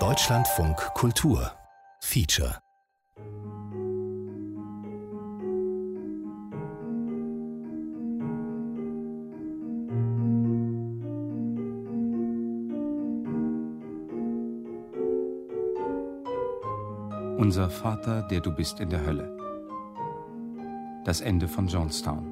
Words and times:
Deutschlandfunk 0.00 0.76
Kultur 0.94 1.52
Feature 2.00 2.58
Unser 17.38 17.70
Vater, 17.70 18.22
der 18.22 18.40
du 18.40 18.50
bist 18.50 18.80
in 18.80 18.90
der 18.90 19.06
Hölle. 19.06 19.36
Das 21.04 21.20
Ende 21.20 21.46
von 21.46 21.68
Jonestown. 21.68 22.26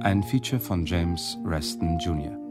Ein 0.00 0.22
Feature 0.22 0.62
von 0.62 0.86
James 0.86 1.36
Reston 1.44 1.98
Jr. 1.98 2.41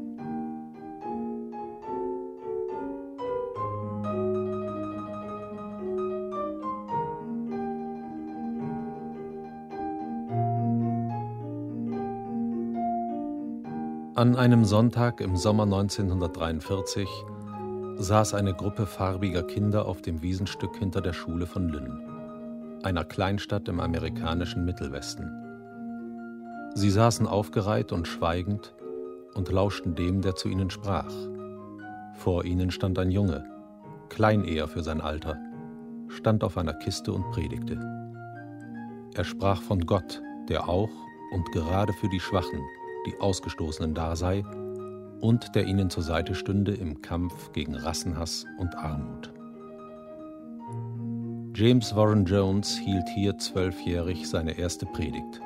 An 14.22 14.36
einem 14.36 14.66
Sonntag 14.66 15.20
im 15.20 15.36
Sommer 15.36 15.64
1943 15.64 17.10
saß 17.96 18.36
eine 18.36 18.54
Gruppe 18.54 18.86
farbiger 18.86 19.42
Kinder 19.42 19.88
auf 19.88 20.04
dem 20.04 20.22
Wiesenstück 20.22 20.78
hinter 20.78 21.02
der 21.02 21.14
Schule 21.14 21.48
von 21.48 21.70
Lynn, 21.70 22.80
einer 22.84 23.04
Kleinstadt 23.04 23.68
im 23.68 23.80
amerikanischen 23.80 24.64
Mittelwesten. 24.64 25.28
Sie 26.76 26.92
saßen 26.92 27.26
aufgereiht 27.26 27.92
und 27.92 28.08
schweigend 28.08 28.76
und 29.34 29.52
lauschten 29.52 29.96
dem, 29.96 30.22
der 30.22 30.36
zu 30.36 30.50
ihnen 30.50 30.70
sprach. 30.70 31.12
Vor 32.14 32.46
ihnen 32.46 32.70
stand 32.70 33.00
ein 33.00 33.10
Junge, 33.10 33.44
klein 34.10 34.44
eher 34.44 34.68
für 34.68 34.84
sein 34.84 35.02
Alter, 35.02 35.36
stand 36.10 36.44
auf 36.44 36.60
einer 36.60 36.76
Kiste 36.76 37.12
und 37.12 37.32
predigte. 37.32 37.80
Er 39.16 39.24
sprach 39.24 39.64
von 39.64 39.84
Gott, 39.88 40.22
der 40.48 40.70
auch 40.70 40.92
und 41.32 41.52
gerade 41.54 41.94
für 41.94 42.10
die 42.10 42.20
Schwachen, 42.20 42.62
die 43.06 43.20
Ausgestoßenen 43.20 43.94
da 43.94 44.16
sei 44.16 44.44
und 45.22 45.56
der 45.56 45.66
ihnen 45.66 45.90
zur 45.90 46.04
Seite 46.04 46.36
stünde 46.36 46.74
im 46.74 47.02
Kampf 47.02 47.52
gegen 47.54 47.76
Rassenhass 47.76 48.46
und 48.58 48.76
Armut. 48.76 49.32
James 51.54 51.96
Warren 51.96 52.26
Jones 52.26 52.78
hielt 52.78 53.08
hier 53.14 53.38
zwölfjährig 53.38 54.28
seine 54.28 54.58
erste 54.58 54.86
Predigt. 54.86 55.42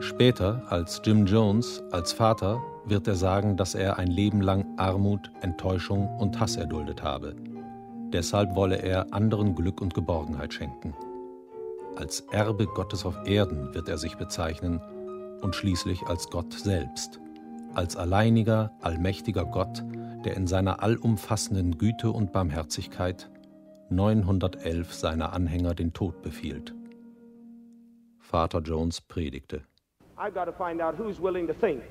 Später, 0.00 0.62
als 0.68 1.00
Jim 1.04 1.26
Jones, 1.26 1.82
als 1.92 2.12
Vater, 2.12 2.60
wird 2.84 3.06
er 3.06 3.14
sagen, 3.14 3.56
dass 3.56 3.74
er 3.74 3.98
ein 3.98 4.08
Leben 4.08 4.40
lang 4.40 4.66
Armut, 4.76 5.30
Enttäuschung 5.42 6.08
und 6.18 6.40
Hass 6.40 6.56
erduldet 6.56 7.02
habe. 7.02 7.36
Deshalb 8.12 8.56
wolle 8.56 8.82
er 8.82 9.12
anderen 9.12 9.54
Glück 9.54 9.80
und 9.80 9.94
Geborgenheit 9.94 10.52
schenken. 10.52 10.94
Als 11.96 12.20
Erbe 12.30 12.66
Gottes 12.66 13.04
auf 13.04 13.16
Erden 13.26 13.74
wird 13.74 13.88
er 13.88 13.98
sich 13.98 14.16
bezeichnen 14.16 14.80
und 15.42 15.54
schließlich 15.54 16.06
als 16.06 16.28
Gott 16.30 16.52
selbst, 16.52 17.20
als 17.74 17.96
alleiniger, 17.96 18.72
allmächtiger 18.80 19.44
Gott, 19.44 19.84
der 20.24 20.36
in 20.36 20.46
seiner 20.46 20.82
allumfassenden 20.82 21.78
Güte 21.78 22.10
und 22.10 22.32
Barmherzigkeit 22.32 23.30
911 23.90 24.92
seiner 24.94 25.32
Anhänger 25.32 25.74
den 25.74 25.92
Tod 25.92 26.22
befiehlt. 26.22 26.74
Vater 28.18 28.60
Jones 28.60 29.00
predigte. 29.00 29.62
I've 30.16 30.32
got 30.32 30.44
to 30.44 30.52
find 30.52 30.80
out 30.80 30.96
who's 30.96 31.20
willing 31.20 31.46
to 31.46 31.54
think. 31.54 31.82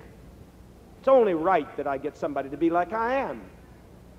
It's 1.00 1.08
only 1.08 1.34
right 1.34 1.68
that 1.78 1.88
I 1.88 2.00
get 2.00 2.16
somebody 2.16 2.50
to 2.50 2.58
be 2.58 2.70
like 2.70 2.94
I 2.94 3.16
am. 3.16 3.42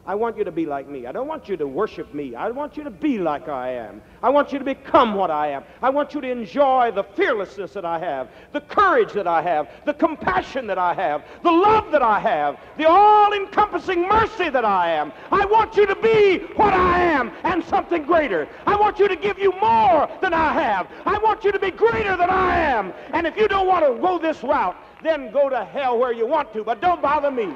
I 0.07 0.15
want 0.15 0.39
you 0.39 0.45
to 0.45 0.51
be 0.51 0.65
like 0.65 0.89
me. 0.89 1.07
I 1.07 1.13
don't 1.13 1.29
want 1.29 1.49
you 1.49 1.57
to 1.59 1.67
worship 1.67 2.15
me. 2.15 2.35
I 2.35 2.51
want 2.51 2.77
you 2.77 2.85
to 2.85 2.91
be 2.91 3.19
like 3.19 3.49
I 3.49 3.73
am. 3.73 4.01
I 4.23 4.31
want 4.31 4.51
you 4.51 4.59
to 4.59 4.65
become 4.65 5.15
what 5.15 5.31
I 5.31 5.49
am. 5.49 5.63
I 5.83 5.91
want 5.91 6.15
you 6.15 6.23
to 6.23 6.31
enjoy 6.31 6.91
the 6.91 7.05
fearlessness 7.05 7.75
that 7.75 7.85
I 7.85 7.99
have, 7.99 8.29
the 8.53 8.63
courage 8.63 9.13
that 9.13 9.27
I 9.27 9.43
have, 9.43 9.69
the 9.85 9.93
compassion 9.93 10.67
that 10.69 10.79
I 10.79 10.95
have, 10.95 11.25
the 11.43 11.53
love 11.53 11.93
that 11.93 12.03
I 12.03 12.19
have, 12.19 12.59
the 12.79 12.89
all 12.89 13.35
encompassing 13.35 14.09
mercy 14.09 14.49
that 14.49 14.65
I 14.65 14.91
am. 14.91 15.13
I 15.31 15.45
want 15.45 15.77
you 15.77 15.87
to 15.87 15.97
be 15.97 16.39
what 16.57 16.73
I 16.73 16.99
am 16.99 17.31
and 17.45 17.63
something 17.65 18.03
greater. 18.05 18.49
I 18.67 18.77
want 18.77 18.99
you 18.99 19.07
to 19.07 19.17
give 19.17 19.39
you 19.39 19.53
more 19.61 20.09
than 20.23 20.33
I 20.33 20.55
have. 20.55 20.89
I 21.05 21.19
want 21.19 21.45
you 21.45 21.53
to 21.53 21.59
be 21.59 21.71
greater 21.71 22.17
than 22.17 22.31
I 22.31 22.57
am. 22.57 22.95
And 23.13 23.27
if 23.27 23.37
you 23.37 23.49
don't 23.49 23.67
want 23.67 23.87
to 23.87 24.01
go 24.01 24.19
this 24.19 24.43
route, 24.43 24.77
then 25.03 25.31
go 25.31 25.51
to 25.51 25.65
hell 25.65 25.99
where 25.99 26.13
you 26.13 26.27
want 26.27 26.53
to, 26.55 26.65
but 26.65 26.81
don't 26.81 27.03
bother 27.03 27.31
me. 27.31 27.53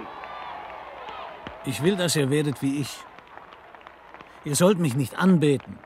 Ich 1.67 1.83
will, 1.83 1.97
dass 1.97 2.15
ihr 2.17 2.31
werdet 2.31 2.61
wie 2.61 2.81
ich. 2.81 2.91
Ihr 4.45 4.55
sollt 4.55 4.79
mich 4.79 4.95
nicht 4.95 5.19
anbeten, 5.19 5.79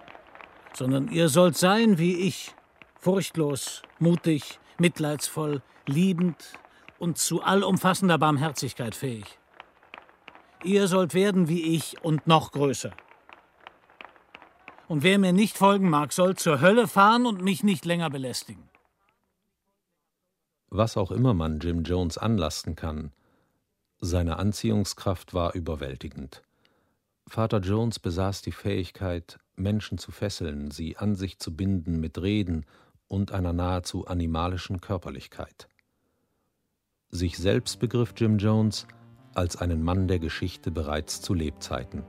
sondern 0.74 1.08
ihr 1.08 1.28
sollt 1.28 1.56
sein 1.56 1.98
wie 1.98 2.16
ich, 2.16 2.54
furchtlos, 2.98 3.82
mutig, 4.00 4.58
mitleidsvoll, 4.78 5.62
liebend 5.86 6.36
und 6.98 7.18
zu 7.18 7.42
allumfassender 7.42 8.18
Barmherzigkeit 8.18 8.96
fähig. 8.96 9.38
Ihr 10.64 10.88
sollt 10.88 11.14
werden 11.14 11.48
wie 11.48 11.76
ich 11.76 12.02
und 12.02 12.26
noch 12.26 12.50
größer. 12.50 12.92
Und 14.88 15.04
wer 15.04 15.18
mir 15.18 15.32
nicht 15.32 15.56
folgen 15.56 15.88
mag, 15.88 16.12
soll 16.12 16.34
zur 16.34 16.60
Hölle 16.60 16.88
fahren 16.88 17.26
und 17.26 17.42
mich 17.42 17.62
nicht 17.62 17.84
länger 17.84 18.10
belästigen. 18.10 18.68
Was 20.70 20.96
auch 20.96 21.12
immer 21.12 21.34
man 21.34 21.60
Jim 21.60 21.84
Jones 21.84 22.18
anlasten 22.18 22.74
kann, 22.74 23.12
seine 24.00 24.38
Anziehungskraft 24.38 25.34
war 25.34 25.54
überwältigend. 25.54 26.42
Vater 27.26 27.58
Jones 27.58 27.98
besaß 27.98 28.42
die 28.42 28.52
Fähigkeit, 28.52 29.38
Menschen 29.56 29.98
zu 29.98 30.12
fesseln, 30.12 30.70
sie 30.70 30.96
an 30.96 31.14
sich 31.14 31.38
zu 31.38 31.54
binden 31.54 32.00
mit 32.00 32.20
Reden 32.22 32.64
und 33.06 33.32
einer 33.32 33.52
nahezu 33.52 34.06
animalischen 34.06 34.80
Körperlichkeit. 34.80 35.68
Sich 37.10 37.36
selbst 37.36 37.80
begriff 37.80 38.14
Jim 38.16 38.38
Jones 38.38 38.86
als 39.34 39.56
einen 39.56 39.82
Mann 39.82 40.08
der 40.08 40.18
Geschichte 40.18 40.70
bereits 40.70 41.20
zu 41.20 41.34
Lebzeiten. 41.34 42.04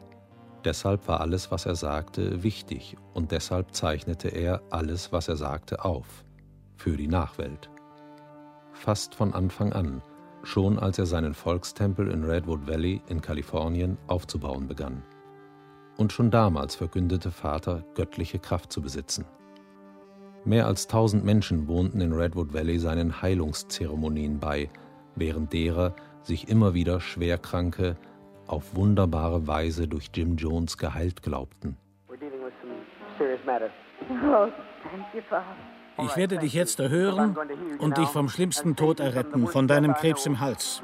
Deshalb 0.65 1.07
war 1.07 1.21
alles, 1.21 1.51
was 1.51 1.65
er 1.65 1.75
sagte, 1.75 2.43
wichtig 2.43 2.97
und 3.13 3.31
deshalb 3.31 3.73
zeichnete 3.73 4.29
er 4.29 4.61
alles, 4.69 5.11
was 5.11 5.27
er 5.27 5.37
sagte, 5.37 5.85
auf. 5.85 6.25
Für 6.75 6.97
die 6.97 7.07
Nachwelt. 7.07 7.69
Fast 8.73 9.15
von 9.15 9.33
Anfang 9.33 9.73
an 9.73 10.01
schon 10.43 10.79
als 10.79 10.97
er 10.99 11.05
seinen 11.05 11.33
Volkstempel 11.33 12.09
in 12.09 12.23
Redwood 12.23 12.67
Valley 12.67 13.01
in 13.07 13.21
Kalifornien 13.21 13.97
aufzubauen 14.07 14.67
begann. 14.67 15.03
Und 15.97 16.13
schon 16.13 16.31
damals 16.31 16.75
verkündete 16.75 17.31
Vater, 17.31 17.83
göttliche 17.95 18.39
Kraft 18.39 18.71
zu 18.71 18.81
besitzen. 18.81 19.25
Mehr 20.45 20.65
als 20.65 20.87
tausend 20.87 21.25
Menschen 21.25 21.67
wohnten 21.67 21.99
in 21.99 22.13
Redwood 22.13 22.53
Valley 22.53 22.79
seinen 22.79 23.21
Heilungszeremonien 23.21 24.39
bei, 24.39 24.69
während 25.15 25.51
derer 25.51 25.93
sich 26.23 26.47
immer 26.47 26.73
wieder 26.73 27.01
Schwerkranke 27.01 27.97
auf 28.47 28.75
wunderbare 28.75 29.47
Weise 29.47 29.87
durch 29.87 30.09
Jim 30.13 30.37
Jones 30.37 30.77
geheilt 30.77 31.21
glaubten. 31.21 31.77
Oh, 34.09 34.47
thank 34.83 35.13
you, 35.13 35.21
Father. 35.29 35.78
Ich 36.05 36.17
werde 36.17 36.37
dich 36.37 36.53
jetzt 36.53 36.79
erhören 36.79 37.37
und 37.79 37.97
dich 37.97 38.09
vom 38.09 38.29
schlimmsten 38.29 38.75
Tod 38.75 38.99
erretten, 38.99 39.47
von 39.47 39.67
deinem 39.67 39.93
Krebs 39.93 40.25
im 40.25 40.39
Hals. 40.39 40.81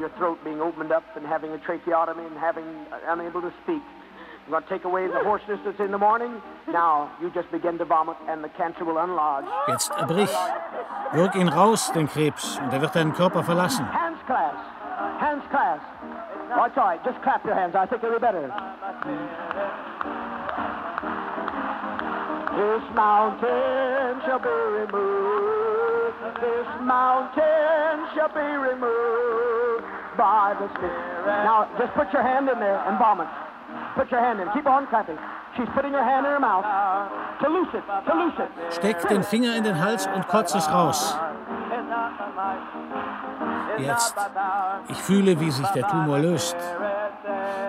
I'm 4.45 4.51
going 4.51 4.61
to 4.61 4.69
take 4.69 4.85
away 4.85 5.07
the 5.07 5.23
hoarseness 5.23 5.59
that's 5.65 5.79
in 5.79 5.91
the 5.91 5.97
morning. 5.97 6.39
Now 6.71 7.09
you 7.19 7.31
just 7.33 7.49
begin 7.51 7.79
to 7.79 7.85
vomit 7.85 8.15
and 8.27 8.43
the 8.43 8.49
cancer 8.49 8.85
will 8.85 8.99
unlodge. 8.99 9.47
Jetzt 9.67 9.91
erbrich. 9.97 10.29
Wirk 11.13 11.35
ihn 11.35 11.47
raus, 11.47 11.91
den 11.93 12.07
Krebs, 12.07 12.59
und 12.59 12.71
er 12.71 12.79
wird 12.79 12.95
deinen 12.95 13.13
Körper 13.13 13.43
verlassen. 13.43 13.91
Hands 13.91 14.19
class. 14.27 14.53
Hands 15.19 15.43
class. 15.49 15.79
It's 16.67 16.77
all 16.77 16.85
right. 16.85 17.03
Just 17.03 17.21
clap 17.23 17.43
your 17.43 17.55
hands. 17.55 17.75
I 17.75 17.87
think 17.87 18.03
it'll 18.03 18.13
be 18.13 18.19
better. 18.19 18.53
This 22.55 22.83
mountain 22.95 24.21
shall 24.25 24.39
be 24.39 24.49
removed. 24.79 26.15
This 26.39 26.67
mountain 26.81 28.07
shall 28.15 28.31
be 28.31 28.47
removed 28.71 29.83
by 30.17 30.55
the 30.59 30.67
Spirit. 30.75 31.25
Now, 31.43 31.67
just 31.77 31.93
put 31.93 32.11
your 32.13 32.23
hand 32.23 32.47
in 32.47 32.59
there 32.59 32.79
and 32.87 32.97
vomit. 32.97 33.27
Put 33.95 34.09
your 34.09 34.21
hand 34.21 34.39
in. 34.39 34.47
Keep 34.53 34.67
on 34.67 34.87
clapping. 34.87 35.17
She's 35.57 35.67
putting 35.75 35.91
her 35.91 36.03
hand 36.03 36.25
in 36.25 36.31
her 36.31 36.39
mouth 36.39 36.63
to 37.41 37.49
loose 37.49 37.73
it, 37.73 37.83
to 38.07 38.13
loose 38.13 38.39
it. 38.39 38.73
Steck 38.73 39.07
den 39.07 39.23
Finger 39.23 39.55
in 39.55 39.63
den 39.63 39.75
Hals 39.75 40.07
und 40.07 40.27
kotz 40.27 40.55
es 40.55 40.69
raus. 40.71 41.17
Jetzt. 43.77 44.15
Ich 44.89 44.97
fühle, 44.97 45.39
wie 45.39 45.51
sich 45.51 45.67
der 45.69 45.87
Tumor 45.87 46.19
löst. 46.19 46.55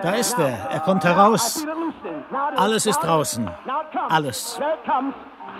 Da 0.01 0.11
ist 0.11 0.37
er. 0.37 0.69
Er 0.71 0.79
kommt 0.81 1.03
heraus. 1.03 1.65
Alles 2.55 2.85
ist 2.85 2.99
draußen. 2.99 3.49
Alles. 4.09 4.59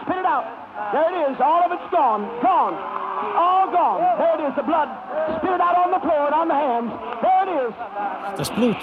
Spit 0.04 0.18
it 0.18 0.26
out. 0.26 0.44
There 0.92 1.10
it 1.10 1.32
is. 1.32 1.42
All 1.42 1.66
of 1.66 1.72
it's 1.72 1.90
gone. 1.90 2.24
Gone. 2.42 2.78
All 3.36 3.68
gone. 3.72 4.00
There 4.18 4.36
it 4.36 4.50
is. 4.50 4.56
The 4.56 4.64
blood. 4.64 4.90
Spit 5.38 5.52
it 5.52 5.62
out 5.62 5.76
on 5.76 5.92
the 5.92 6.00
floor 6.00 6.28
and 6.28 6.36
on 6.36 6.48
the 6.48 6.54
hands. 6.54 6.92
There 7.22 7.38
Das 8.38 8.52
Blut, 8.52 8.78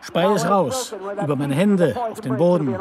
spei 0.00 0.24
es 0.24 0.48
raus, 0.48 0.94
über 1.22 1.36
meine 1.36 1.54
Hände, 1.54 1.96
auf 2.10 2.20
den 2.20 2.36
Boden. 2.36 2.76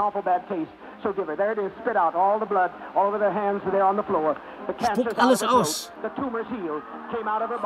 Spuckt 4.83 5.19
alles 5.19 5.43
aus. 5.43 5.91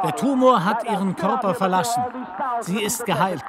Der 0.03 0.15
Tumor 0.15 0.63
hat 0.63 0.83
ihren 0.85 1.15
Körper 1.15 1.53
verlassen. 1.53 2.03
Sie 2.61 2.81
ist 2.81 3.05
geheilt. 3.05 3.43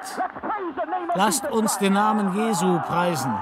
Lasst 1.15 1.49
uns 1.51 1.77
den 1.77 1.93
Namen 1.93 2.33
Jesu 2.35 2.79
preisen. 2.87 3.33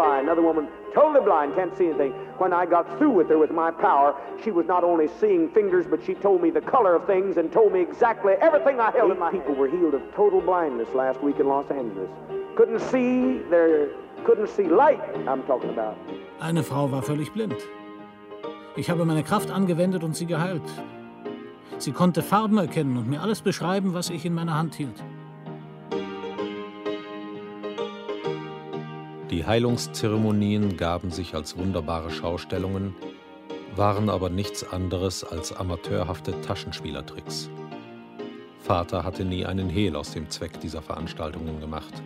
Blind. 0.00 0.22
Another 0.28 0.42
woman, 0.50 0.64
totally 0.94 1.22
blind, 1.30 1.54
can't 1.58 1.74
see 1.76 1.86
anything. 1.90 2.12
When 2.42 2.52
I 2.52 2.64
got 2.76 2.84
through 2.96 3.14
with 3.18 3.28
her 3.32 3.38
with 3.44 3.52
my 3.64 3.70
power, 3.88 4.10
she 4.42 4.50
was 4.58 4.66
not 4.74 4.82
only 4.90 5.08
seeing 5.20 5.42
fingers, 5.58 5.84
but 5.92 6.00
she 6.06 6.14
told 6.26 6.38
me 6.44 6.50
the 6.50 6.64
color 6.74 6.92
of 6.98 7.02
things 7.06 7.36
and 7.38 7.52
told 7.52 7.70
me 7.76 7.80
exactly 7.90 8.32
everything 8.48 8.76
I 8.80 8.90
held 8.98 9.10
Eight 9.10 9.16
in 9.16 9.20
my 9.26 9.30
people 9.30 9.54
hand. 9.54 9.60
were 9.62 9.70
healed 9.76 9.94
of 9.98 10.02
total 10.22 10.40
blindness 10.40 10.88
last 11.02 11.18
week 11.26 11.38
in 11.42 11.46
Los 11.54 11.68
Angeles. 11.70 12.10
Couldn't 12.58 12.80
see 12.92 13.12
their, 13.50 13.88
couldn't 14.26 14.48
see 14.56 14.68
light. 14.82 15.00
I'm 15.32 15.42
talking 15.46 15.70
about. 15.76 15.94
Eine 16.40 16.62
Frau 16.62 16.90
war 16.90 17.02
völlig 17.02 17.30
blind. 17.32 17.56
Ich 18.76 18.88
habe 18.90 19.04
meine 19.04 19.22
Kraft 19.22 19.50
angewendet 19.50 20.02
und 20.02 20.16
sie 20.16 20.26
geheilt. 20.26 20.68
Sie 21.78 21.92
konnte 21.92 22.22
Farben 22.22 22.58
erkennen 22.58 22.96
und 22.96 23.08
mir 23.08 23.20
alles 23.20 23.40
beschreiben, 23.42 23.94
was 23.94 24.10
ich 24.10 24.24
in 24.24 24.34
meiner 24.34 24.56
Hand 24.56 24.74
hielt. 24.74 24.98
Die 29.30 29.46
Heilungszeremonien 29.46 30.76
gaben 30.76 31.12
sich 31.12 31.36
als 31.36 31.56
wunderbare 31.56 32.10
Schaustellungen, 32.10 32.96
waren 33.76 34.10
aber 34.10 34.28
nichts 34.28 34.68
anderes 34.68 35.22
als 35.22 35.52
amateurhafte 35.52 36.40
Taschenspielertricks. 36.40 37.48
Vater 38.58 39.04
hatte 39.04 39.24
nie 39.24 39.46
einen 39.46 39.68
Hehl 39.68 39.94
aus 39.94 40.10
dem 40.10 40.28
Zweck 40.30 40.60
dieser 40.60 40.82
Veranstaltungen 40.82 41.60
gemacht. 41.60 42.02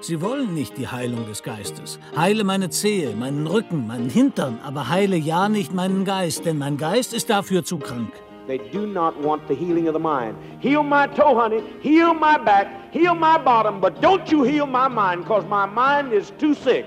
Sie 0.00 0.20
wollen 0.20 0.54
nicht 0.54 0.76
die 0.76 0.88
Heilung 0.88 1.26
des 1.26 1.44
Geistes. 1.44 2.00
Heile 2.16 2.42
meine 2.42 2.70
Zehe, 2.70 3.14
meinen 3.14 3.46
Rücken, 3.46 3.86
meinen 3.86 4.10
Hintern, 4.10 4.58
aber 4.64 4.88
heile 4.88 5.16
ja 5.16 5.48
nicht 5.48 5.72
meinen 5.72 6.04
Geist, 6.04 6.46
denn 6.46 6.58
mein 6.58 6.78
Geist 6.78 7.14
ist 7.14 7.30
dafür 7.30 7.64
zu 7.64 7.78
krank. 7.78 8.12
They 8.50 8.58
do 8.72 8.84
not 8.84 9.16
want 9.22 9.46
the 9.46 9.54
healing 9.54 9.86
of 9.86 9.92
the 9.92 10.00
mind. 10.00 10.36
Heal 10.60 10.82
my 10.82 11.06
toe, 11.06 11.36
honey. 11.36 11.62
Heal 11.82 12.14
my 12.14 12.36
back. 12.36 12.66
Heal 12.92 13.14
my 13.14 13.38
bottom. 13.38 13.80
But 13.80 14.00
don't 14.00 14.28
you 14.28 14.42
heal 14.42 14.66
my 14.66 14.88
mind, 14.88 15.22
because 15.22 15.46
my 15.46 15.66
mind 15.66 16.12
is 16.12 16.32
too 16.36 16.54
sick. 16.54 16.84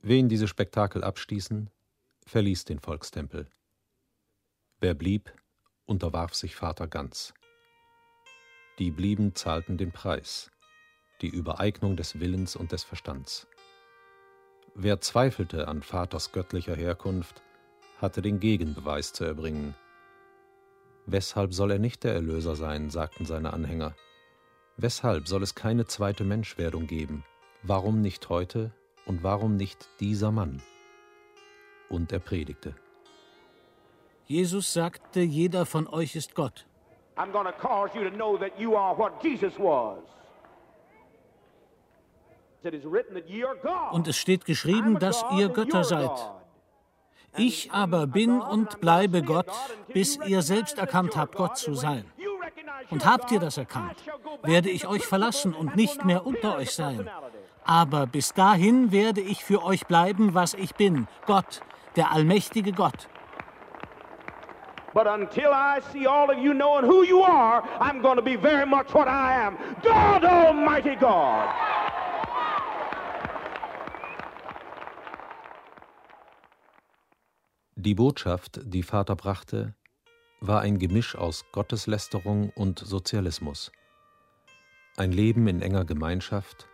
Wen 0.00 0.30
diese 0.30 0.48
Spektakel 0.48 1.04
abstießen, 1.04 1.68
verließ 2.26 2.64
den 2.64 2.78
Volkstempel. 2.78 3.46
Wer 4.80 4.94
blieb, 4.94 5.30
unterwarf 5.84 6.34
sich 6.34 6.56
Vater 6.56 6.86
ganz. 6.86 7.34
Die 8.78 8.90
blieben, 8.90 9.34
zahlten 9.34 9.76
den 9.76 9.92
Preis, 9.92 10.50
die 11.20 11.28
Übereignung 11.28 11.94
des 11.94 12.18
Willens 12.20 12.56
und 12.56 12.72
des 12.72 12.84
Verstands. 12.84 13.46
Wer 14.76 15.00
zweifelte 15.00 15.68
an 15.68 15.82
Vaters 15.82 16.32
göttlicher 16.32 16.74
Herkunft, 16.74 17.42
hatte 18.00 18.22
den 18.22 18.40
Gegenbeweis 18.40 19.12
zu 19.12 19.24
erbringen. 19.24 19.76
Weshalb 21.06 21.54
soll 21.54 21.70
er 21.70 21.78
nicht 21.78 22.02
der 22.02 22.14
Erlöser 22.14 22.56
sein, 22.56 22.90
sagten 22.90 23.24
seine 23.24 23.52
Anhänger. 23.52 23.94
Weshalb 24.76 25.28
soll 25.28 25.44
es 25.44 25.54
keine 25.54 25.86
zweite 25.86 26.24
Menschwerdung 26.24 26.88
geben? 26.88 27.24
Warum 27.62 28.00
nicht 28.00 28.28
heute 28.28 28.72
und 29.06 29.22
warum 29.22 29.56
nicht 29.56 29.88
dieser 30.00 30.32
Mann? 30.32 30.60
Und 31.88 32.10
er 32.10 32.18
predigte. 32.18 32.74
Jesus 34.26 34.72
sagte, 34.72 35.20
jeder 35.20 35.66
von 35.66 35.86
euch 35.86 36.16
ist 36.16 36.34
Gott. 36.34 36.66
I'm 37.16 37.30
to 37.30 37.52
cause 37.60 37.96
you 37.96 38.02
to 38.02 38.10
know 38.10 38.36
that 38.36 38.58
you 38.58 38.74
are 38.76 38.98
what 38.98 39.22
Jesus 39.22 39.56
was. 39.56 40.02
Und 43.92 44.08
es 44.08 44.16
steht 44.16 44.44
geschrieben, 44.44 44.98
dass 44.98 45.24
ihr 45.32 45.48
Götter 45.48 45.84
seid. 45.84 46.10
Ich 47.36 47.72
aber 47.72 48.06
bin 48.06 48.40
und 48.40 48.80
bleibe 48.80 49.22
Gott, 49.22 49.50
bis 49.92 50.18
ihr 50.24 50.42
selbst 50.42 50.78
erkannt 50.78 51.16
habt, 51.16 51.34
Gott 51.34 51.56
zu 51.56 51.74
sein. 51.74 52.04
Und 52.90 53.06
habt 53.06 53.32
ihr 53.32 53.40
das 53.40 53.56
erkannt, 53.56 53.96
werde 54.42 54.70
ich 54.70 54.86
euch 54.86 55.04
verlassen 55.04 55.54
und 55.54 55.74
nicht 55.74 56.04
mehr 56.04 56.26
unter 56.26 56.56
euch 56.56 56.70
sein. 56.70 57.08
Aber 57.64 58.06
bis 58.06 58.34
dahin 58.34 58.92
werde 58.92 59.20
ich 59.20 59.42
für 59.42 59.64
euch 59.64 59.86
bleiben, 59.86 60.34
was 60.34 60.54
ich 60.54 60.74
bin, 60.74 61.08
Gott, 61.26 61.62
der 61.96 62.12
allmächtige 62.12 62.72
Gott. 62.72 63.08
But 64.92 65.08
until 65.08 65.50
I 65.52 65.80
see 65.92 66.06
all 66.06 66.30
of 66.30 66.38
you 66.38 66.54
knowing 66.54 66.84
who 66.84 67.02
you 67.02 67.20
are, 67.20 67.64
I'm 67.80 68.00
going 68.00 68.14
to 68.14 68.22
be 68.22 68.36
very 68.36 68.64
much 68.64 68.94
what 68.94 69.08
I 69.08 69.32
am 69.32 69.58
God 69.82 70.24
Almighty 70.24 70.94
God. 70.94 71.48
Die 77.84 77.94
Botschaft, 77.94 78.62
die 78.64 78.82
Vater 78.82 79.14
brachte, 79.14 79.74
war 80.40 80.62
ein 80.62 80.78
Gemisch 80.78 81.16
aus 81.16 81.44
Gotteslästerung 81.52 82.48
und 82.48 82.78
Sozialismus. 82.78 83.72
Ein 84.96 85.12
Leben 85.12 85.46
in 85.48 85.60
enger 85.60 85.84
Gemeinschaft, 85.84 86.66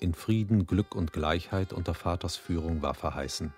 in 0.00 0.12
Frieden, 0.12 0.66
Glück 0.66 0.94
und 0.94 1.14
Gleichheit 1.14 1.72
unter 1.72 1.94
Vaters 1.94 2.36
Führung 2.36 2.82
war 2.82 2.92
verheißen. 2.92 3.54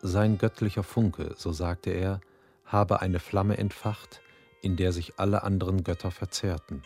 Sein 0.00 0.38
göttlicher 0.38 0.84
Funke, 0.84 1.34
so 1.36 1.50
sagte 1.50 1.90
er, 1.90 2.20
habe 2.64 3.00
eine 3.00 3.18
Flamme 3.18 3.58
entfacht, 3.58 4.20
in 4.62 4.76
der 4.76 4.92
sich 4.92 5.18
alle 5.18 5.42
anderen 5.42 5.82
Götter 5.82 6.12
verzehrten. 6.12 6.84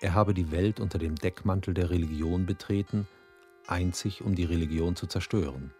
Er 0.00 0.14
habe 0.14 0.34
die 0.34 0.50
Welt 0.50 0.80
unter 0.80 0.98
dem 0.98 1.14
Deckmantel 1.14 1.74
der 1.74 1.90
Religion 1.90 2.44
betreten, 2.44 3.06
einzig 3.68 4.22
um 4.22 4.34
die 4.34 4.46
Religion 4.46 4.96
zu 4.96 5.06
zerstören. 5.06 5.72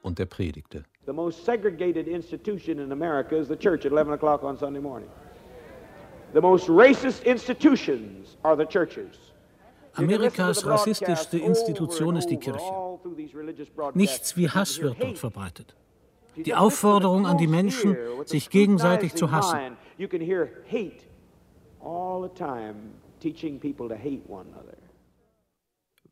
Und 0.00 0.18
er 0.18 0.26
predigte. 0.26 0.84
The 1.08 1.14
most 1.14 1.46
segregated 1.46 2.06
institution 2.06 2.80
in 2.80 2.92
America 2.92 3.34
is 3.34 3.48
the 3.48 3.56
church 3.56 3.86
at 3.86 3.92
11 3.92 4.12
o'clock 4.12 4.44
on 4.44 4.58
Sunday 4.58 4.80
morning. 4.80 5.08
The 6.34 6.42
most 6.42 6.68
racist 6.68 7.24
institutions 7.24 8.36
are 8.44 8.54
the 8.54 8.66
churches. 8.66 9.16
Amerikas 9.94 10.66
rassistischste 10.66 11.38
Institution 11.38 12.16
ist 12.16 12.28
die 12.28 12.36
Kirche. 12.36 12.60
Nichts 13.94 14.36
wie 14.36 14.50
Hass 14.50 14.82
wird 14.82 15.02
dort 15.02 15.16
verbreitet. 15.16 15.74
Die 16.36 16.54
Aufforderung 16.54 17.26
an 17.26 17.38
die 17.38 17.46
Menschen, 17.46 17.96
sich 18.26 18.50
gegenseitig 18.50 19.14
zu 19.14 19.30
hassen. 19.30 19.78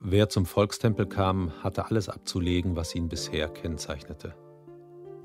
Wer 0.01 0.29
zum 0.31 0.47
Volkstempel 0.47 1.07
kam, 1.07 1.53
hatte 1.63 1.85
alles 1.85 2.09
abzulegen, 2.09 2.77
was 2.77 2.95
ihn 2.95 3.11
bisher 3.11 3.49
kennzeichnete. 3.49 4.35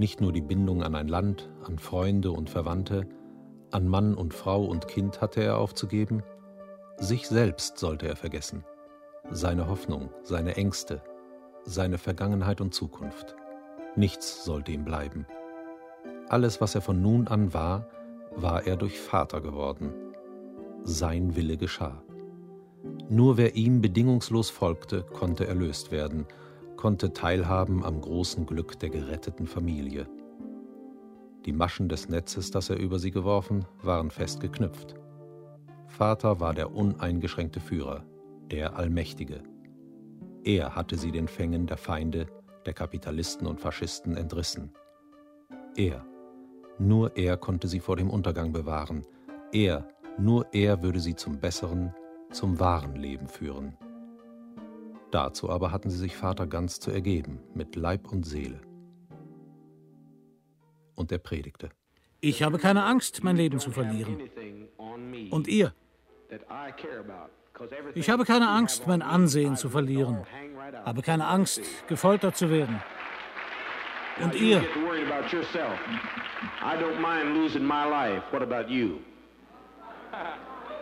Nicht 0.01 0.19
nur 0.19 0.33
die 0.33 0.41
Bindung 0.41 0.81
an 0.81 0.95
ein 0.95 1.07
Land, 1.07 1.47
an 1.63 1.77
Freunde 1.77 2.31
und 2.31 2.49
Verwandte, 2.49 3.05
an 3.69 3.87
Mann 3.87 4.15
und 4.15 4.33
Frau 4.33 4.65
und 4.65 4.87
Kind 4.87 5.21
hatte 5.21 5.43
er 5.43 5.59
aufzugeben, 5.59 6.23
sich 6.97 7.27
selbst 7.27 7.77
sollte 7.77 8.07
er 8.07 8.15
vergessen, 8.15 8.63
seine 9.29 9.67
Hoffnung, 9.67 10.09
seine 10.23 10.55
Ängste, 10.55 11.03
seine 11.65 11.99
Vergangenheit 11.99 12.61
und 12.61 12.73
Zukunft. 12.73 13.35
Nichts 13.95 14.43
sollte 14.43 14.71
ihm 14.71 14.85
bleiben. 14.85 15.27
Alles, 16.29 16.61
was 16.61 16.73
er 16.73 16.81
von 16.81 16.99
nun 16.99 17.27
an 17.27 17.53
war, 17.53 17.87
war 18.35 18.65
er 18.65 18.77
durch 18.77 18.99
Vater 18.99 19.39
geworden. 19.39 19.93
Sein 20.83 21.35
Wille 21.35 21.57
geschah. 21.57 22.01
Nur 23.07 23.37
wer 23.37 23.55
ihm 23.55 23.81
bedingungslos 23.81 24.49
folgte, 24.49 25.03
konnte 25.03 25.45
erlöst 25.45 25.91
werden, 25.91 26.25
konnte 26.81 27.13
teilhaben 27.13 27.85
am 27.85 28.01
großen 28.01 28.47
Glück 28.47 28.79
der 28.79 28.89
geretteten 28.89 29.45
Familie. 29.45 30.07
Die 31.45 31.51
Maschen 31.51 31.89
des 31.89 32.09
Netzes, 32.09 32.49
das 32.49 32.71
er 32.71 32.79
über 32.79 32.97
sie 32.97 33.11
geworfen, 33.11 33.65
waren 33.83 34.09
fest 34.09 34.39
geknüpft. 34.39 34.95
Vater 35.85 36.39
war 36.39 36.55
der 36.55 36.73
uneingeschränkte 36.73 37.59
Führer, 37.59 38.03
der 38.49 38.77
Allmächtige. 38.77 39.43
Er 40.43 40.75
hatte 40.75 40.97
sie 40.97 41.11
den 41.11 41.27
Fängen 41.27 41.67
der 41.67 41.77
Feinde 41.77 42.25
der 42.65 42.73
Kapitalisten 42.73 43.45
und 43.45 43.61
Faschisten 43.61 44.17
entrissen. 44.17 44.71
Er, 45.75 46.03
nur 46.79 47.15
er 47.15 47.37
konnte 47.37 47.67
sie 47.67 47.79
vor 47.79 47.95
dem 47.95 48.09
Untergang 48.09 48.53
bewahren. 48.53 49.05
Er, 49.51 49.87
nur 50.17 50.47
er 50.51 50.81
würde 50.81 50.99
sie 50.99 51.15
zum 51.15 51.39
besseren, 51.39 51.93
zum 52.31 52.59
wahren 52.59 52.95
Leben 52.95 53.27
führen. 53.27 53.77
Dazu 55.11 55.49
aber 55.49 55.71
hatten 55.71 55.89
sie 55.89 55.97
sich 55.97 56.15
Vater 56.15 56.47
ganz 56.47 56.79
zu 56.79 56.89
ergeben, 56.91 57.39
mit 57.53 57.75
Leib 57.75 58.11
und 58.11 58.25
Seele. 58.25 58.61
Und 60.95 61.11
er 61.11 61.17
predigte. 61.17 61.69
Ich 62.21 62.43
habe 62.43 62.57
keine 62.59 62.83
Angst, 62.83 63.23
mein 63.23 63.35
Leben 63.35 63.59
zu 63.59 63.71
verlieren. 63.71 64.29
Und 65.31 65.47
ihr? 65.47 65.73
Ich 67.93 68.09
habe 68.09 68.25
keine 68.25 68.47
Angst, 68.49 68.87
mein 68.87 69.01
Ansehen 69.01 69.57
zu 69.57 69.69
verlieren. 69.69 70.25
Habe 70.85 71.01
keine 71.01 71.27
Angst, 71.27 71.61
gefoltert 71.87 72.37
zu 72.37 72.49
werden. 72.49 72.81
Und 74.21 74.35
ihr? 74.35 74.61
I 76.63 76.75
don't 76.77 76.99
mind 76.99 77.35
losing 77.35 77.63
my 77.63 77.85
life. 77.85 78.23
What 78.31 78.41
about 78.41 78.69
you? 78.71 78.99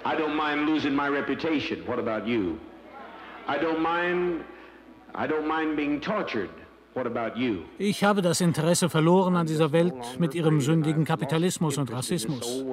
I 0.05 0.15
don't 0.15 0.35
mind 0.35 0.67
losing 0.67 0.95
my 0.95 1.07
reputation. 1.07 1.85
What 1.87 1.99
about 1.99 2.27
you? 2.27 2.57
I 3.49 3.57
don't 3.57 3.81
mind 3.81 4.43
I 5.15 5.25
don't 5.25 5.47
mind 5.47 5.75
being 5.75 5.99
tortured. 5.99 6.51
What 6.93 7.07
about 7.07 7.35
you? 7.35 7.65
Ich 7.79 8.03
habe 8.03 8.21
das 8.21 8.41
Interesse 8.41 8.89
verloren 8.89 9.35
an 9.35 9.47
dieser 9.47 9.71
Welt 9.71 10.19
mit 10.19 10.35
ihrem 10.35 10.61
sündigen 10.61 11.03
Kapitalismus 11.03 11.77
und 11.79 11.91
Rassismus. 11.91 12.63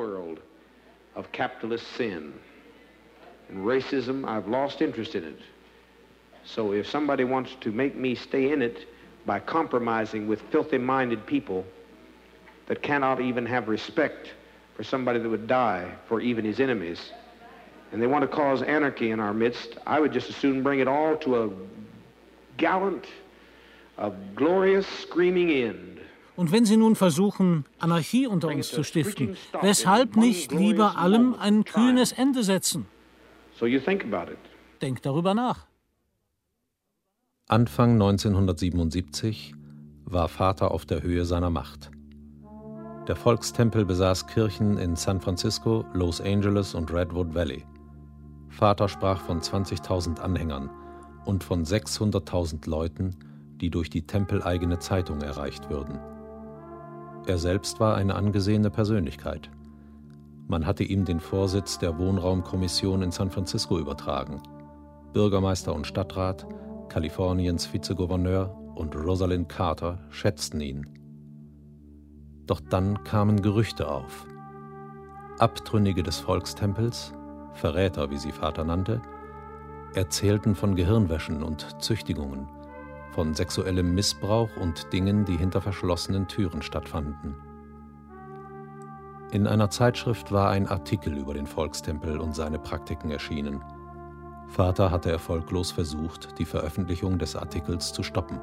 Of 1.14 1.32
capitalist 1.32 1.86
sin. 1.96 2.34
And 3.48 3.64
racism, 3.64 4.26
I've 4.26 4.48
lost 4.48 4.82
interest 4.82 5.14
in 5.14 5.24
it. 5.24 5.40
So 6.44 6.74
if 6.74 6.86
somebody 6.86 7.24
wants 7.24 7.56
to 7.60 7.70
make 7.70 7.96
me 7.96 8.14
stay 8.14 8.52
in 8.52 8.60
it 8.60 8.86
by 9.24 9.40
compromising 9.40 10.28
with 10.28 10.42
filthy 10.50 10.78
minded 10.78 11.24
people 11.24 11.64
that 12.66 12.82
cannot 12.82 13.20
even 13.20 13.46
have 13.46 13.68
respect 13.68 14.34
for 14.76 14.84
somebody 14.84 15.20
that 15.20 15.28
would 15.28 15.46
die 15.46 15.90
for 16.06 16.20
even 16.20 16.44
his 16.44 16.60
enemies, 16.60 17.12
and 17.92 18.00
they 18.00 18.06
want 18.06 18.22
to 18.22 18.28
cause 18.28 18.62
anarchy 18.62 19.10
in 19.10 19.20
our 19.20 19.34
midst, 19.34 19.76
I 19.86 20.00
would 20.00 20.12
just 20.12 20.28
as 20.30 20.36
soon 20.36 20.62
bring 20.62 20.80
it 20.80 20.88
all 20.88 21.16
to 21.18 21.44
a 21.44 21.50
gallant, 22.56 23.06
a 23.98 24.10
glorious 24.34 24.86
screaming 25.02 25.50
end. 25.50 25.92
Und 26.36 26.52
wenn 26.52 26.66
Sie 26.66 26.76
nun 26.76 26.96
versuchen, 26.96 27.64
Anarchie 27.78 28.26
unter 28.26 28.48
uns 28.48 28.68
zu 28.68 28.84
stiften, 28.84 29.36
weshalb 29.62 30.16
nicht 30.16 30.52
lieber 30.52 30.98
allem 30.98 31.34
ein 31.34 31.64
kühnes 31.64 32.12
Ende 32.12 32.42
setzen? 32.42 32.86
So 33.58 33.64
you 33.64 33.80
think 33.80 34.04
about 34.04 34.30
it. 34.30 34.38
Denk 34.82 35.00
darüber 35.00 35.32
nach. 35.32 35.66
Anfang 37.48 37.92
1977 37.92 39.54
war 40.04 40.28
Vater 40.28 40.72
auf 40.72 40.84
der 40.84 41.02
Höhe 41.02 41.24
seiner 41.24 41.48
Macht. 41.48 41.90
Der 43.08 43.16
Volkstempel 43.16 43.84
besaß 43.84 44.26
Kirchen 44.26 44.78
in 44.78 44.96
San 44.96 45.20
Francisco, 45.20 45.84
Los 45.94 46.20
Angeles 46.20 46.74
und 46.74 46.92
Redwood 46.92 47.34
Valley. 47.34 47.64
Vater 48.48 48.88
sprach 48.88 49.20
von 49.20 49.40
20.000 49.40 50.20
Anhängern 50.20 50.70
und 51.24 51.44
von 51.44 51.64
600.000 51.64 52.68
Leuten, 52.68 53.16
die 53.60 53.70
durch 53.70 53.90
die 53.90 54.06
tempeleigene 54.06 54.78
Zeitung 54.78 55.20
erreicht 55.20 55.70
würden. 55.70 55.98
Er 57.26 57.38
selbst 57.38 57.80
war 57.80 57.96
eine 57.96 58.14
angesehene 58.14 58.70
Persönlichkeit. 58.70 59.50
Man 60.46 60.64
hatte 60.64 60.84
ihm 60.84 61.04
den 61.04 61.18
Vorsitz 61.18 61.78
der 61.78 61.98
Wohnraumkommission 61.98 63.02
in 63.02 63.10
San 63.10 63.30
Francisco 63.30 63.78
übertragen. 63.78 64.40
Bürgermeister 65.12 65.74
und 65.74 65.86
Stadtrat 65.86 66.46
Kaliforniens 66.88 67.72
Vizegouverneur 67.72 68.56
und 68.76 68.94
Rosalind 68.94 69.48
Carter 69.48 69.98
schätzten 70.10 70.60
ihn. 70.60 70.86
Doch 72.46 72.60
dann 72.60 73.02
kamen 73.02 73.42
Gerüchte 73.42 73.88
auf. 73.88 74.26
Abtrünnige 75.38 76.02
des 76.02 76.20
Volkstempels, 76.20 77.12
Verräter, 77.56 78.10
wie 78.10 78.18
sie 78.18 78.32
Vater 78.32 78.64
nannte, 78.64 79.00
erzählten 79.94 80.54
von 80.54 80.76
Gehirnwäschen 80.76 81.42
und 81.42 81.82
Züchtigungen, 81.82 82.48
von 83.10 83.34
sexuellem 83.34 83.94
Missbrauch 83.94 84.50
und 84.60 84.92
Dingen, 84.92 85.24
die 85.24 85.36
hinter 85.36 85.60
verschlossenen 85.60 86.28
Türen 86.28 86.62
stattfanden. 86.62 87.34
In 89.32 89.46
einer 89.46 89.70
Zeitschrift 89.70 90.30
war 90.30 90.50
ein 90.50 90.68
Artikel 90.68 91.16
über 91.16 91.34
den 91.34 91.46
Volkstempel 91.46 92.20
und 92.20 92.34
seine 92.34 92.58
Praktiken 92.58 93.10
erschienen– 93.10 93.64
Vater 94.48 94.90
hatte 94.90 95.10
erfolglos 95.10 95.72
versucht, 95.72 96.38
die 96.38 96.44
Veröffentlichung 96.44 97.18
des 97.18 97.36
Artikels 97.36 97.92
zu 97.92 98.02
stoppen. 98.02 98.40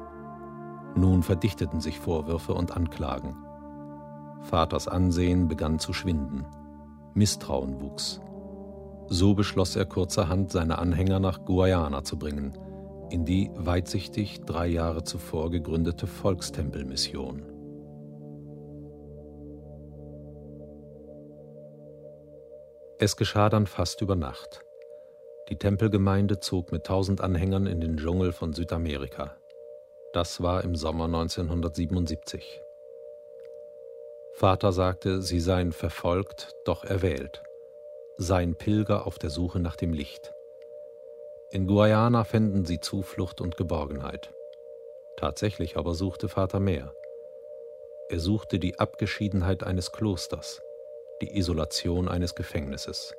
Nun 0.94 1.22
verdichteten 1.22 1.80
sich 1.80 1.98
Vorwürfe 1.98 2.54
und 2.54 2.76
Anklagen. 2.76 3.36
Vaters 4.42 4.86
Ansehen 4.86 5.48
begann 5.48 5.78
zu 5.78 5.92
schwinden. 5.92 6.46
Misstrauen 7.14 7.80
wuchs. 7.80 8.20
So 9.08 9.34
beschloss 9.34 9.76
er 9.76 9.84
kurzerhand, 9.84 10.50
seine 10.50 10.78
Anhänger 10.78 11.20
nach 11.20 11.44
Guayana 11.44 12.04
zu 12.04 12.18
bringen, 12.18 12.58
in 13.10 13.24
die 13.24 13.50
weitsichtig 13.54 14.42
drei 14.42 14.66
Jahre 14.66 15.04
zuvor 15.04 15.50
gegründete 15.50 16.06
Volkstempelmission. 16.06 17.42
Es 22.98 23.16
geschah 23.16 23.50
dann 23.50 23.66
fast 23.66 24.00
über 24.00 24.16
Nacht. 24.16 24.64
Die 25.50 25.56
Tempelgemeinde 25.56 26.40
zog 26.40 26.72
mit 26.72 26.84
tausend 26.84 27.20
Anhängern 27.20 27.66
in 27.66 27.80
den 27.80 27.98
Dschungel 27.98 28.32
von 28.32 28.52
Südamerika. 28.54 29.36
Das 30.14 30.42
war 30.42 30.64
im 30.64 30.74
Sommer 30.74 31.04
1977. 31.04 32.60
Vater 34.32 34.72
sagte, 34.72 35.20
sie 35.20 35.40
seien 35.40 35.72
verfolgt, 35.72 36.54
doch 36.64 36.84
erwählt, 36.84 37.42
seien 38.16 38.56
Pilger 38.56 39.06
auf 39.06 39.18
der 39.18 39.30
Suche 39.30 39.58
nach 39.58 39.76
dem 39.76 39.92
Licht. 39.92 40.32
In 41.50 41.66
Guayana 41.66 42.24
fänden 42.24 42.64
sie 42.64 42.80
Zuflucht 42.80 43.40
und 43.40 43.56
Geborgenheit. 43.56 44.32
Tatsächlich 45.16 45.76
aber 45.76 45.94
suchte 45.94 46.28
Vater 46.28 46.60
mehr. 46.60 46.94
Er 48.08 48.20
suchte 48.20 48.58
die 48.58 48.78
Abgeschiedenheit 48.78 49.64
eines 49.64 49.92
Klosters, 49.92 50.62
die 51.22 51.36
Isolation 51.36 52.08
eines 52.08 52.34
Gefängnisses. 52.34 53.14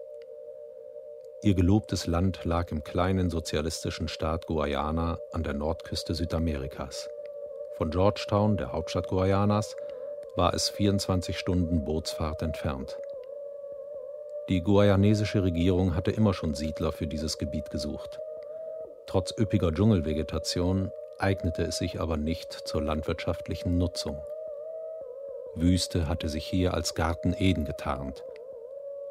Ihr 1.41 1.55
gelobtes 1.55 2.07
Land 2.07 2.43
lag 2.43 2.71
im 2.71 2.83
kleinen 2.83 3.29
sozialistischen 3.29 4.07
Staat 4.07 4.47
Guayana 4.47 5.19
an 5.31 5.43
der 5.43 5.53
Nordküste 5.53 6.13
Südamerikas. 6.13 7.09
Von 7.77 7.91
Georgetown, 7.91 8.57
der 8.57 8.71
Hauptstadt 8.71 9.07
Guayanas, 9.07 9.75
war 10.35 10.53
es 10.53 10.69
24 10.69 11.37
Stunden 11.37 11.83
Bootsfahrt 11.85 12.41
entfernt. 12.41 12.97
Die 14.47 14.61
guayanesische 14.61 15.41
Regierung 15.43 15.95
hatte 15.95 16.11
immer 16.11 16.33
schon 16.33 16.53
Siedler 16.53 16.91
für 16.91 17.07
dieses 17.07 17.37
Gebiet 17.39 17.71
gesucht. 17.71 18.19
Trotz 19.07 19.33
üppiger 19.37 19.71
Dschungelvegetation 19.71 20.91
eignete 21.17 21.63
es 21.63 21.77
sich 21.77 21.99
aber 21.99 22.17
nicht 22.17 22.53
zur 22.53 22.83
landwirtschaftlichen 22.83 23.77
Nutzung. 23.77 24.21
Wüste 25.55 26.07
hatte 26.07 26.29
sich 26.29 26.45
hier 26.45 26.73
als 26.73 26.93
Garten 26.93 27.33
Eden 27.37 27.65
getarnt. 27.65 28.23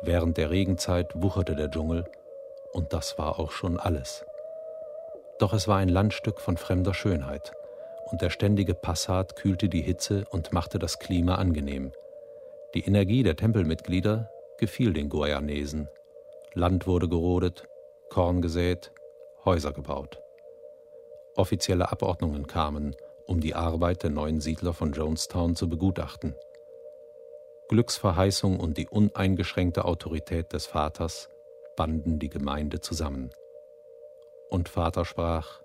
Während 0.03 0.37
der 0.37 0.51
Regenzeit 0.51 1.11
wucherte 1.15 1.57
der 1.57 1.71
Dschungel 1.71 2.05
und 2.73 2.93
das 2.93 3.19
war 3.19 3.39
auch 3.39 3.51
schon 3.51 3.79
alles. 3.79 4.25
Doch 5.39 5.53
es 5.53 5.67
war 5.67 5.79
ein 5.79 5.89
Landstück 5.89 6.41
von 6.41 6.57
fremder 6.57 6.95
Schönheit, 6.95 7.53
und 8.11 8.21
der 8.21 8.31
ständige 8.31 8.75
Passat 8.75 9.37
kühlte 9.37 9.69
die 9.69 9.81
Hitze 9.81 10.25
und 10.31 10.53
machte 10.53 10.79
das 10.79 10.99
Klima 10.99 11.37
angenehm. 11.37 11.93
Die 12.75 12.85
Energie 12.85 13.23
der 13.23 13.37
Tempelmitglieder 13.37 14.31
gefiel 14.59 14.93
den 14.93 15.09
Guayanesen. 15.09 15.89
Land 16.55 16.87
wurde 16.87 17.09
gerodet, 17.09 17.67
Korn 18.11 18.43
gesät, 18.43 18.93
Häuser 19.45 19.73
gebaut. 19.73 20.21
Offizielle 21.37 21.91
Abordnungen 21.91 22.47
kamen, 22.47 22.95
um 23.27 23.41
die 23.41 23.55
Arbeit 23.55 24.03
der 24.03 24.11
neuen 24.11 24.41
Siedler 24.41 24.73
von 24.73 24.93
Jonestown 24.93 25.57
zu 25.57 25.69
begutachten. 25.69 26.35
Glücksverheißung 27.69 28.61
und 28.61 28.79
die 28.79 28.89
uneingeschränkte 28.89 29.85
Autorität 29.85 30.53
des 30.53 30.67
Vaters 30.67 31.29
banden 31.77 32.19
die 32.19 32.29
Gemeinde 32.29 32.81
zusammen. 32.81 33.31
Und 34.51 34.69
Vater 34.69 35.05
sprach, 35.05 35.61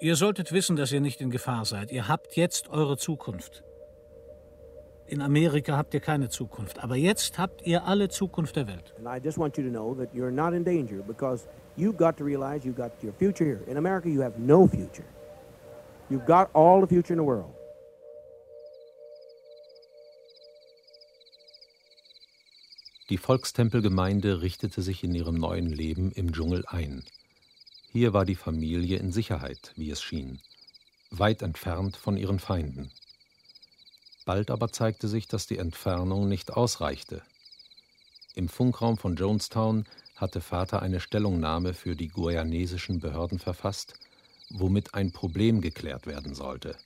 Ihr 0.00 0.16
solltet 0.16 0.50
wissen, 0.52 0.76
dass 0.76 0.92
ihr 0.92 1.00
nicht 1.00 1.20
in 1.20 1.30
Gefahr 1.30 1.66
seid. 1.66 1.92
Ihr 1.92 2.08
habt 2.08 2.34
jetzt 2.34 2.70
eure 2.70 2.96
Zukunft. 2.96 3.62
In 5.10 5.22
Amerika 5.22 5.76
habt 5.76 5.92
ihr 5.92 5.98
keine 5.98 6.28
Zukunft, 6.28 6.78
aber 6.78 6.94
jetzt 6.94 7.36
habt 7.36 7.66
ihr 7.66 7.84
alle 7.84 8.08
Zukunft 8.10 8.54
der 8.54 8.68
Welt. 8.68 8.94
And 8.96 9.08
I 9.08 9.18
just 9.20 9.38
want 9.38 9.56
you 9.56 9.64
to 9.64 9.68
know 9.68 9.92
that 9.96 10.14
you're 10.14 10.30
not 10.30 10.54
in 10.54 10.64
danger 10.64 11.02
because 11.02 11.48
you've 11.76 11.96
got 11.96 12.16
to 12.18 12.24
realize 12.24 12.64
you've 12.64 12.76
got 12.76 12.92
your 13.02 13.12
future 13.14 13.44
here. 13.44 13.60
In 13.68 13.76
America 13.76 14.08
you 14.08 14.22
have 14.22 14.38
no 14.38 14.68
future. 14.68 15.02
You've 16.10 16.26
got 16.26 16.48
all 16.54 16.80
the 16.80 16.86
future 16.86 17.12
in 17.12 17.18
the 17.18 17.24
world. 17.24 17.52
Die 23.08 23.18
Volkstempelgemeinde 23.18 24.42
richtete 24.42 24.80
sich 24.80 25.02
in 25.02 25.12
ihrem 25.12 25.34
neuen 25.34 25.72
Leben 25.72 26.12
im 26.12 26.30
Dschungel 26.30 26.62
ein. 26.68 27.02
Hier 27.90 28.12
war 28.12 28.24
die 28.24 28.36
Familie 28.36 28.98
in 28.98 29.10
Sicherheit, 29.10 29.72
wie 29.74 29.90
es 29.90 30.00
schien, 30.00 30.38
weit 31.10 31.42
entfernt 31.42 31.96
von 31.96 32.16
ihren 32.16 32.38
Feinden. 32.38 32.92
Bald 34.30 34.52
aber 34.52 34.70
zeigte 34.70 35.08
sich, 35.08 35.26
dass 35.26 35.48
die 35.48 35.58
Entfernung 35.58 36.28
nicht 36.28 36.52
ausreichte. 36.52 37.20
Im 38.36 38.48
Funkraum 38.48 38.96
von 38.96 39.16
Jonestown 39.16 39.86
hatte 40.14 40.40
Vater 40.40 40.82
eine 40.82 41.00
Stellungnahme 41.00 41.74
für 41.74 41.96
die 41.96 42.06
guayanesischen 42.06 43.00
Behörden 43.00 43.40
verfasst, 43.40 43.94
womit 44.48 44.94
ein 44.94 45.10
Problem 45.10 45.60
geklärt 45.60 46.06
werden 46.06 46.36
sollte. 46.36 46.76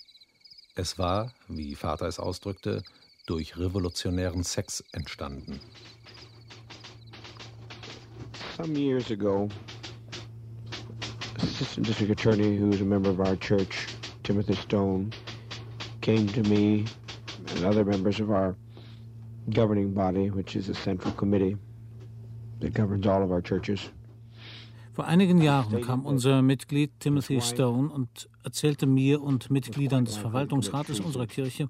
Es 0.74 0.98
war, 0.98 1.34
wie 1.46 1.74
Vater 1.74 2.08
es 2.08 2.18
ausdrückte, 2.18 2.82
durch 3.26 3.58
revolutionären 3.58 4.42
Sex 4.42 4.82
entstanden. 4.92 5.60
some 8.56 8.74
years 8.74 9.10
ago, 9.10 9.50
assistant 11.36 11.86
district 11.86 12.10
attorney, 12.10 12.56
who 12.56 12.70
is 12.70 12.80
a 12.80 12.86
member 12.86 13.10
of 13.10 13.20
our 13.20 13.36
church, 13.36 13.88
Timothy 14.22 14.54
Stone, 14.54 15.12
came 16.00 16.26
to 16.28 16.42
me 16.48 16.86
and 17.56 17.64
other 17.64 17.84
members 17.84 18.20
of 18.20 18.30
our 18.30 18.56
governing 19.50 19.92
body, 19.92 20.30
which 20.30 20.56
is 20.56 20.68
a 20.68 20.74
central 20.74 21.12
committee 21.14 21.56
that 22.60 22.74
governs 22.74 23.06
all 23.06 23.22
of 23.22 23.30
our 23.30 23.42
churches. 23.42 23.90
Vor 24.92 25.06
einigen 25.06 25.40
Jahren 25.42 25.80
kam 25.82 26.06
unser 26.06 26.40
Mitglied 26.40 26.92
Timothy 27.00 27.40
Stone 27.40 27.92
und 27.92 28.28
erzählte 28.44 28.86
mir 28.86 29.20
und 29.22 29.50
Mitgliedern 29.50 30.04
des 30.04 30.16
Verwaltungsrates 30.16 31.00
unserer 31.00 31.26
Kirche, 31.26 31.68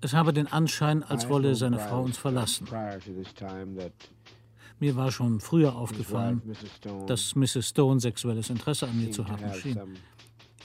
es 0.00 0.12
habe 0.12 0.32
den 0.32 0.46
Anschein, 0.46 1.02
als 1.02 1.28
wolle 1.28 1.54
seine 1.54 1.78
Frau 1.78 2.02
uns 2.02 2.18
verlassen. 2.18 2.66
Mir 4.78 4.96
war 4.96 5.10
schon 5.10 5.40
früher 5.40 5.74
aufgefallen, 5.74 6.42
dass 7.06 7.34
Mrs. 7.34 7.68
Stone 7.68 8.00
sexuelles 8.00 8.50
Interesse 8.50 8.86
an 8.88 9.00
mir 9.00 9.10
zu 9.10 9.26
haben 9.26 9.54
schien. 9.54 9.78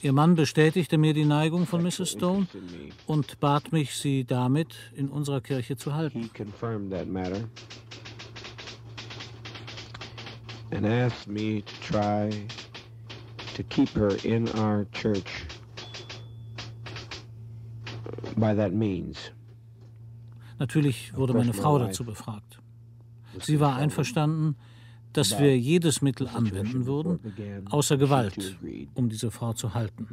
Ihr 0.04 0.14
Mann 0.14 0.34
bestätigte 0.34 0.98
mir 0.98 1.14
die 1.14 1.26
Neigung 1.26 1.68
von 1.68 1.84
Mrs. 1.84 2.14
Stone 2.14 2.48
und 3.06 3.40
bat 3.40 3.72
mich, 3.72 3.96
sie 3.96 4.26
damit 4.26 4.76
in 4.96 5.10
unserer 5.10 5.42
Kirche 5.42 5.78
zu 5.78 5.94
halten. 5.94 6.30
And 10.74 10.86
asked 10.86 11.28
me 11.28 11.62
to 11.62 11.74
try 11.82 12.30
to 13.58 13.64
keep 13.64 13.90
her 13.90 14.16
in 14.24 14.48
our 14.58 14.86
church 14.94 15.46
by 18.38 18.56
that 18.56 18.72
means. 18.72 19.18
Natürlich 20.60 21.14
wurde 21.14 21.34
meine 21.34 21.54
Frau 21.54 21.78
dazu 21.78 22.06
befragt. 22.06 22.60
Sie 23.42 23.60
war 23.60 23.76
einverstanden, 23.76 24.56
dass 25.14 25.40
wir 25.40 25.58
jedes 25.58 26.02
Mittel 26.02 26.28
anwenden 26.28 26.86
würden, 26.86 27.20
außer 27.70 27.98
Gewalt, 27.98 28.58
um 28.94 29.10
diese 29.10 29.32
Frau 29.32 29.54
zu 29.54 29.74
halten. 29.74 30.08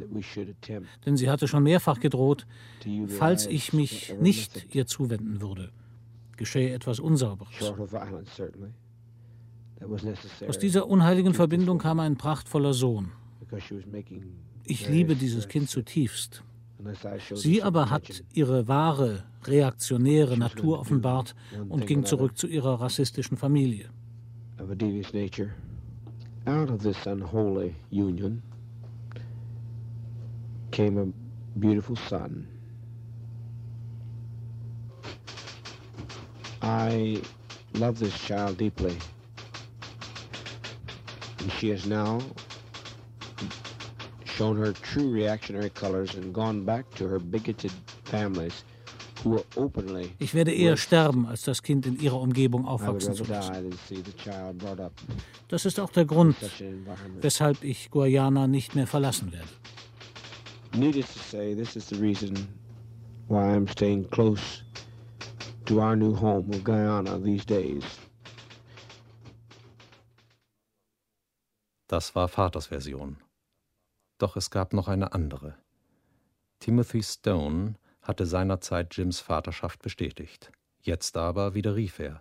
Denn 1.07 1.17
sie 1.17 1.31
hatte 1.31 1.49
schon 1.49 1.63
mehrfach 1.63 2.01
gedroht, 2.01 2.47
falls 3.09 3.47
ich 3.47 3.73
mich 3.73 4.15
nicht 4.21 4.75
ihr 4.75 4.87
zuwenden 4.87 5.41
würde, 5.41 5.71
geschehe 6.37 6.73
etwas 6.73 7.01
Unsauberes. 7.01 7.73
Aus 10.49 10.59
dieser 10.59 10.89
unheiligen 10.89 11.35
Verbindung 11.35 11.79
kam 11.79 12.01
ein 12.01 12.17
prachtvoller 12.17 12.75
Sohn. 12.75 13.13
Ich 14.65 14.89
liebe 14.89 15.15
dieses 15.15 15.49
Kind 15.49 15.71
zutiefst. 15.71 16.43
Sie 17.35 17.63
aber 17.63 17.91
hat 17.91 18.23
ihre 18.33 18.69
wahre, 18.69 19.25
reaktionäre 19.45 20.37
Natur 20.37 20.79
offenbart 20.79 21.35
und 21.69 21.87
ging 21.87 22.05
zurück 22.05 22.37
zu 22.37 22.47
ihrer 22.47 22.81
rassistischen 22.81 23.37
Familie. 23.37 23.91
Of 24.69 24.73
a 24.73 24.77
devious 24.77 25.15
nature, 25.15 25.55
out 26.47 26.69
of 26.69 26.83
this 26.83 27.07
unholy 27.07 27.75
union 27.89 28.43
came 30.73 30.99
a 30.99 31.59
beautiful 31.59 31.97
son. 31.97 32.47
I 36.61 37.23
love 37.77 37.99
this 37.99 38.21
child 38.21 38.59
deeply. 38.59 38.99
And 41.39 41.51
she 41.53 41.71
has 41.71 41.87
now 41.87 42.21
shown 44.27 44.59
her 44.59 44.75
true 44.75 45.11
reactionary 45.11 45.71
colors 45.71 46.15
and 46.15 46.35
gone 46.35 46.67
back 46.67 46.91
to 46.97 47.09
her 47.09 47.19
bigoted 47.19 47.73
families 48.05 48.65
Ich 50.19 50.35
werde 50.35 50.53
eher 50.53 50.77
sterben, 50.77 51.27
als 51.27 51.43
das 51.43 51.63
Kind 51.63 51.87
in 51.87 51.99
ihrer 52.01 52.21
Umgebung 52.21 52.67
aufwachsen 52.67 53.15
zu 53.15 53.25
lassen. 53.25 53.71
Das 55.49 55.65
ist 55.65 55.81
auch 55.81 55.91
der 55.91 56.05
Grund, 56.05 56.37
weshalb 57.21 57.65
ich 57.65 57.91
Guayana 57.91 58.47
nicht 58.47 58.75
mehr 58.75 58.87
verlassen 58.87 59.33
werde. 59.33 59.49
Needless 60.75 61.15
to 61.15 61.21
say, 61.21 61.55
this 61.55 61.77
is 61.77 61.89
the 61.89 61.97
reason 61.97 62.35
why 63.29 63.39
I'm 63.39 63.67
staying 63.67 64.09
close 64.11 64.63
to 65.65 65.81
our 65.81 65.97
new 65.97 66.15
home 66.15 66.51
of 66.51 66.63
Guyana 66.63 67.19
these 67.19 67.45
days. 67.45 67.85
Das 71.89 72.15
war 72.15 72.29
Vaters 72.29 72.67
Version. 72.67 73.17
Doch 74.19 74.37
es 74.37 74.51
gab 74.51 74.75
noch 74.75 74.89
eine 74.89 75.13
andere. 75.13 75.55
Timothy 76.61 77.03
Stone 77.03 77.77
hatte 78.09 78.27
seinerzeit 78.27 78.97
Jims 78.97 79.21
Vaterschaft 79.21 79.83
bestätigt. 79.83 80.51
Jetzt 80.81 81.17
aber 81.17 81.55
widerrief 81.55 82.01
er, 82.01 82.21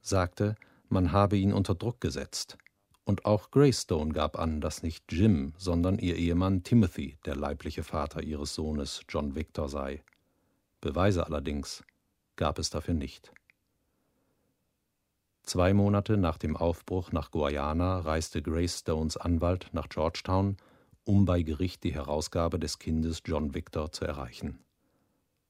sagte, 0.00 0.56
man 0.88 1.12
habe 1.12 1.36
ihn 1.36 1.52
unter 1.52 1.74
Druck 1.76 2.00
gesetzt. 2.00 2.58
Und 3.04 3.24
auch 3.24 3.52
Grace 3.52 3.82
Stone 3.82 4.12
gab 4.12 4.36
an, 4.38 4.60
dass 4.60 4.82
nicht 4.82 5.12
Jim, 5.12 5.52
sondern 5.58 5.98
ihr 5.98 6.16
Ehemann 6.16 6.64
Timothy 6.64 7.18
der 7.24 7.36
leibliche 7.36 7.84
Vater 7.84 8.22
ihres 8.22 8.54
Sohnes 8.54 9.02
John 9.08 9.36
Victor 9.36 9.68
sei. 9.68 10.02
Beweise 10.80 11.26
allerdings 11.26 11.84
gab 12.34 12.58
es 12.58 12.70
dafür 12.70 12.94
nicht. 12.94 13.32
Zwei 15.42 15.74
Monate 15.74 16.16
nach 16.16 16.38
dem 16.38 16.56
Aufbruch 16.56 17.12
nach 17.12 17.30
Guayana 17.30 18.00
reiste 18.00 18.42
Grace 18.42 18.80
Stones 18.80 19.16
Anwalt 19.16 19.68
nach 19.72 19.88
Georgetown 19.88 20.56
um 21.06 21.24
bei 21.24 21.42
Gericht 21.42 21.84
die 21.84 21.94
Herausgabe 21.94 22.58
des 22.58 22.80
Kindes 22.80 23.22
John 23.24 23.54
Victor 23.54 23.92
zu 23.92 24.04
erreichen. 24.04 24.58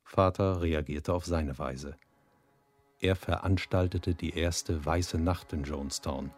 Vater 0.06 0.62
reagierte 0.62 1.12
auf 1.12 1.26
seine 1.26 1.58
Weise. 1.58 1.96
Er 3.00 3.16
veranstaltete 3.16 4.14
die 4.14 4.38
erste 4.38 4.86
weiße 4.86 5.18
Nacht 5.18 5.52
in 5.52 5.64
Jonestown, 5.64 6.30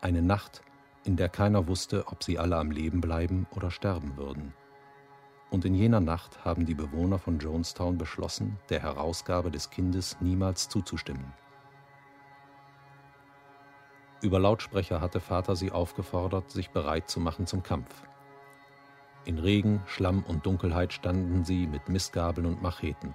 eine 0.00 0.22
Nacht, 0.22 0.62
in 1.04 1.16
der 1.16 1.28
keiner 1.28 1.68
wusste, 1.68 2.06
ob 2.08 2.24
sie 2.24 2.38
alle 2.38 2.56
am 2.56 2.70
Leben 2.70 3.02
bleiben 3.02 3.46
oder 3.54 3.70
sterben 3.70 4.16
würden. 4.16 4.54
Und 5.50 5.66
in 5.66 5.74
jener 5.74 6.00
Nacht 6.00 6.42
haben 6.42 6.64
die 6.64 6.74
Bewohner 6.74 7.18
von 7.18 7.38
Jonestown 7.38 7.98
beschlossen, 7.98 8.58
der 8.70 8.80
Herausgabe 8.80 9.50
des 9.50 9.68
Kindes 9.68 10.16
niemals 10.20 10.70
zuzustimmen. 10.70 11.34
Über 14.22 14.38
Lautsprecher 14.38 15.02
hatte 15.02 15.20
Vater 15.20 15.54
sie 15.54 15.70
aufgefordert, 15.70 16.50
sich 16.50 16.70
bereit 16.70 17.10
zu 17.10 17.20
machen 17.20 17.46
zum 17.46 17.62
Kampf. 17.62 17.92
In 19.24 19.38
Regen, 19.38 19.82
Schlamm 19.86 20.24
und 20.24 20.46
Dunkelheit 20.46 20.92
standen 20.92 21.44
sie 21.44 21.66
mit 21.66 21.88
Mistgabeln 21.88 22.46
und 22.46 22.60
Macheten, 22.60 23.14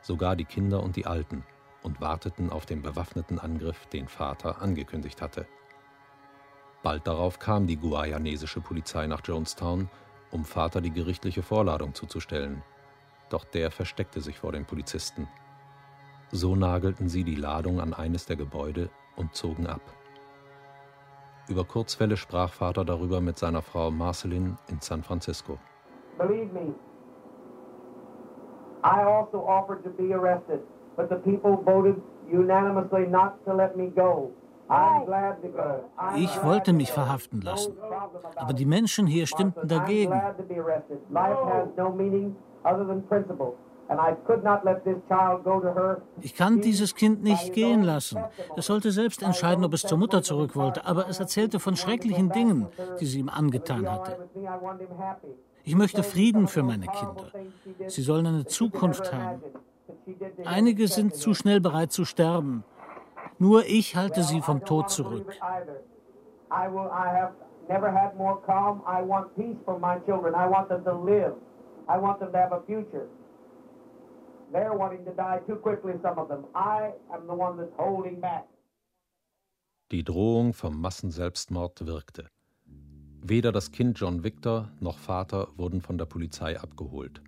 sogar 0.00 0.36
die 0.36 0.44
Kinder 0.44 0.82
und 0.82 0.94
die 0.96 1.06
Alten, 1.06 1.44
und 1.82 2.00
warteten 2.00 2.50
auf 2.50 2.66
den 2.66 2.82
bewaffneten 2.82 3.38
Angriff, 3.38 3.86
den 3.86 4.06
Vater 4.06 4.60
angekündigt 4.62 5.22
hatte. 5.22 5.46
Bald 6.82 7.06
darauf 7.06 7.38
kam 7.38 7.66
die 7.66 7.76
guayanesische 7.76 8.60
Polizei 8.60 9.06
nach 9.06 9.22
Jonestown, 9.24 9.90
um 10.30 10.44
Vater 10.44 10.80
die 10.80 10.92
gerichtliche 10.92 11.42
Vorladung 11.42 11.94
zuzustellen. 11.94 12.62
Doch 13.28 13.44
der 13.44 13.70
versteckte 13.70 14.20
sich 14.20 14.38
vor 14.38 14.52
den 14.52 14.64
Polizisten. 14.64 15.28
So 16.30 16.54
nagelten 16.54 17.08
sie 17.08 17.24
die 17.24 17.34
Ladung 17.34 17.80
an 17.80 17.92
eines 17.92 18.26
der 18.26 18.36
Gebäude 18.36 18.88
und 19.16 19.34
zogen 19.34 19.66
ab. 19.66 19.82
Über 21.50 21.64
Kurzwelle 21.64 22.16
sprach 22.16 22.52
Vater 22.52 22.84
darüber 22.84 23.20
mit 23.20 23.36
seiner 23.36 23.60
Frau 23.60 23.90
Marceline 23.90 24.56
in 24.68 24.80
San 24.80 25.02
Francisco. 25.02 25.58
Believe 26.16 26.52
me, 26.52 26.72
I 28.84 29.02
also 29.02 29.38
offered 29.38 29.82
to 29.82 29.90
be 29.90 30.14
arrested, 30.14 30.60
but 30.96 31.08
the 31.08 31.16
people 31.16 31.56
voted 31.64 32.00
unanimously 32.30 33.06
not 33.08 33.44
to 33.44 33.52
let 33.52 33.76
me 33.76 33.90
go. 33.90 34.30
Ich 36.14 36.44
wollte 36.44 36.72
mich 36.72 36.92
verhaften 36.92 37.40
lassen, 37.40 37.76
aber 38.36 38.52
die 38.52 38.64
Menschen 38.64 39.08
hier 39.08 39.26
stimmten 39.26 39.66
dagegen. 39.66 40.12
Ich 46.20 46.34
kann 46.36 46.60
dieses 46.60 46.94
Kind 46.94 47.22
nicht 47.24 47.52
gehen 47.52 47.82
lassen. 47.82 48.22
Es 48.56 48.66
sollte 48.66 48.92
selbst 48.92 49.22
entscheiden, 49.22 49.64
ob 49.64 49.74
es 49.74 49.82
zur 49.82 49.98
Mutter 49.98 50.22
zurück 50.22 50.54
wollte, 50.54 50.86
aber 50.86 51.08
es 51.08 51.18
erzählte 51.18 51.58
von 51.58 51.74
schrecklichen 51.76 52.30
Dingen, 52.30 52.68
die 53.00 53.06
sie 53.06 53.18
ihm 53.18 53.28
angetan 53.28 53.90
hatte. 53.90 54.28
Ich 55.64 55.74
möchte 55.74 56.02
Frieden 56.02 56.46
für 56.46 56.62
meine 56.62 56.86
Kinder. 56.86 57.32
Sie 57.88 58.02
sollen 58.02 58.26
eine 58.26 58.44
Zukunft 58.46 59.12
haben. 59.12 59.42
Einige 60.44 60.86
sind 60.86 61.14
zu 61.14 61.34
schnell 61.34 61.60
bereit 61.60 61.90
zu 61.92 62.04
sterben. 62.04 62.64
Nur 63.38 63.64
ich 63.66 63.96
halte 63.96 64.22
sie 64.22 64.40
vom 64.40 64.64
Tod 64.64 64.90
zurück. 64.90 65.34
I 66.52 66.68
want 70.46 70.68
them 70.68 70.84
to 70.84 70.92
live. 70.92 71.34
I 71.88 71.98
want 71.98 72.20
them 72.20 72.32
to 72.32 72.38
have 72.38 72.52
a 72.52 72.60
future. 72.66 73.06
They're 74.52 74.76
wanting 74.76 75.04
to 75.04 75.12
die 75.12 75.40
too 75.46 75.56
quickly, 75.56 75.92
some 76.02 76.18
of 76.18 76.28
them. 76.28 76.44
I 76.54 76.90
am 77.12 77.26
the 77.26 77.34
one 77.34 77.56
that's 77.56 77.72
holding 77.76 78.20
back. 78.20 78.46
Die 79.92 80.02
Drohung 80.02 80.54
vom 80.54 80.80
Massenselbstmord 80.80 81.86
wirkte. 81.86 82.26
Weder 83.22 83.52
das 83.52 83.70
Kind 83.70 83.98
John 83.98 84.24
Victor 84.24 84.70
noch 84.80 84.98
Vater 84.98 85.48
wurden 85.56 85.80
von 85.80 85.98
der 85.98 86.06
Polizei 86.06 86.58
abgeholt. 86.58 87.22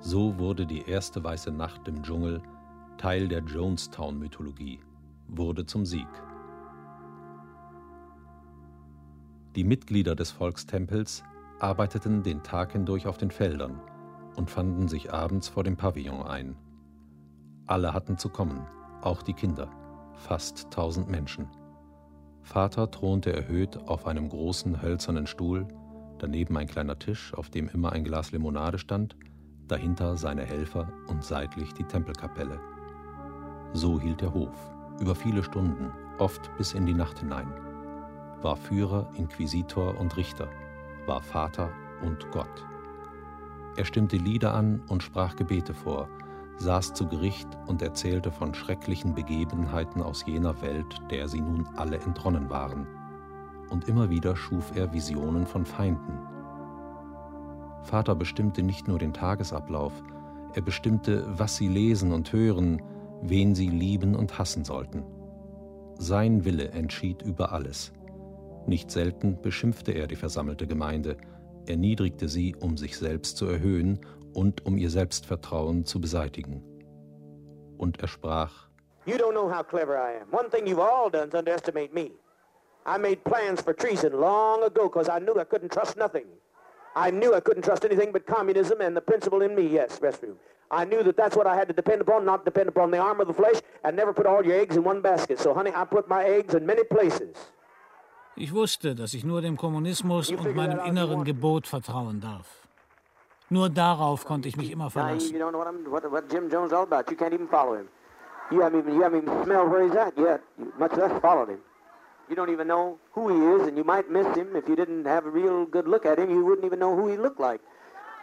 So 0.00 0.38
wurde 0.38 0.66
die 0.66 0.88
erste 0.88 1.22
weiße 1.22 1.50
Nacht 1.50 1.86
im 1.88 2.02
Dschungel 2.02 2.42
Teil 2.96 3.28
der 3.28 3.40
Jonestown-Mythologie, 3.40 4.78
wurde 5.28 5.64
zum 5.64 5.84
Sieg. 5.86 6.08
Die 9.56 9.64
Mitglieder 9.64 10.14
des 10.14 10.30
Volkstempels 10.30 11.22
arbeiteten 11.58 12.22
den 12.22 12.42
Tag 12.42 12.72
hindurch 12.72 13.06
auf 13.06 13.16
den 13.16 13.30
Feldern 13.30 13.80
und 14.36 14.50
fanden 14.50 14.88
sich 14.88 15.12
abends 15.12 15.48
vor 15.48 15.64
dem 15.64 15.76
Pavillon 15.76 16.22
ein. 16.22 16.56
Alle 17.66 17.92
hatten 17.92 18.18
zu 18.18 18.28
kommen, 18.28 18.66
auch 19.02 19.22
die 19.22 19.34
Kinder, 19.34 19.68
fast 20.14 20.70
tausend 20.70 21.08
Menschen. 21.08 21.48
Vater 22.42 22.90
thronte 22.90 23.32
erhöht 23.32 23.76
auf 23.88 24.06
einem 24.06 24.28
großen 24.28 24.82
hölzernen 24.82 25.26
Stuhl, 25.26 25.68
daneben 26.18 26.56
ein 26.56 26.66
kleiner 26.66 26.98
Tisch, 26.98 27.32
auf 27.34 27.50
dem 27.50 27.68
immer 27.68 27.92
ein 27.92 28.04
Glas 28.04 28.32
Limonade 28.32 28.78
stand, 28.78 29.16
dahinter 29.68 30.16
seine 30.16 30.44
Helfer 30.44 30.88
und 31.06 31.24
seitlich 31.24 31.72
die 31.74 31.84
Tempelkapelle. 31.84 32.60
So 33.72 34.00
hielt 34.00 34.20
der 34.20 34.34
Hof, 34.34 34.56
über 35.00 35.14
viele 35.14 35.44
Stunden, 35.44 35.92
oft 36.18 36.50
bis 36.56 36.72
in 36.72 36.86
die 36.86 36.94
Nacht 36.94 37.20
hinein, 37.20 37.52
war 38.42 38.56
Führer, 38.56 39.08
Inquisitor 39.16 39.98
und 39.98 40.16
Richter, 40.16 40.48
war 41.06 41.20
Vater 41.20 41.70
und 42.02 42.30
Gott. 42.32 42.66
Er 43.80 43.86
stimmte 43.86 44.18
Lieder 44.18 44.52
an 44.52 44.82
und 44.88 45.02
sprach 45.02 45.36
Gebete 45.36 45.72
vor, 45.72 46.06
saß 46.58 46.92
zu 46.92 47.06
Gericht 47.06 47.48
und 47.66 47.80
erzählte 47.80 48.30
von 48.30 48.52
schrecklichen 48.52 49.14
Begebenheiten 49.14 50.02
aus 50.02 50.22
jener 50.26 50.60
Welt, 50.60 51.00
der 51.10 51.28
sie 51.28 51.40
nun 51.40 51.66
alle 51.76 51.96
entronnen 51.96 52.50
waren. 52.50 52.86
Und 53.70 53.88
immer 53.88 54.10
wieder 54.10 54.36
schuf 54.36 54.76
er 54.76 54.92
Visionen 54.92 55.46
von 55.46 55.64
Feinden. 55.64 56.18
Vater 57.84 58.14
bestimmte 58.14 58.62
nicht 58.62 58.86
nur 58.86 58.98
den 58.98 59.14
Tagesablauf, 59.14 59.94
er 60.52 60.60
bestimmte, 60.60 61.24
was 61.38 61.56
sie 61.56 61.68
lesen 61.68 62.12
und 62.12 62.34
hören, 62.34 62.82
wen 63.22 63.54
sie 63.54 63.70
lieben 63.70 64.14
und 64.14 64.38
hassen 64.38 64.62
sollten. 64.62 65.04
Sein 65.94 66.44
Wille 66.44 66.72
entschied 66.72 67.22
über 67.22 67.52
alles. 67.52 67.94
Nicht 68.66 68.90
selten 68.90 69.40
beschimpfte 69.40 69.92
er 69.92 70.06
die 70.06 70.16
versammelte 70.16 70.66
Gemeinde, 70.66 71.16
erniedrigte 71.70 72.28
sie, 72.28 72.54
um 72.60 72.76
sich 72.76 72.98
selbst 72.98 73.36
zu 73.36 73.46
erhöhen 73.46 74.00
und 74.34 74.66
um 74.66 74.76
ihr 74.76 74.90
Selbstvertrauen 74.90 75.84
zu 75.84 76.00
beseitigen. 76.00 76.62
Und 77.78 78.00
er 78.00 78.08
sprach: 78.08 78.68
You 79.06 79.16
don't 79.16 79.32
know 79.32 79.48
how 79.48 79.66
clever 79.66 79.96
I 79.96 80.20
am. 80.20 80.28
One 80.30 80.50
thing 80.50 80.66
you've 80.66 80.80
all 80.80 81.10
done 81.10 81.28
is 81.28 81.34
underestimate 81.34 81.94
me. 81.94 82.10
I 82.86 82.98
made 82.98 83.24
plans 83.24 83.60
for 83.60 83.72
treason 83.72 84.12
long 84.12 84.62
ago 84.62 84.88
because 84.88 85.08
I 85.08 85.18
knew 85.18 85.38
I 85.38 85.44
couldn't 85.44 85.72
trust 85.72 85.96
nothing. 85.96 86.26
I 86.94 87.10
knew 87.10 87.34
I 87.34 87.40
couldn't 87.40 87.62
trust 87.62 87.84
anything 87.84 88.10
but 88.12 88.26
communism 88.26 88.80
and 88.80 88.96
the 88.96 89.00
principle 89.00 89.42
in 89.42 89.54
me, 89.54 89.66
yes, 89.66 90.00
restroom. 90.00 90.36
I 90.70 90.84
knew 90.84 91.02
that 91.02 91.16
that's 91.16 91.36
what 91.36 91.46
I 91.46 91.56
had 91.56 91.68
to 91.68 91.74
depend 91.74 92.00
upon, 92.00 92.24
not 92.24 92.44
depend 92.44 92.68
upon 92.68 92.90
the 92.90 92.98
arm 92.98 93.20
of 93.20 93.26
the 93.26 93.34
flesh, 93.34 93.56
and 93.84 93.96
never 93.96 94.12
put 94.12 94.26
all 94.26 94.44
your 94.44 94.58
eggs 94.58 94.76
in 94.76 94.84
one 94.84 95.00
basket. 95.00 95.38
So, 95.38 95.52
honey, 95.52 95.72
I 95.74 95.84
put 95.84 96.08
my 96.08 96.24
eggs 96.24 96.54
in 96.54 96.64
many 96.64 96.84
places. 96.84 97.36
Ich 98.36 98.54
wusste, 98.54 98.94
dass 98.94 99.14
ich 99.14 99.24
nur 99.24 99.40
dem 99.42 99.56
Kommunismus 99.56 100.30
und 100.30 100.54
meinem 100.56 100.80
inneren 100.80 101.24
Gebot 101.24 101.66
vertrauen 101.66 102.20
darf. 102.20 102.46
Nur 103.48 103.68
darauf 103.68 104.24
konnte 104.24 104.48
ich 104.48 104.56
mich 104.56 104.70
immer 104.70 104.90
verlassen. 104.90 105.34
You 105.34 105.40
don't 105.40 105.52
haven't 108.60 108.92
you 108.92 109.02
haven't 109.02 109.44
smelled 109.44 109.70
where 109.70 109.82
he's 109.84 109.96
at 109.96 110.16
yet, 110.16 110.40
much 110.78 110.96
less 110.96 111.12
followed 111.20 111.48
him. 111.48 111.60
You 112.28 112.36
even 112.48 112.68
know 112.68 112.98
who 113.12 113.28
he 113.28 113.36
is, 113.56 113.66
and 113.66 113.76
you 113.76 113.84
might 113.84 114.08
miss 114.08 114.26
him 114.36 114.54
if 114.54 114.68
you 114.68 114.76
didn't 114.76 115.04
have 115.04 115.26
a 115.26 115.30
real 115.30 115.66
good 115.66 115.88
look 115.88 116.06
at 116.06 116.18
him. 116.18 116.30
You 116.30 116.44
wouldn't 116.44 116.64
even 116.64 116.78
know 116.78 116.94
who 116.94 117.08
he 117.08 117.16
looked 117.16 117.40
like. 117.40 117.60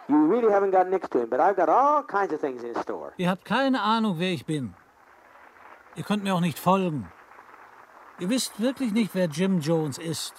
You 0.08 0.28
really 0.28 0.50
haven't 0.50 0.72
got 0.72 0.89
next 0.89 1.12
to 1.12 1.20
him, 1.22 1.30
but 1.30 1.41
I've 1.41 1.58
got 1.58 1.67
all 1.67 2.04
kinds 2.04 2.32
of 2.34 2.39
things 2.39 2.63
in 2.63 2.74
store. 2.82 3.12
Ihr 3.17 3.30
habt 3.30 3.43
keine 3.43 3.82
Ahnung, 3.82 4.15
wer 4.20 4.32
ich 4.32 4.46
bin. 4.46 4.74
Ihr 5.98 6.04
könnt 6.04 6.24
mir 6.24 6.34
auch 6.34 6.39
nicht 6.41 6.58
folgen. 6.58 7.12
Ihr 8.19 8.30
wisst 8.30 8.60
wirklich 8.60 8.93
nicht, 8.93 9.13
wer 9.13 9.27
Jim 9.27 9.60
Jones 9.60 9.97
ist 9.97 10.34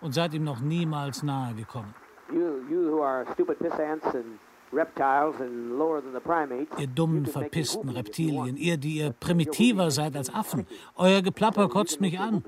und 0.00 0.12
seid 0.12 0.34
ihm 0.34 0.44
noch 0.44 0.60
niemals 0.60 1.22
nahe 1.22 1.54
gekommen. 1.54 1.94
You, 2.32 2.62
you 2.68 2.90
who 2.90 3.02
are 3.02 3.24
stupid 3.34 3.58
pissants 3.58 4.04
and 4.06 4.38
reptiles 4.72 5.40
and 5.40 5.78
lower 5.78 6.00
than 6.02 6.12
the 6.12 6.20
primates. 6.20 6.76
Ihr 6.78 6.88
dummen, 6.88 7.26
verpissten 7.26 7.88
Reptilien, 7.90 8.56
ihr, 8.56 8.76
die 8.76 8.98
ihr 8.98 9.12
primitiver 9.12 9.90
seid 9.90 10.16
als 10.16 10.32
Affen. 10.34 10.66
Euer 10.96 11.22
Geplapper 11.22 11.68
kotzt 11.68 12.00
mich 12.00 12.18
an. 12.18 12.42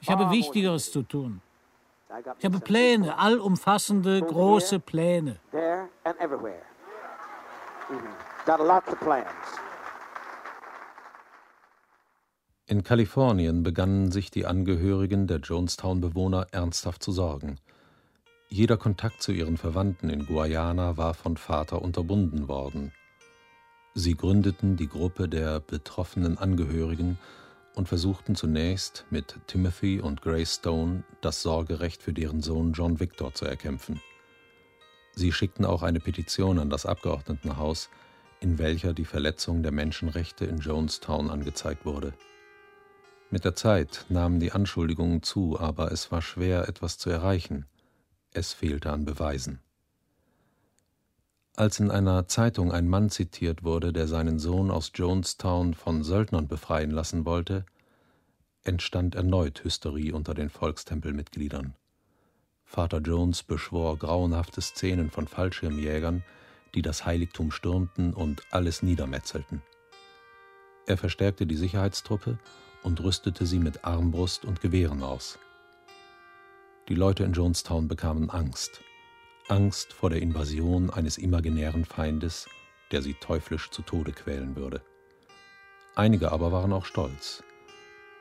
Ich 0.00 0.10
habe 0.10 0.30
Wichtigeres 0.30 0.92
zu 0.92 1.02
tun. 1.02 1.40
Ich 2.38 2.44
habe 2.44 2.60
Pläne, 2.60 3.18
allumfassende, 3.18 4.20
große 4.20 4.78
Pläne. 4.80 5.40
There 5.50 5.88
and 6.04 6.20
everywhere. 6.20 6.62
Mhm. 7.88 8.00
Got 8.44 8.60
lots 8.60 8.92
of 8.92 9.00
plans. 9.00 9.26
In 12.66 12.82
Kalifornien 12.82 13.62
begannen 13.62 14.10
sich 14.10 14.30
die 14.30 14.46
Angehörigen 14.46 15.26
der 15.26 15.36
Jonestown-Bewohner 15.36 16.46
ernsthaft 16.50 17.02
zu 17.02 17.12
sorgen. 17.12 17.58
Jeder 18.48 18.78
Kontakt 18.78 19.22
zu 19.22 19.32
ihren 19.32 19.58
Verwandten 19.58 20.08
in 20.08 20.24
Guayana 20.24 20.96
war 20.96 21.12
von 21.12 21.36
Vater 21.36 21.82
unterbunden 21.82 22.48
worden. 22.48 22.92
Sie 23.92 24.14
gründeten 24.14 24.76
die 24.76 24.88
Gruppe 24.88 25.28
der 25.28 25.60
betroffenen 25.60 26.38
Angehörigen 26.38 27.18
und 27.74 27.86
versuchten 27.86 28.34
zunächst 28.34 29.04
mit 29.10 29.38
Timothy 29.46 30.00
und 30.00 30.22
Grace 30.22 30.54
Stone 30.54 31.04
das 31.20 31.42
Sorgerecht 31.42 32.02
für 32.02 32.14
deren 32.14 32.40
Sohn 32.40 32.72
John 32.72 32.98
Victor 32.98 33.34
zu 33.34 33.44
erkämpfen. 33.44 34.00
Sie 35.12 35.32
schickten 35.32 35.66
auch 35.66 35.82
eine 35.82 36.00
Petition 36.00 36.58
an 36.58 36.70
das 36.70 36.86
Abgeordnetenhaus, 36.86 37.90
in 38.40 38.58
welcher 38.58 38.94
die 38.94 39.04
Verletzung 39.04 39.62
der 39.62 39.72
Menschenrechte 39.72 40.46
in 40.46 40.58
Jonestown 40.58 41.28
angezeigt 41.28 41.84
wurde. 41.84 42.14
Mit 43.30 43.44
der 43.44 43.54
Zeit 43.54 44.06
nahmen 44.08 44.38
die 44.38 44.52
Anschuldigungen 44.52 45.22
zu, 45.22 45.58
aber 45.58 45.90
es 45.92 46.12
war 46.12 46.22
schwer, 46.22 46.68
etwas 46.68 46.98
zu 46.98 47.10
erreichen. 47.10 47.66
Es 48.32 48.52
fehlte 48.52 48.92
an 48.92 49.04
Beweisen. 49.04 49.60
Als 51.56 51.78
in 51.78 51.90
einer 51.90 52.26
Zeitung 52.26 52.72
ein 52.72 52.88
Mann 52.88 53.10
zitiert 53.10 53.62
wurde, 53.62 53.92
der 53.92 54.08
seinen 54.08 54.38
Sohn 54.38 54.70
aus 54.70 54.90
Jonestown 54.94 55.74
von 55.74 56.02
Söldnern 56.02 56.48
befreien 56.48 56.90
lassen 56.90 57.24
wollte, 57.24 57.64
entstand 58.64 59.14
erneut 59.14 59.62
Hysterie 59.62 60.12
unter 60.12 60.34
den 60.34 60.50
Volkstempelmitgliedern. 60.50 61.74
Vater 62.64 62.98
Jones 62.98 63.44
beschwor 63.44 63.98
grauenhafte 63.98 64.60
Szenen 64.60 65.10
von 65.10 65.28
Fallschirmjägern, 65.28 66.24
die 66.74 66.82
das 66.82 67.06
Heiligtum 67.06 67.52
stürmten 67.52 68.14
und 68.14 68.42
alles 68.50 68.82
niedermetzelten. 68.82 69.62
Er 70.86 70.96
verstärkte 70.96 71.46
die 71.46 71.56
Sicherheitstruppe 71.56 72.38
und 72.84 73.02
rüstete 73.02 73.46
sie 73.46 73.58
mit 73.58 73.84
Armbrust 73.84 74.44
und 74.44 74.60
Gewehren 74.60 75.02
aus. 75.02 75.38
Die 76.88 76.94
Leute 76.94 77.24
in 77.24 77.32
Jonestown 77.32 77.88
bekamen 77.88 78.30
Angst. 78.30 78.80
Angst 79.48 79.92
vor 79.92 80.10
der 80.10 80.22
Invasion 80.22 80.90
eines 80.90 81.18
imaginären 81.18 81.84
Feindes, 81.84 82.46
der 82.92 83.02
sie 83.02 83.14
teuflisch 83.14 83.70
zu 83.70 83.82
Tode 83.82 84.12
quälen 84.12 84.54
würde. 84.54 84.82
Einige 85.96 86.30
aber 86.32 86.52
waren 86.52 86.72
auch 86.72 86.84
stolz. 86.84 87.42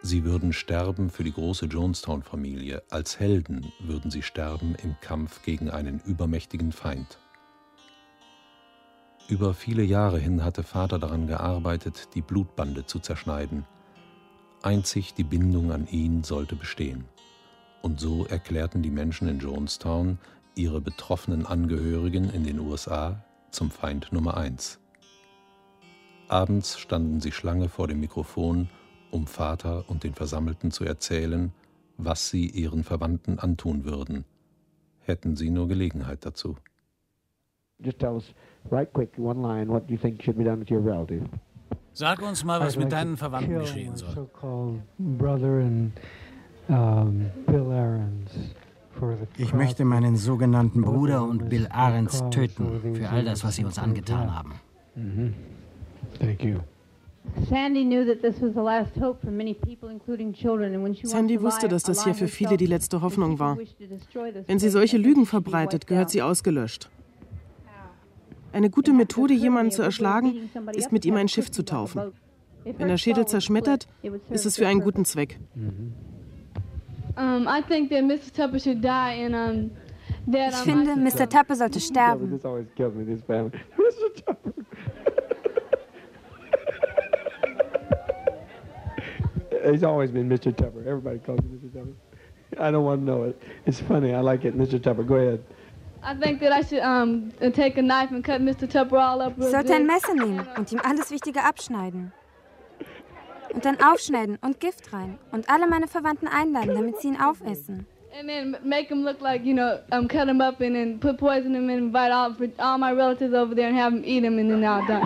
Sie 0.01 0.25
würden 0.25 0.51
sterben 0.51 1.09
für 1.09 1.23
die 1.23 1.31
große 1.31 1.67
Jonestown-Familie, 1.67 2.83
als 2.89 3.19
Helden 3.19 3.71
würden 3.79 4.11
sie 4.11 4.21
sterben 4.21 4.75
im 4.83 4.95
Kampf 4.99 5.43
gegen 5.43 5.69
einen 5.69 6.01
übermächtigen 6.01 6.73
Feind. 6.73 7.19
Über 9.29 9.53
viele 9.53 9.83
Jahre 9.83 10.19
hin 10.19 10.43
hatte 10.43 10.63
Vater 10.63 10.99
daran 10.99 11.27
gearbeitet, 11.27 12.09
die 12.15 12.21
Blutbande 12.21 12.85
zu 12.85 12.99
zerschneiden. 12.99 13.65
Einzig 14.63 15.13
die 15.13 15.23
Bindung 15.25 15.71
an 15.71 15.87
ihn 15.87 16.23
sollte 16.23 16.55
bestehen. 16.55 17.05
Und 17.81 17.99
so 17.99 18.25
erklärten 18.25 18.81
die 18.81 18.91
Menschen 18.91 19.27
in 19.27 19.39
Jonestown 19.39 20.17
ihre 20.55 20.79
betroffenen 20.79 21.45
Angehörigen 21.45 22.29
in 22.29 22.45
den 22.45 22.59
USA 22.59 23.23
zum 23.51 23.71
Feind 23.71 24.13
Nummer 24.13 24.37
eins. 24.37 24.79
Abends 26.29 26.79
standen 26.79 27.19
sie 27.19 27.33
Schlange 27.33 27.67
vor 27.67 27.87
dem 27.87 27.99
Mikrofon, 27.99 28.69
um 29.11 29.27
Vater 29.27 29.83
und 29.89 30.05
den 30.05 30.13
Versammelten 30.13 30.71
zu 30.71 30.85
erzählen, 30.85 31.51
was 31.97 32.29
sie 32.29 32.47
ihren 32.47 32.83
Verwandten 32.83 33.39
antun 33.39 33.83
würden, 33.83 34.23
hätten 35.01 35.35
sie 35.35 35.49
nur 35.49 35.67
Gelegenheit 35.67 36.25
dazu. 36.25 36.55
Sag 41.93 42.21
uns 42.21 42.43
mal, 42.43 42.59
was 42.59 42.75
mit 42.75 42.91
deinen 42.91 43.17
Verwandten 43.17 43.59
geschehen 43.59 43.95
soll. 43.95 44.29
Ich 49.37 49.53
möchte 49.53 49.85
meinen 49.85 50.15
sogenannten 50.15 50.81
Bruder 50.81 51.23
und 51.23 51.49
Bill 51.49 51.67
Ahrens 51.69 52.23
töten 52.31 52.95
für 52.95 53.09
all 53.09 53.23
das, 53.25 53.43
was 53.43 53.55
sie 53.55 53.65
uns 53.65 53.77
angetan 53.77 54.35
haben. 54.35 54.53
Sandy 61.03 61.41
wusste, 61.41 61.67
dass 61.67 61.83
das 61.83 62.03
hier 62.03 62.13
für 62.13 62.27
viele 62.27 62.57
die 62.57 62.65
letzte 62.65 63.01
Hoffnung 63.01 63.39
war. 63.39 63.57
Wenn 64.47 64.59
sie 64.59 64.69
solche 64.69 64.97
Lügen 64.97 65.25
verbreitet, 65.25 65.87
gehört 65.87 66.09
sie 66.09 66.21
ausgelöscht. 66.21 66.89
Eine 68.53 68.69
gute 68.69 68.93
Methode, 68.93 69.33
jemanden 69.33 69.71
zu 69.71 69.81
erschlagen, 69.81 70.49
ist 70.75 70.91
mit 70.91 71.05
ihm 71.05 71.15
ein 71.15 71.27
Schiff 71.27 71.49
zu 71.51 71.65
taufen. 71.65 72.13
Wenn 72.63 72.87
der 72.87 72.97
Schädel 72.97 73.25
zerschmettert, 73.25 73.87
ist 74.29 74.45
es 74.45 74.57
für 74.57 74.67
einen 74.67 74.81
guten 74.81 75.05
Zweck. 75.05 75.39
Um, 77.15 77.47
I 77.47 77.61
think 77.61 77.91
that 77.91 78.03
Mr. 78.03 78.33
Tupper 78.33 78.59
should 78.59 78.83
die 78.83 78.87
and 78.87 79.35
um, 79.35 79.71
ich 80.25 80.55
finde, 80.55 80.95
Mr. 80.95 81.29
Tupper 81.29 81.55
sollte 81.55 81.79
sterben. 81.79 82.39
He's 89.71 89.83
always 89.83 90.11
been 90.11 90.27
Mr. 90.27 90.55
Tupper. 90.55 90.79
Everybody 90.87 91.19
calls 91.19 91.39
him 91.41 91.59
Mr. 91.59 91.71
Tupper. 91.71 91.93
I 92.59 92.71
don't 92.71 92.83
want 92.83 93.01
to 93.01 93.05
know 93.05 93.23
it. 93.23 93.39
It's 93.67 93.79
funny. 93.79 94.13
I 94.13 94.21
like 94.21 94.43
it, 94.45 94.57
Mr. 94.57 94.81
Tupper. 94.81 95.03
Go 95.03 95.15
ahead. 95.15 95.43
I 96.05 96.15
think 96.15 96.41
that 96.41 96.51
I 96.51 96.61
should 96.61 96.81
um, 96.81 97.31
take 97.53 97.77
a 97.77 97.81
knife 97.81 98.11
and 98.11 98.23
cut 98.23 98.41
Mr. 98.41 98.69
Tupper 98.69 98.97
all 98.97 99.21
up. 99.21 99.33
Ich 99.37 99.45
sollte 99.45 99.73
ein 99.73 99.85
Messer 99.85 100.13
nehmen 100.13 100.45
und 100.57 100.71
ihm 100.71 100.81
alles 100.83 101.11
Wichtige 101.11 101.43
abschneiden. 101.43 102.11
Und 103.53 103.63
dann 103.63 103.81
aufschneiden 103.81 104.37
und 104.41 104.59
Gift 104.59 104.91
rein. 104.91 105.17
Und 105.31 105.49
alle 105.49 105.65
meine 105.67 105.87
Verwandten 105.87 106.27
einladen, 106.27 106.73
damit 106.73 106.99
sie 106.99 107.09
ihn 107.09 107.17
aufessen. 107.21 107.85
And 108.19 108.27
then 108.27 108.57
make 108.63 108.89
him 108.89 109.03
look 109.03 109.21
like, 109.21 109.43
you 109.45 109.53
know, 109.53 109.79
um, 109.91 110.07
cut 110.07 110.27
him 110.27 110.41
up 110.41 110.61
and 110.61 110.75
then 110.75 110.99
put 110.99 111.17
poison 111.17 111.55
in 111.55 111.63
him 111.63 111.69
and 111.69 111.79
invite 111.79 112.11
all, 112.11 112.35
all 112.59 112.77
my 112.77 112.91
relatives 112.91 113.33
over 113.33 113.55
there 113.55 113.67
and 113.67 113.77
have 113.77 113.91
them 113.91 114.03
eat 114.05 114.23
him 114.23 114.37
and 114.37 114.51
then 114.51 114.63
I'll 114.63 114.85
die. 114.85 115.01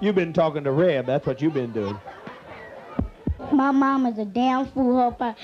You've 0.00 0.14
been 0.14 0.32
talking 0.32 0.64
to 0.64 0.72
Reb. 0.72 1.06
That's 1.06 1.26
what 1.26 1.42
you've 1.42 1.54
been 1.54 1.72
doing. 1.72 1.96
My 3.60 3.72
mom 3.72 4.06
is 4.06 4.16
a 4.16 4.24
damn 4.24 4.64
fool. 4.64 4.96
Hope 4.96 5.20
I, 5.20 5.34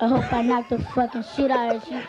I 0.00 0.08
hope 0.08 0.32
I 0.32 0.42
knock 0.42 0.68
the 0.68 0.80
fucking 0.92 1.22
shit 1.36 1.52
out 1.52 1.76
of 1.76 1.84
her. 1.84 2.02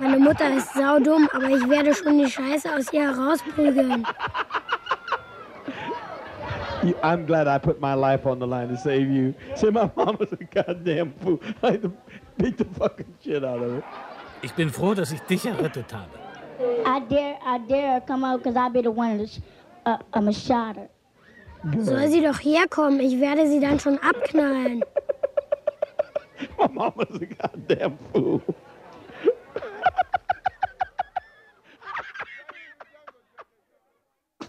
Meine 0.00 0.18
Mutter 0.18 0.50
ist 0.56 0.74
saudumm, 0.74 1.28
aber 1.32 1.50
ich 1.50 1.68
werde 1.68 1.94
schon 1.94 2.18
die 2.18 2.26
Scheiße 2.26 2.74
aus 2.74 2.92
ihr 2.92 3.02
herausprügeln. 3.02 4.04
I'm 7.04 7.26
glad 7.26 7.46
I 7.46 7.58
put 7.58 7.80
my 7.80 7.94
life 7.94 8.26
on 8.26 8.40
the 8.40 8.46
line 8.46 8.70
to 8.70 8.76
save 8.76 9.08
you. 9.08 9.34
Say 9.54 9.70
my 9.70 9.88
mom 9.94 10.16
mama's 10.18 10.32
a 10.32 10.44
goddamn 10.44 11.12
fool. 11.20 11.38
I 11.62 11.70
had 11.70 11.82
to 11.82 11.92
beat 12.36 12.58
the 12.58 12.64
fucking 12.64 13.14
shit 13.22 13.44
out 13.44 13.62
of 13.62 13.70
her. 13.70 13.82
Ich 14.42 14.52
bin 14.54 14.68
froh, 14.68 14.94
dass 14.94 15.12
ich 15.12 15.20
dich 15.20 15.46
errettet 15.46 15.92
habe. 15.92 16.10
I 16.84 16.98
dare, 17.08 17.38
I 17.46 17.58
dare 17.68 18.00
come 18.00 18.24
out 18.24 18.42
because 18.42 18.56
I'll 18.56 18.68
be 18.68 18.82
the 18.82 18.90
one 18.90 19.18
that's 19.18 19.38
uh, 19.86 19.98
I'm 20.12 20.26
a 20.26 20.32
shotter. 20.32 20.88
Soll 21.80 22.08
sie 22.08 22.22
doch 22.22 22.38
herkommen, 22.38 23.00
ich 23.00 23.20
werde 23.20 23.48
sie 23.48 23.60
dann 23.60 23.80
schon 23.80 23.98
abknallen. 23.98 24.84
My 26.58 26.68
mama's 26.68 27.20
a 27.20 27.26
goddamn 27.26 27.98
fool. 28.12 28.40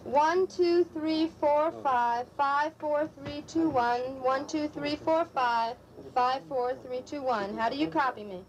One, 0.06 0.48
two, 0.48 0.86
three, 0.94 1.30
four, 1.40 1.72
five, 1.84 2.26
five, 2.36 2.72
four, 2.80 3.08
three, 3.18 3.44
two, 3.48 3.70
one, 3.70 4.02
one, 4.24 4.48
two, 4.48 4.68
three, 4.68 4.96
four, 4.96 5.26
five, 5.36 5.76
five, 6.16 6.42
four, 6.48 6.74
three, 6.86 7.02
two, 7.02 7.22
one. 7.22 7.56
How 7.58 7.70
do 7.70 7.76
you 7.76 7.90
copy 7.90 8.24
me? 8.24 8.44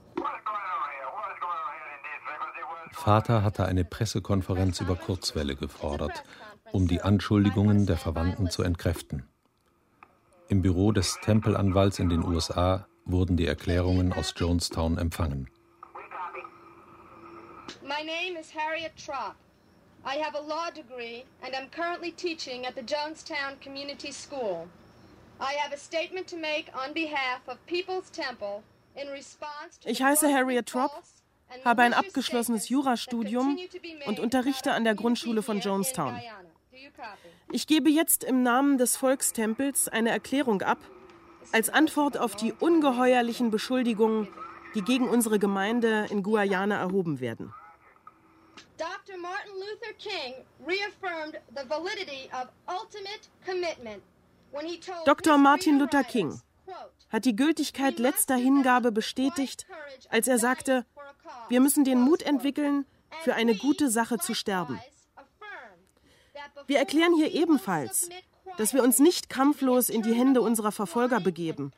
Vater 2.92 3.42
hatte 3.42 3.64
eine 3.66 3.84
Pressekonferenz 3.84 4.80
über 4.80 4.94
Kurzwelle 4.96 5.54
gefordert, 5.54 6.22
um 6.72 6.86
die 6.86 7.02
Anschuldigungen 7.02 7.86
der 7.86 7.96
Verwandten 7.96 8.50
zu 8.50 8.62
entkräften. 8.62 9.24
Im 10.48 10.62
Büro 10.62 10.92
des 10.92 11.18
Tempelanwalts 11.22 11.98
in 11.98 12.08
den 12.08 12.24
USA 12.24 12.86
wurden 13.04 13.36
die 13.36 13.46
Erklärungen 13.46 14.12
aus 14.12 14.34
Jonestown 14.36 14.98
empfangen. 14.98 15.48
My 17.82 18.02
name 18.04 18.38
is 18.38 18.52
Harriet 18.54 18.92
Trop. 18.96 19.34
I 20.04 20.16
have 20.16 20.34
a 20.34 20.40
law 20.40 20.70
degree 20.74 21.24
and 21.42 21.54
am 21.54 21.70
currently 21.70 22.12
teaching 22.12 22.66
at 22.66 22.74
the 22.74 22.82
Jonestown 22.82 23.60
Community 23.62 24.12
School. 24.12 24.66
I 25.40 25.54
have 25.54 25.72
a 25.72 25.78
statement 25.78 26.26
to 26.28 26.36
make 26.36 26.70
on 26.74 26.94
behalf 26.94 27.46
of 27.48 27.58
People's 27.66 28.10
Temple 28.10 28.62
in 28.94 29.08
response 29.08 29.78
to 29.80 29.88
Ich 29.88 30.02
heiße 30.02 30.32
Harriet 30.32 30.66
Trop, 30.66 30.90
habe 31.64 31.82
ein 31.82 31.94
abgeschlossenes 31.94 32.68
Jurastudium 32.68 33.58
und 34.06 34.20
unterrichte 34.20 34.72
an 34.72 34.84
der 34.84 34.94
Grundschule 34.94 35.42
von 35.42 35.60
Jonestown. 35.60 36.20
Ich 37.52 37.66
gebe 37.66 37.90
jetzt 37.90 38.24
im 38.24 38.42
Namen 38.42 38.78
des 38.78 38.96
Volkstempels 38.96 39.88
eine 39.88 40.10
Erklärung 40.10 40.62
ab, 40.62 40.78
als 41.52 41.68
Antwort 41.70 42.16
auf 42.18 42.36
die 42.36 42.52
ungeheuerlichen 42.52 43.50
Beschuldigungen, 43.50 44.28
die 44.74 44.82
gegen 44.82 45.08
unsere 45.08 45.38
Gemeinde 45.38 46.06
in 46.10 46.22
Guayana 46.22 46.78
erhoben 46.78 47.20
werden. 47.20 47.52
Dr. 48.78 49.16
Martin 49.20 49.52
Luther 49.54 49.94
King 49.98 50.34
reaffirmed 50.66 51.40
the 51.54 51.68
validity 51.68 52.30
of 52.32 52.48
ultimate 52.66 53.28
commitment 53.44 54.02
when 54.52 54.66
he 54.66 54.78
told 54.78 55.06
Dr. 55.06 55.36
Martin 55.36 55.78
Luther 55.78 56.04
King 56.04 56.40
hat 57.10 57.24
die 57.24 57.36
Gültigkeit 57.36 57.98
letzter 57.98 58.36
Hingabe 58.36 58.92
bestätigt, 58.92 59.66
als 60.08 60.28
er 60.28 60.38
sagte, 60.38 60.86
wir 61.48 61.60
müssen 61.60 61.84
den 61.84 62.00
Mut 62.00 62.22
entwickeln, 62.22 62.86
für 63.22 63.34
eine 63.34 63.56
gute 63.56 63.90
Sache 63.90 64.18
zu 64.18 64.34
sterben. 64.34 64.80
Wir 66.66 66.78
erklären 66.78 67.14
hier 67.14 67.32
ebenfalls, 67.32 68.08
dass 68.56 68.74
wir 68.74 68.82
uns 68.82 68.98
nicht 68.98 69.28
kampflos 69.30 69.88
in 69.88 70.02
die 70.02 70.14
Hände 70.14 70.40
unserer 70.40 70.72
Verfolger 70.72 71.20
begeben, 71.20 71.72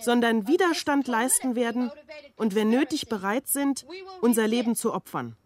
sondern 0.00 0.46
Widerstand 0.46 1.06
leisten 1.06 1.56
werden 1.56 1.90
und 2.36 2.54
wenn 2.54 2.70
nötig 2.70 3.08
bereit 3.08 3.48
sind, 3.48 3.86
unser 4.20 4.46
Leben 4.46 4.76
zu 4.76 4.92
opfern. 4.92 5.36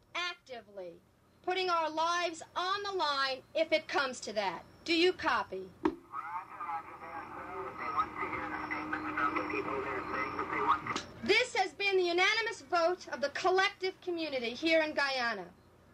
This 11.25 11.55
has 11.57 11.73
been 11.75 11.97
the 11.99 12.11
unanimous 12.11 12.63
vote 12.71 13.07
of 13.13 13.21
the 13.21 13.29
collective 13.35 13.93
community 14.03 14.55
here 14.55 14.81
in 14.81 14.95
Guyana. 14.95 15.45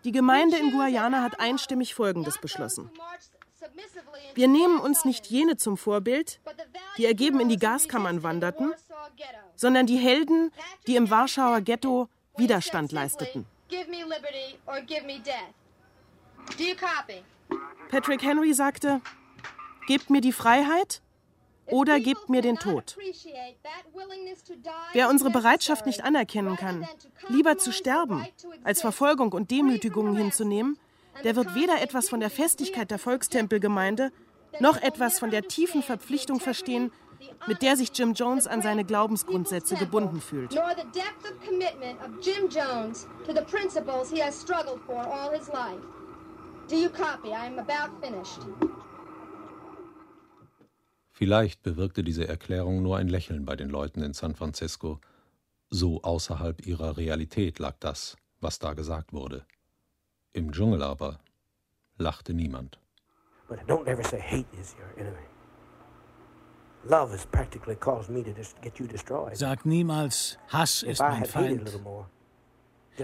Die 0.04 0.12
Gemeinde 0.12 0.56
in 0.58 0.70
Guayana 0.70 1.22
hat 1.22 1.40
einstimmig 1.40 1.94
Folgendes 1.94 2.38
beschlossen. 2.38 2.90
Wir 4.34 4.48
nehmen 4.48 4.78
uns 4.78 5.04
nicht 5.04 5.26
jene 5.26 5.56
zum 5.56 5.76
Vorbild, 5.76 6.40
die 6.98 7.06
ergeben 7.06 7.40
in 7.40 7.48
die 7.48 7.56
Gaskammern 7.56 8.22
wanderten, 8.22 8.72
sondern 9.56 9.86
die 9.86 9.96
Helden, 9.96 10.52
die 10.86 10.96
im 10.96 11.10
Warschauer 11.10 11.60
Ghetto 11.60 12.08
Widerstand 12.36 12.92
leisteten. 12.92 13.46
Patrick 17.88 18.22
Henry 18.22 18.52
sagte, 18.52 19.00
gebt 19.86 20.10
mir 20.10 20.20
die 20.20 20.32
Freiheit 20.32 21.00
oder 21.66 22.00
gebt 22.00 22.28
mir 22.28 22.42
den 22.42 22.56
Tod. 22.56 22.96
Wer 24.92 25.08
unsere 25.08 25.30
Bereitschaft 25.30 25.86
nicht 25.86 26.04
anerkennen 26.04 26.56
kann, 26.56 26.86
lieber 27.28 27.58
zu 27.58 27.72
sterben, 27.72 28.26
als 28.64 28.80
Verfolgung 28.80 29.32
und 29.32 29.50
Demütigungen 29.50 30.16
hinzunehmen, 30.16 30.78
der 31.22 31.36
wird 31.36 31.54
weder 31.54 31.80
etwas 31.80 32.08
von 32.08 32.20
der 32.20 32.30
Festigkeit 32.30 32.90
der 32.90 32.98
Volkstempelgemeinde 32.98 34.12
noch 34.60 34.80
etwas 34.82 35.18
von 35.18 35.30
der 35.30 35.42
tiefen 35.42 35.82
Verpflichtung 35.82 36.40
verstehen, 36.40 36.92
mit 37.46 37.62
der 37.62 37.76
sich 37.76 37.90
Jim 37.96 38.14
Jones 38.14 38.46
an 38.46 38.62
seine 38.62 38.84
Glaubensgrundsätze 38.84 39.76
gebunden 39.76 40.20
fühlt. 40.20 40.54
Vielleicht 51.16 51.62
bewirkte 51.62 52.02
diese 52.02 52.26
Erklärung 52.26 52.82
nur 52.82 52.96
ein 52.96 53.06
Lächeln 53.06 53.44
bei 53.44 53.54
den 53.54 53.68
Leuten 53.68 54.02
in 54.02 54.14
San 54.14 54.34
Francisco. 54.34 55.00
So 55.70 56.02
außerhalb 56.02 56.66
ihrer 56.66 56.96
Realität 56.96 57.60
lag 57.60 57.76
das, 57.78 58.16
was 58.40 58.58
da 58.58 58.74
gesagt 58.74 59.12
wurde. 59.12 59.46
Im 60.32 60.50
Dschungel 60.50 60.82
aber 60.82 61.20
lachte 61.98 62.34
niemand. 62.34 62.80
But 63.48 63.60
don't 63.68 63.86
ever 63.86 64.02
say 64.02 64.20
hate 64.20 64.48
is 64.60 64.74
your 64.74 64.90
enemy. 64.98 65.24
Love 66.84 67.12
has 67.12 67.24
practically 67.26 67.76
caused 67.76 68.10
me 68.10 68.24
to 68.24 68.32
just 68.32 68.60
get 68.60 68.80
you 68.80 68.86
destroyed. 68.88 69.36
Sag 69.36 69.64
niemals, 69.64 70.36
Hass 70.48 70.82
ist 70.82 71.00
mein 71.00 71.24
Feind. 71.26 71.70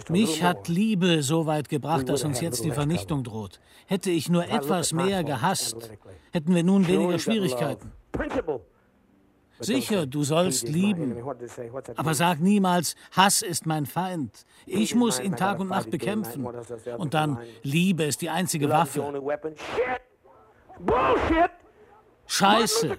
Mich 0.09 0.42
hat 0.42 0.68
Liebe 0.68 1.22
so 1.22 1.46
weit 1.46 1.68
gebracht, 1.68 2.09
dass 2.09 2.24
uns 2.24 2.40
jetzt 2.40 2.64
die 2.64 2.70
Vernichtung 2.70 3.24
droht. 3.24 3.61
Hätte 3.87 4.11
ich 4.11 4.29
nur 4.29 4.44
etwas 4.44 4.92
mehr 4.92 5.24
gehasst, 5.24 5.90
hätten 6.33 6.55
wir 6.55 6.62
nun 6.62 6.87
weniger 6.87 7.18
Schwierigkeiten. 7.18 7.92
Sicher, 9.61 10.07
du 10.07 10.22
sollst 10.22 10.68
lieben, 10.68 11.16
aber 11.96 12.14
sag 12.14 12.40
niemals, 12.40 12.94
Hass 13.12 13.42
ist 13.42 13.66
mein 13.66 13.85
Feind. 13.85 14.46
Ich 14.64 14.94
muss 14.94 15.20
ihn 15.20 15.37
Tag 15.37 15.61
und 15.61 15.68
Nacht 15.68 15.90
bekämpfen. 15.90 16.46
Und 16.96 17.14
dann, 17.14 17.38
Liebe 17.62 18.05
ist 18.05 18.22
die 18.22 18.31
einzige 18.31 18.70
Waffe. 18.70 19.03
Scheiße! 22.31 22.97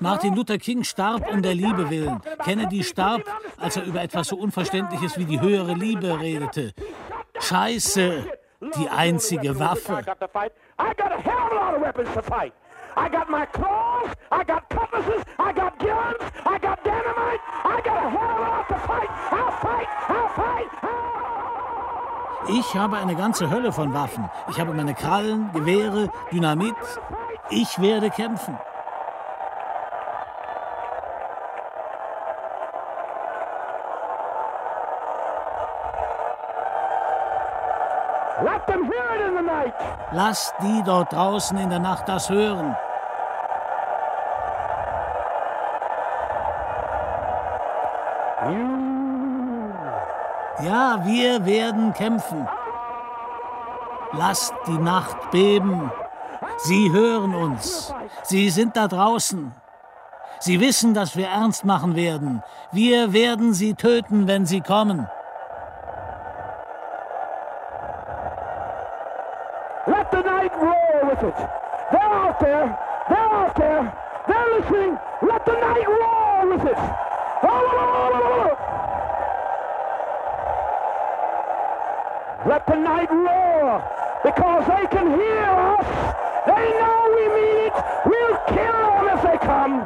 Martin 0.00 0.34
Luther 0.34 0.58
King 0.58 0.82
starb 0.82 1.30
um 1.30 1.42
der 1.42 1.54
Liebe 1.54 1.90
willen. 1.90 2.20
Kennedy 2.44 2.82
starb, 2.82 3.22
als 3.58 3.76
er 3.76 3.84
über 3.84 4.00
etwas 4.02 4.28
so 4.28 4.36
Unverständliches 4.36 5.18
wie 5.18 5.26
die 5.26 5.38
höhere 5.40 5.74
Liebe 5.74 6.18
redete. 6.18 6.72
Scheiße! 7.38 8.24
die 8.60 8.88
einzige 8.88 9.58
Waffe. 9.58 9.92
I 10.80 10.94
got 10.94 11.12
a 11.12 11.20
hell 11.20 11.46
of 11.46 11.52
a 11.52 11.54
lot 11.54 11.74
of 11.74 11.80
weapons 11.80 12.08
to 12.14 12.22
fight. 12.22 12.52
I 12.96 13.08
got 13.08 13.28
my 13.30 13.46
claws, 13.46 14.10
I 14.32 14.42
got 14.44 14.68
cutlasses, 14.68 15.22
I 15.38 15.52
got 15.52 15.78
guns, 15.78 16.22
I 16.44 16.58
got 16.58 16.82
dynamite, 16.82 17.40
I 17.64 17.80
got 17.84 17.98
a 18.02 18.10
hell 18.10 18.30
of 18.30 18.38
a 18.38 18.50
lot 18.50 18.68
to 18.68 18.78
fight. 18.86 19.10
I'll 19.30 19.52
fight, 19.60 19.88
I'll 20.08 20.28
fight, 20.34 20.68
Ich 22.50 22.74
habe 22.74 22.96
eine 22.96 23.14
ganze 23.14 23.50
Hölle 23.50 23.72
von 23.72 23.92
Waffen. 23.92 24.28
Ich 24.50 24.58
habe 24.58 24.72
meine 24.72 24.94
Krallen, 24.94 25.52
Gewehre, 25.52 26.10
Dynamit. 26.32 26.74
Ich 27.50 27.80
werde 27.80 28.10
kämpfen. 28.10 28.58
Let 38.44 38.66
them 38.66 38.84
hear 38.84 39.14
it 39.16 39.28
in 39.28 39.34
the 39.34 39.42
night. 39.42 39.74
Lasst 40.12 40.54
die 40.62 40.82
dort 40.84 41.12
draußen 41.12 41.56
in 41.58 41.70
der 41.70 41.80
Nacht 41.80 42.08
das 42.08 42.28
hören. 42.28 42.76
Ja, 50.60 50.98
wir 51.04 51.46
werden 51.46 51.92
kämpfen. 51.94 52.48
Lasst 54.12 54.54
die 54.66 54.78
Nacht 54.78 55.30
beben. 55.30 55.90
Sie 56.58 56.90
hören 56.92 57.34
uns. 57.34 57.92
Sie 58.24 58.50
sind 58.50 58.76
da 58.76 58.88
draußen. 58.88 59.52
Sie 60.40 60.60
wissen, 60.60 60.94
dass 60.94 61.16
wir 61.16 61.26
ernst 61.26 61.64
machen 61.64 61.96
werden. 61.96 62.42
Wir 62.72 63.12
werden 63.12 63.54
sie 63.54 63.74
töten, 63.74 64.26
wenn 64.26 64.46
sie 64.46 64.60
kommen. 64.60 65.08
Let 69.86 70.10
the 70.10 70.22
night 70.22 70.52
roar 70.60 71.10
with 71.10 71.22
it. 71.22 71.36
They're 71.90 72.12
out 72.12 72.38
there. 72.40 72.78
They're 73.08 73.32
out 73.32 73.54
there. 73.56 73.92
They're 74.26 74.58
listening. 74.58 74.98
Let 75.22 75.44
the 75.46 75.52
night 75.52 75.86
roar 75.88 76.46
with 76.50 76.64
it. 76.64 76.78
Let 82.46 82.66
the 82.66 82.76
night 82.76 83.10
roar 83.10 83.82
because 84.24 84.66
they 84.66 84.86
can 84.86 85.10
hear 85.18 85.76
us. 85.78 86.17
They 86.48 86.66
know 86.80 87.00
we 87.16 87.24
mean 87.36 87.58
it. 87.66 87.76
We'll 88.08 88.36
kill 88.48 88.72
them 88.72 89.06
if 89.14 89.20
they 89.22 89.38
come. 89.38 89.84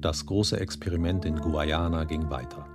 Das 0.00 0.26
große 0.26 0.58
Experiment 0.58 1.24
in 1.24 1.36
Guayana 1.36 2.04
ging 2.04 2.30
weiter. 2.30 2.66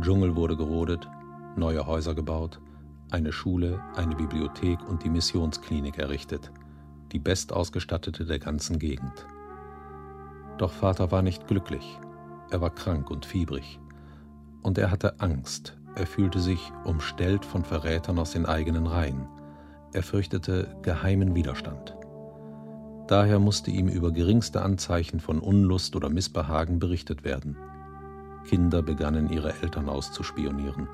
Dschungel 0.00 0.34
wurde 0.34 0.56
gerodet, 0.56 1.08
neue 1.54 1.86
Häuser 1.86 2.16
gebaut, 2.16 2.60
eine 3.12 3.30
Schule, 3.30 3.80
eine 3.94 4.16
Bibliothek 4.16 4.78
und 4.88 5.04
die 5.04 5.10
Missionsklinik 5.10 5.98
errichtet, 5.98 6.50
die 7.12 7.20
bestausgestattete 7.20 8.24
der 8.24 8.40
ganzen 8.40 8.80
Gegend. 8.80 9.26
Doch 10.60 10.72
Vater 10.72 11.10
war 11.10 11.22
nicht 11.22 11.46
glücklich. 11.46 11.98
Er 12.50 12.60
war 12.60 12.68
krank 12.68 13.10
und 13.10 13.24
fiebrig. 13.24 13.80
Und 14.60 14.76
er 14.76 14.90
hatte 14.90 15.18
Angst. 15.18 15.78
Er 15.94 16.06
fühlte 16.06 16.38
sich 16.38 16.70
umstellt 16.84 17.46
von 17.46 17.64
Verrätern 17.64 18.18
aus 18.18 18.32
den 18.32 18.44
eigenen 18.44 18.86
Reihen. 18.86 19.26
Er 19.94 20.02
fürchtete 20.02 20.76
geheimen 20.82 21.34
Widerstand. 21.34 21.96
Daher 23.06 23.38
musste 23.38 23.70
ihm 23.70 23.88
über 23.88 24.12
geringste 24.12 24.60
Anzeichen 24.60 25.18
von 25.18 25.38
Unlust 25.38 25.96
oder 25.96 26.10
Missbehagen 26.10 26.78
berichtet 26.78 27.24
werden. 27.24 27.56
Kinder 28.44 28.82
begannen 28.82 29.30
ihre 29.30 29.54
Eltern 29.62 29.88
auszuspionieren. 29.88 30.88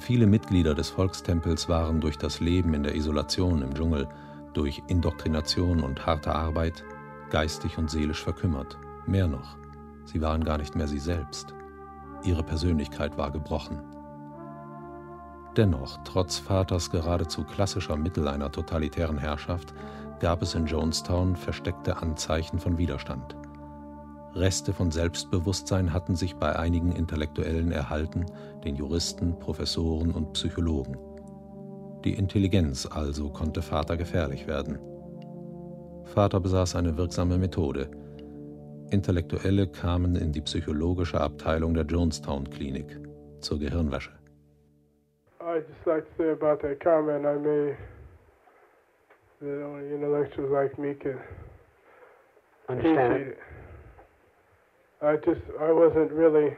Viele 0.00 0.26
Mitglieder 0.26 0.74
des 0.74 0.90
Volkstempels 0.90 1.68
waren 1.68 2.00
durch 2.00 2.18
das 2.18 2.40
Leben 2.40 2.74
in 2.74 2.82
der 2.82 2.96
Isolation 2.96 3.62
im 3.62 3.72
Dschungel, 3.74 4.08
durch 4.54 4.82
Indoktrination 4.88 5.84
und 5.84 6.04
harte 6.04 6.34
Arbeit 6.34 6.82
geistig 7.32 7.78
und 7.78 7.90
seelisch 7.90 8.22
verkümmert. 8.22 8.78
Mehr 9.06 9.26
noch, 9.26 9.56
sie 10.04 10.20
waren 10.20 10.44
gar 10.44 10.58
nicht 10.58 10.76
mehr 10.76 10.86
sie 10.86 10.98
selbst. 10.98 11.54
Ihre 12.22 12.42
Persönlichkeit 12.42 13.16
war 13.16 13.30
gebrochen. 13.30 13.80
Dennoch, 15.56 15.98
trotz 16.04 16.38
Vaters 16.38 16.90
geradezu 16.90 17.44
klassischer 17.44 17.96
Mittel 17.96 18.28
einer 18.28 18.52
totalitären 18.52 19.16
Herrschaft, 19.16 19.72
gab 20.20 20.42
es 20.42 20.54
in 20.54 20.66
Jonestown 20.66 21.34
versteckte 21.34 21.96
Anzeichen 21.96 22.58
von 22.58 22.76
Widerstand. 22.76 23.34
Reste 24.34 24.74
von 24.74 24.90
Selbstbewusstsein 24.90 25.92
hatten 25.92 26.14
sich 26.14 26.36
bei 26.36 26.54
einigen 26.58 26.92
Intellektuellen 26.92 27.72
erhalten, 27.72 28.26
den 28.62 28.76
Juristen, 28.76 29.38
Professoren 29.38 30.10
und 30.10 30.34
Psychologen. 30.34 30.98
Die 32.04 32.14
Intelligenz 32.14 32.86
also 32.86 33.30
konnte 33.30 33.62
Vater 33.62 33.96
gefährlich 33.96 34.46
werden. 34.46 34.78
Vater 36.12 36.40
besaß 36.40 36.76
eine 36.76 36.96
wirksame 36.98 37.38
Methode. 37.38 37.90
Intellektuelle 38.90 39.66
kamen 39.66 40.14
in 40.16 40.32
die 40.32 40.42
psychologische 40.42 41.18
Abteilung 41.18 41.72
der 41.72 41.84
Jonestown 41.84 42.48
Klinik 42.50 42.98
zur 43.40 43.58
Gehirnwäsche. 43.58 44.12
I'd 45.40 45.64
just 45.68 45.86
like 45.86 46.04
to 46.04 46.22
say 46.22 46.30
about 46.30 46.60
that 46.60 46.78
comment 46.80 47.24
I 47.24 47.36
made 47.36 47.76
that 49.40 49.64
only 49.64 49.92
intellectuals 49.94 50.50
like 50.50 50.78
me 50.78 50.94
can 50.94 51.18
Understand. 52.68 53.34
I 55.02 55.16
just 55.16 55.40
I 55.60 55.72
wasn't 55.72 56.12
really 56.12 56.56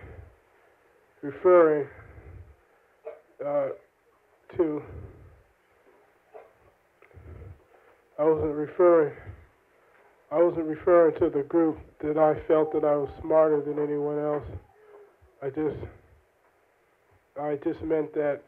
referring 1.23 1.89
uh, 3.41 3.69
to 4.57 4.83
I 8.19 8.25
wasn't 8.25 8.55
referring 8.55 9.15
I 10.31 10.37
wasn't 10.37 10.67
referring 10.67 11.15
to 11.19 11.31
the 11.31 11.43
group 11.43 11.79
that 12.01 12.17
I 12.17 12.35
felt 12.49 12.73
that 12.73 12.85
I 12.85 12.97
was 12.97 13.11
smarter 13.21 13.61
than 13.63 13.79
anyone 13.79 14.19
else. 14.19 14.47
I 15.43 15.51
just 15.51 15.77
I 17.37 17.57
just 17.65 17.83
meant 17.83 18.13
that 18.15 18.43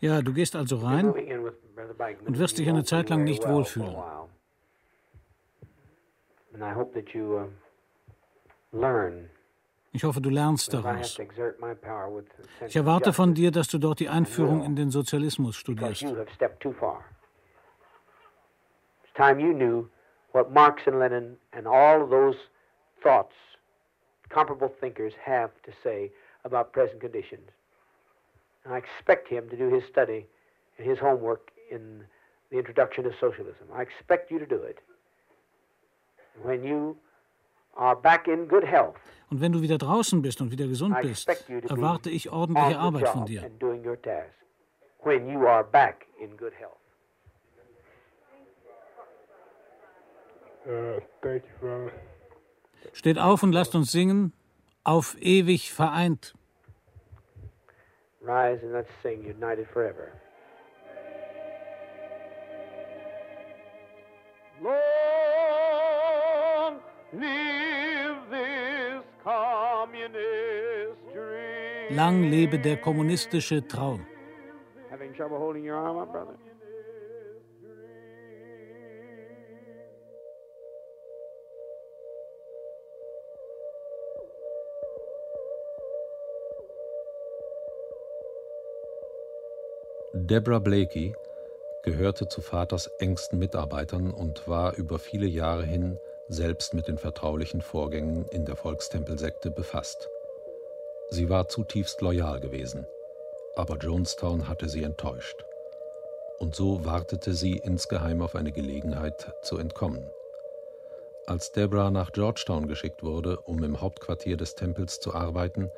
Ja, 0.00 0.22
du 0.22 0.32
gehst 0.32 0.54
also 0.54 0.76
rein 0.76 1.08
und 1.08 2.38
wirst 2.38 2.58
dich 2.58 2.68
eine 2.68 2.84
Zeit 2.84 3.08
lang 3.08 3.24
nicht 3.24 3.48
wohlfühlen. 3.48 3.96
And 6.54 6.62
I 6.62 6.72
hope 6.72 6.92
that 6.94 7.14
you 7.14 7.38
uh, 7.38 7.48
learn 8.72 9.28
Ich 9.92 10.04
hoffe, 10.04 10.20
du 10.20 10.28
lernst 10.28 10.72
daraus. 10.74 11.18
Ich 12.66 12.76
erwarte 12.76 13.12
von 13.12 13.34
dir, 13.34 13.50
dass 13.50 13.68
du 13.68 13.78
dort 13.78 14.00
die 14.00 14.08
Einführung 14.08 14.62
in 14.64 14.76
den 14.76 14.90
Sozialismus 14.90 15.56
studierst. 15.56 16.02
you 16.02 16.14
have 16.14 16.30
stepped 16.34 16.60
too 16.60 16.72
far. 16.72 17.04
It's 19.02 19.12
time 19.14 19.40
you 19.40 19.52
knew 19.52 19.88
what 20.32 20.52
Marx 20.52 20.82
and 20.86 20.98
Lenin 20.98 21.36
and 21.52 21.66
all 21.66 22.02
of 22.02 22.10
those 22.10 22.36
thoughts, 23.02 23.34
comparable 24.28 24.72
thinkers, 24.80 25.12
have 25.24 25.50
to 25.64 25.72
say 25.82 26.10
about 26.44 26.72
present 26.72 27.00
conditions. 27.00 27.48
And 28.64 28.74
I 28.74 28.78
expect 28.78 29.28
him 29.28 29.48
to 29.50 29.56
do 29.56 29.68
his 29.72 29.82
study 29.90 30.26
and 30.76 30.86
his 30.88 30.98
homework 30.98 31.50
in 31.70 32.04
the 32.50 32.58
introduction 32.58 33.04
to 33.04 33.10
socialism. 33.20 33.66
I 33.74 33.82
expect 33.82 34.30
you 34.30 34.38
to 34.38 34.46
do 34.46 34.56
it. 34.62 34.78
When 36.42 36.62
you 36.62 36.96
are 37.76 37.96
back 37.96 38.28
in 38.28 38.46
good 38.46 38.64
health, 38.64 38.96
Und 39.30 39.40
wenn 39.42 39.52
du 39.52 39.60
wieder 39.60 39.76
draußen 39.76 40.22
bist 40.22 40.40
und 40.40 40.50
wieder 40.52 40.66
gesund 40.66 40.96
I 40.96 41.02
bist, 41.02 41.28
expect 41.28 41.50
you 41.50 41.60
to 41.60 41.68
be 41.68 41.74
erwarte 41.74 42.08
ich 42.10 42.30
ordentliche 42.30 42.78
Arbeit 42.78 43.08
von 43.08 43.26
dir. 43.26 43.42
and 43.44 43.60
doing 43.60 43.84
your 43.86 44.00
task. 44.00 44.32
When 45.02 45.28
you 45.28 45.46
are 45.46 45.62
back 45.64 46.06
in 46.18 46.36
good 46.36 46.52
health. 46.54 46.78
Steht 52.92 53.18
auf 53.18 53.42
und 53.42 53.52
lasst 53.52 53.74
uns 53.74 53.90
singen. 53.92 54.32
Auf 54.84 55.16
ewig 55.20 55.72
vereint. 55.72 56.34
Rise 58.20 58.62
and 58.62 58.72
let's 58.72 58.90
sing 59.02 59.24
United 59.24 59.66
Forever. 59.68 60.12
Long 64.60 64.74
live 67.12 68.18
this 68.30 69.04
communist 69.22 71.00
dream. 71.14 71.96
Lang 71.96 72.30
lebe 72.30 72.58
der 72.58 72.76
kommunistische 72.76 73.66
Traum. 73.66 74.06
Having 74.90 75.14
trouble 75.14 75.38
holding 75.38 75.64
your 75.64 75.76
arm 75.76 75.98
up, 75.98 76.12
brother? 76.12 76.34
Deborah 90.28 90.58
Blakey, 90.58 91.14
gehörte 91.82 92.28
zu 92.28 92.42
Vaters 92.42 92.88
engsten 92.98 93.38
Mitarbeitern 93.38 94.10
und 94.10 94.46
war 94.46 94.74
über 94.74 94.98
viele 94.98 95.26
Jahre 95.26 95.64
hin 95.64 95.98
selbst 96.28 96.74
mit 96.74 96.86
den 96.86 96.98
vertraulichen 96.98 97.62
Vorgängen 97.62 98.26
in 98.28 98.44
der 98.44 98.54
Volkstempelsekte 98.54 99.50
befasst. 99.50 100.10
Sie 101.08 101.30
war 101.30 101.48
zutiefst 101.48 102.02
loyal 102.02 102.40
gewesen, 102.40 102.86
aber 103.56 103.78
Jonestown 103.78 104.48
hatte 104.48 104.68
sie 104.68 104.82
enttäuscht. 104.82 105.46
Und 106.38 106.54
so 106.54 106.84
wartete 106.84 107.32
sie 107.32 107.56
insgeheim 107.56 108.20
auf 108.20 108.34
eine 108.34 108.52
Gelegenheit 108.52 109.32
zu 109.40 109.56
entkommen. 109.56 110.10
Als 111.24 111.52
Deborah 111.52 111.90
nach 111.90 112.12
Georgetown 112.12 112.68
geschickt 112.68 113.02
wurde, 113.02 113.40
um 113.46 113.64
im 113.64 113.80
Hauptquartier 113.80 114.36
des 114.36 114.56
Tempels 114.56 115.00
zu 115.00 115.14
arbeiten, 115.14 115.70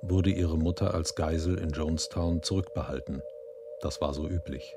wurde 0.00 0.30
ihre 0.30 0.56
Mutter 0.56 0.94
als 0.94 1.14
Geisel 1.16 1.58
in 1.58 1.68
Jonestown 1.68 2.42
zurückbehalten. 2.42 3.22
Das 3.80 4.00
war 4.00 4.12
so 4.12 4.28
üblich. 4.28 4.76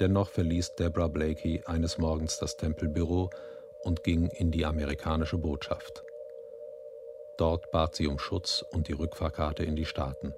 Dennoch 0.00 0.28
verließ 0.28 0.74
Deborah 0.74 1.08
Blakey 1.08 1.62
eines 1.66 1.98
Morgens 1.98 2.38
das 2.38 2.56
Tempelbüro 2.56 3.30
und 3.82 4.02
ging 4.02 4.28
in 4.28 4.50
die 4.50 4.64
amerikanische 4.64 5.38
Botschaft. 5.38 6.04
Dort 7.36 7.70
bat 7.70 7.94
sie 7.94 8.06
um 8.06 8.18
Schutz 8.18 8.64
und 8.72 8.88
die 8.88 8.92
Rückfahrkarte 8.92 9.64
in 9.64 9.76
die 9.76 9.84
Staaten. 9.84 10.34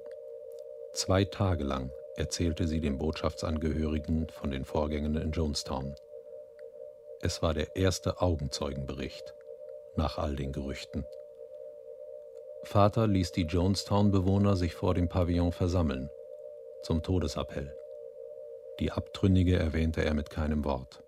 Zwei 0.92 1.24
Tage 1.24 1.64
lang 1.64 1.90
erzählte 2.16 2.66
sie 2.66 2.80
den 2.80 2.96
Botschaftsangehörigen 2.98 4.28
von 4.28 4.50
den 4.50 4.64
Vorgängen 4.64 5.16
in 5.16 5.32
Jonestown. 5.32 5.94
Es 7.20 7.42
war 7.42 7.54
der 7.54 7.76
erste 7.76 8.20
Augenzeugenbericht 8.20 9.34
nach 9.96 10.18
all 10.18 10.36
den 10.36 10.52
Gerüchten. 10.52 11.06
Vater 12.62 13.06
ließ 13.06 13.32
die 13.32 13.44
Jonestown-Bewohner 13.44 14.56
sich 14.56 14.74
vor 14.74 14.94
dem 14.94 15.08
Pavillon 15.08 15.52
versammeln, 15.52 16.10
zum 16.82 17.02
Todesappell. 17.02 17.72
Die 18.80 18.92
Abtrünnige 18.92 19.58
erwähnte 19.58 20.04
er 20.04 20.14
mit 20.14 20.30
keinem 20.30 20.64
Wort. 20.64 21.02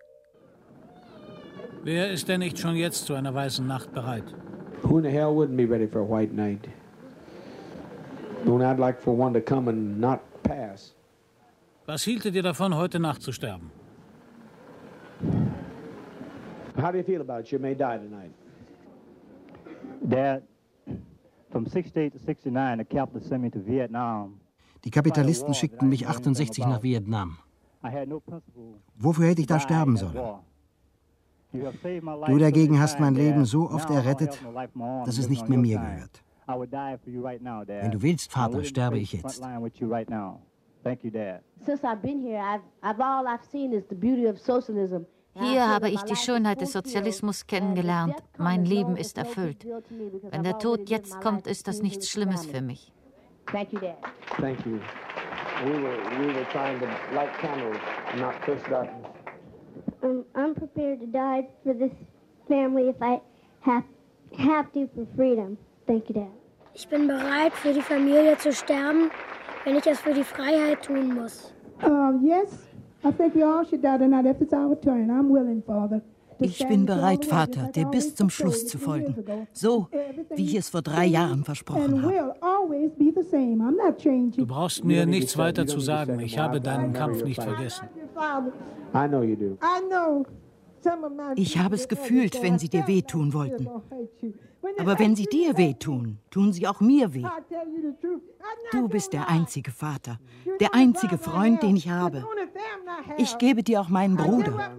Wer 1.84 2.10
ist 2.10 2.28
denn 2.28 2.40
nicht 2.40 2.58
schon 2.58 2.76
jetzt 2.76 3.06
zu 3.06 3.14
einer 3.14 3.34
weißen 3.34 3.66
Nacht 3.66 3.92
bereit? 3.92 4.24
Who 4.82 4.98
in 4.98 5.04
the 5.04 5.10
hell 5.10 5.28
wouldn't 5.28 5.56
be 5.56 5.66
ready 5.66 5.86
for 5.86 6.00
a 6.00 6.04
white 6.04 6.32
night? 6.34 6.68
Don't 8.44 8.62
I'd 8.62 8.78
like 8.78 9.00
for 9.00 9.16
one 9.16 9.32
to 9.34 9.40
come 9.40 9.68
and 9.68 10.00
not 10.00 10.20
pass. 10.42 10.94
Was 11.86 12.04
hieltet 12.04 12.34
ihr 12.34 12.42
davon, 12.42 12.74
heute 12.76 13.00
Nacht 13.00 13.22
zu 13.22 13.32
sterben? 13.32 13.70
How 16.80 16.92
do 16.92 16.98
you 16.98 17.04
feel 17.04 17.20
about 17.20 17.40
it? 17.40 17.52
You 17.52 17.58
may 17.58 17.74
die 17.74 17.98
tonight. 17.98 18.32
Dad, 20.08 20.42
from 21.50 21.66
68 21.66 22.12
to 22.12 22.18
69, 22.18 22.78
the 22.78 22.84
capital 22.84 23.20
sent 23.20 23.42
me 23.42 23.50
to 23.50 23.58
Vietnam. 23.58 24.38
Die 24.85 24.91
Kapitalisten 24.91 25.55
schickten 25.55 25.89
mich 25.89 26.07
68 26.07 26.66
nach 26.66 26.83
Vietnam. 26.83 27.39
Wofür 28.97 29.29
hätte 29.29 29.41
ich 29.41 29.47
da 29.47 29.61
sterben 29.61 29.97
sollen? 29.97 30.41
Du 31.53 32.39
dagegen 32.39 32.79
hast 32.79 33.01
mein 33.01 33.14
Leben 33.14 33.45
so 33.45 33.70
oft 33.70 33.89
errettet, 33.91 34.39
dass 35.05 35.18
es 35.18 35.29
nicht 35.29 35.49
mehr 35.49 35.59
mir 35.59 35.79
gehört. 35.79 36.22
Wenn 36.47 37.91
du 37.91 38.03
willst, 38.03 38.33
Vater, 38.33 38.64
sterbe 38.64 38.99
ich 38.99 39.12
jetzt. 39.12 39.43
Hier 45.35 45.68
habe 45.68 45.91
ich 45.91 46.03
die 46.03 46.16
Schönheit 46.16 46.61
des 46.61 46.72
Sozialismus 46.72 47.47
kennengelernt. 47.47 48.16
Mein 48.39 48.64
Leben 48.64 48.97
ist 48.97 49.18
erfüllt. 49.18 49.66
Wenn 50.31 50.43
der 50.43 50.59
Tod 50.59 50.91
jetzt 50.91 51.20
kommt, 51.20 51.47
ist 51.47 51.68
das 51.68 51.83
nichts 51.83 52.09
Schlimmes 52.09 52.47
für 52.47 52.61
mich. 52.61 52.93
Thank 53.53 53.72
you, 53.72 53.80
Dad. 53.80 53.96
Thank 54.40 54.64
you. 54.66 54.80
We 55.64 55.72
were, 55.72 56.18
we 56.20 56.26
were 56.32 56.44
trying 56.53 56.78
to 56.80 56.86
light 57.14 57.36
candles, 57.38 57.78
not 58.16 58.40
push 58.42 58.61
darkness. 58.68 59.07
Um, 60.03 60.24
I'm 60.34 60.55
prepared 60.55 61.01
to 61.01 61.07
die 61.07 61.49
for 61.64 61.74
this 61.74 61.92
family 62.46 62.88
if 62.88 63.03
I 63.03 63.20
have, 63.62 63.84
have 64.38 64.72
to 64.74 64.88
for 64.94 65.07
freedom. 65.16 65.59
Thank 65.86 66.09
you, 66.09 66.14
Dad. 66.14 66.30
Ich 66.74 66.88
bin 66.88 67.09
bereit, 67.09 67.53
für 67.55 67.72
die 67.72 67.82
Familie 67.82 68.36
zu 68.38 68.53
sterben, 68.53 69.11
wenn 69.64 69.76
ich 69.76 69.86
es 69.86 69.99
für 69.99 70.14
die 70.14 70.22
Freiheit 70.22 70.82
tun 70.82 71.12
muss. 71.14 71.53
Uh, 71.82 72.12
yes, 72.22 72.68
I 73.05 73.11
think 73.11 73.34
we 73.34 73.42
all 73.42 73.64
should 73.64 73.82
die 73.82 73.99
tonight 73.99 74.26
if 74.26 74.40
it's 74.40 74.53
our 74.53 74.76
turn. 74.76 75.11
I'm 75.11 75.30
willing, 75.30 75.62
Father. 75.66 76.03
Ich 76.41 76.66
bin 76.68 76.86
bereit, 76.86 77.24
Vater, 77.24 77.70
dir 77.74 77.86
bis 77.86 78.14
zum 78.14 78.30
Schluss 78.30 78.66
zu 78.66 78.78
folgen, 78.78 79.16
so 79.53 79.89
wie 80.34 80.45
ich 80.45 80.55
es 80.55 80.68
vor 80.68 80.82
drei 80.82 81.07
Jahren 81.07 81.45
versprochen 81.45 82.03
habe. 82.03 82.34
Du 84.36 84.47
brauchst 84.47 84.84
mir 84.84 85.07
nichts 85.07 85.36
weiter 85.36 85.66
zu 85.66 85.80
sagen. 85.80 86.20
Ich 86.20 86.39
habe 86.39 86.61
deinen 86.61 86.93
Kampf 86.93 87.24
nicht 87.24 87.43
vergessen. 87.43 87.89
Ich 91.36 91.59
habe 91.59 91.74
es 91.74 91.89
gefühlt, 91.89 92.43
wenn 92.43 92.59
sie 92.59 92.68
dir 92.68 92.86
wehtun 92.86 93.32
wollten. 93.34 93.68
Aber 94.78 94.98
wenn 94.98 95.16
sie 95.16 95.24
dir 95.24 95.56
wehtun, 95.56 96.18
tun 96.30 96.52
sie 96.52 96.66
auch 96.66 96.80
mir 96.80 97.14
weh. 97.14 97.24
Du 98.72 98.88
bist 98.88 99.12
der 99.12 99.28
einzige 99.28 99.70
Vater, 99.70 100.18
der 100.60 100.74
einzige 100.74 101.18
Freund, 101.18 101.62
den 101.62 101.76
ich 101.76 101.88
habe. 101.88 102.24
Ich 103.16 103.38
gebe 103.38 103.62
dir 103.62 103.80
auch 103.80 103.88
meinen 103.88 104.16
Bruder. 104.16 104.72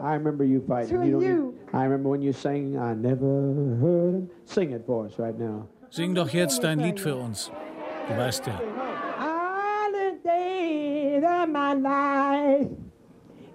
I 0.00 0.14
remember 0.14 0.44
you 0.44 0.60
fighting. 0.60 1.02
You 1.04 1.18
don't, 1.18 1.52
I 1.72 1.84
remember 1.84 2.10
when 2.10 2.22
you 2.22 2.32
sang, 2.32 2.76
I 2.76 2.94
never 2.94 3.54
heard 3.80 4.14
him. 4.14 4.30
Sing 4.44 4.72
it 4.72 4.84
for 4.84 5.04
us 5.06 5.18
right 5.18 5.38
now. 5.38 5.68
Sing 5.90 6.14
doch 6.14 6.28
jetzt 6.28 6.64
ein 6.64 6.80
Lied 6.80 7.00
für 7.00 7.16
uns. 7.16 7.50
Du 8.08 8.16
weißt 8.16 8.46
ja. 8.46 8.60
All 9.18 9.92
the 9.92 10.18
days 10.22 11.24
of 11.24 11.48
my 11.48 11.72
life, 11.74 12.70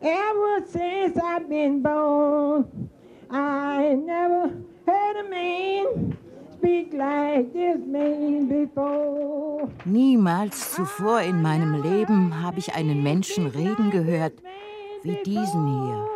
ever 0.01 0.65
since 0.65 1.17
I've 1.17 1.47
been 1.47 1.81
born, 1.83 2.89
I 3.29 3.95
never 3.95 4.51
heard 4.85 5.17
a 5.17 5.29
man 5.29 6.17
speak 6.53 6.93
like 6.93 7.53
this 7.53 7.77
man 7.85 8.47
before. 8.47 9.69
Niemals 9.85 10.73
zuvor 10.73 11.21
in 11.21 11.41
meinem 11.41 11.81
Leben 11.81 12.41
habe 12.41 12.59
ich 12.59 12.73
einen 12.73 13.03
Menschen 13.03 13.47
reden 13.47 13.91
gehört 13.91 14.33
wie 15.03 15.17
diesen 15.23 15.67
hier. 15.67 16.07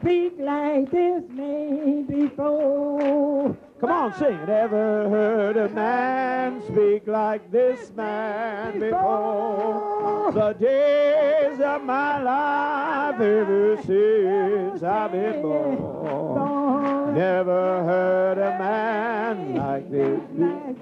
speak 0.00 0.38
like 0.38 0.90
this 0.90 1.22
man 1.30 2.04
before. 2.06 3.56
Come 3.84 3.92
on, 3.92 4.14
sing 4.14 4.32
it. 4.36 4.48
Ever 4.48 5.10
heard 5.10 5.58
a 5.58 5.68
man 5.68 6.62
speak 6.62 7.06
like 7.06 7.50
this 7.52 7.92
man 7.94 8.80
before? 8.80 10.32
The 10.32 10.54
days 10.54 11.60
of 11.60 11.84
my 11.84 12.22
life 12.22 13.20
ever 13.20 13.76
since 13.82 14.82
I've 14.82 15.12
been 15.12 15.42
born. 15.42 17.14
Never 17.14 17.84
heard 17.84 18.38
a 18.38 18.58
man 18.58 19.54
like 19.54 19.90
this 19.90 20.22
man 20.32 20.76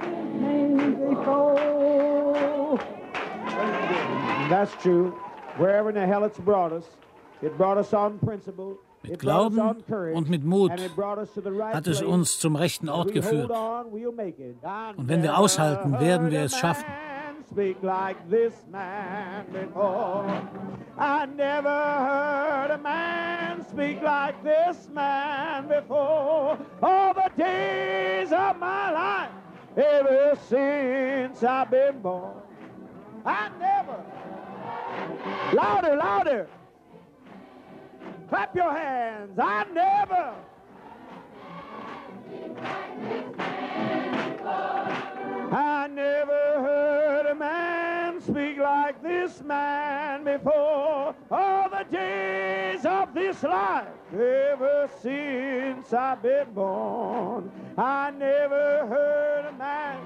before. 1.09 2.79
That's 4.49 4.81
true. 4.81 5.11
Wherever 5.57 5.89
in 5.89 5.97
the 5.97 6.07
hell 6.07 6.23
it's 6.23 6.39
brought 6.39 6.71
us, 6.73 6.85
it 7.43 7.59
brought 7.59 7.79
us 7.79 7.93
on 7.93 8.21
principle. 8.21 8.79
Mit 9.03 9.19
Glauben 9.19 9.61
und 10.15 10.31
mit 10.31 10.45
Mut 10.45 10.73
hat 10.73 11.87
es 11.87 12.03
uns 12.03 12.39
zum 12.39 12.57
rechten 12.57 12.89
Ort 12.89 13.13
geführt. 13.13 13.51
Und 13.51 15.09
wenn 15.09 15.23
wir 15.23 15.39
aushalten, 15.39 15.99
werden 15.99 16.31
wir 16.31 16.43
es 16.43 16.57
schaffen. 16.57 16.85
Speak 17.51 17.83
like 17.83 18.17
this 18.31 18.55
man 18.71 19.45
before. 19.53 20.25
I 20.99 21.27
never 21.27 21.69
heard 21.69 22.71
a 22.71 22.79
man 22.79 23.63
speak 23.69 24.01
like 24.03 24.43
this 24.43 24.89
man 24.95 25.69
before. 25.69 26.57
All 26.81 27.13
the 27.13 27.31
days 27.37 28.33
of 28.33 28.57
my 28.59 28.91
life, 28.91 29.31
ever 29.77 30.35
since 30.49 31.43
I've 31.43 31.71
been 31.71 32.01
born. 32.01 32.41
I 33.27 33.51
never. 33.59 34.03
Louder, 35.53 35.97
louder. 35.97 36.49
Clap 38.33 38.57
your 38.57 38.73
hands. 38.73 39.39
I 39.39 39.67
never. 39.75 40.35
I 45.55 45.87
never 45.89 46.33
heard 46.63 47.27
a 47.27 47.35
man 47.35 48.23
speak 48.23 48.57
like 48.57 49.03
this 49.03 49.43
man 49.43 50.25
before. 50.25 51.15
All 51.31 51.69
the 51.69 51.85
days 51.91 52.87
of 52.87 53.13
this 53.13 53.43
life, 53.43 53.89
ever 54.15 54.89
since 55.03 55.93
I've 55.93 56.23
been 56.23 56.55
born, 56.55 57.53
I 57.77 58.13
never 58.13 58.87
heard 58.87 59.45
a 59.45 59.53
man 59.59 59.99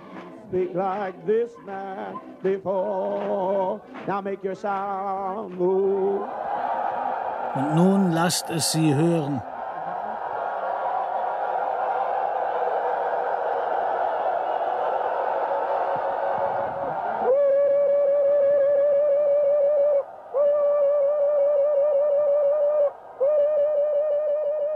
speak 0.48 0.74
like 0.74 1.24
this 1.28 1.52
man 1.64 2.18
before. 2.42 3.80
Now 4.08 4.20
make 4.20 4.42
your 4.42 4.56
sound 4.56 5.56
move. 5.56 6.28
Und 7.56 7.74
nun 7.74 8.12
lasst 8.12 8.50
es 8.50 8.72
sie 8.72 8.94
hören. 8.94 9.42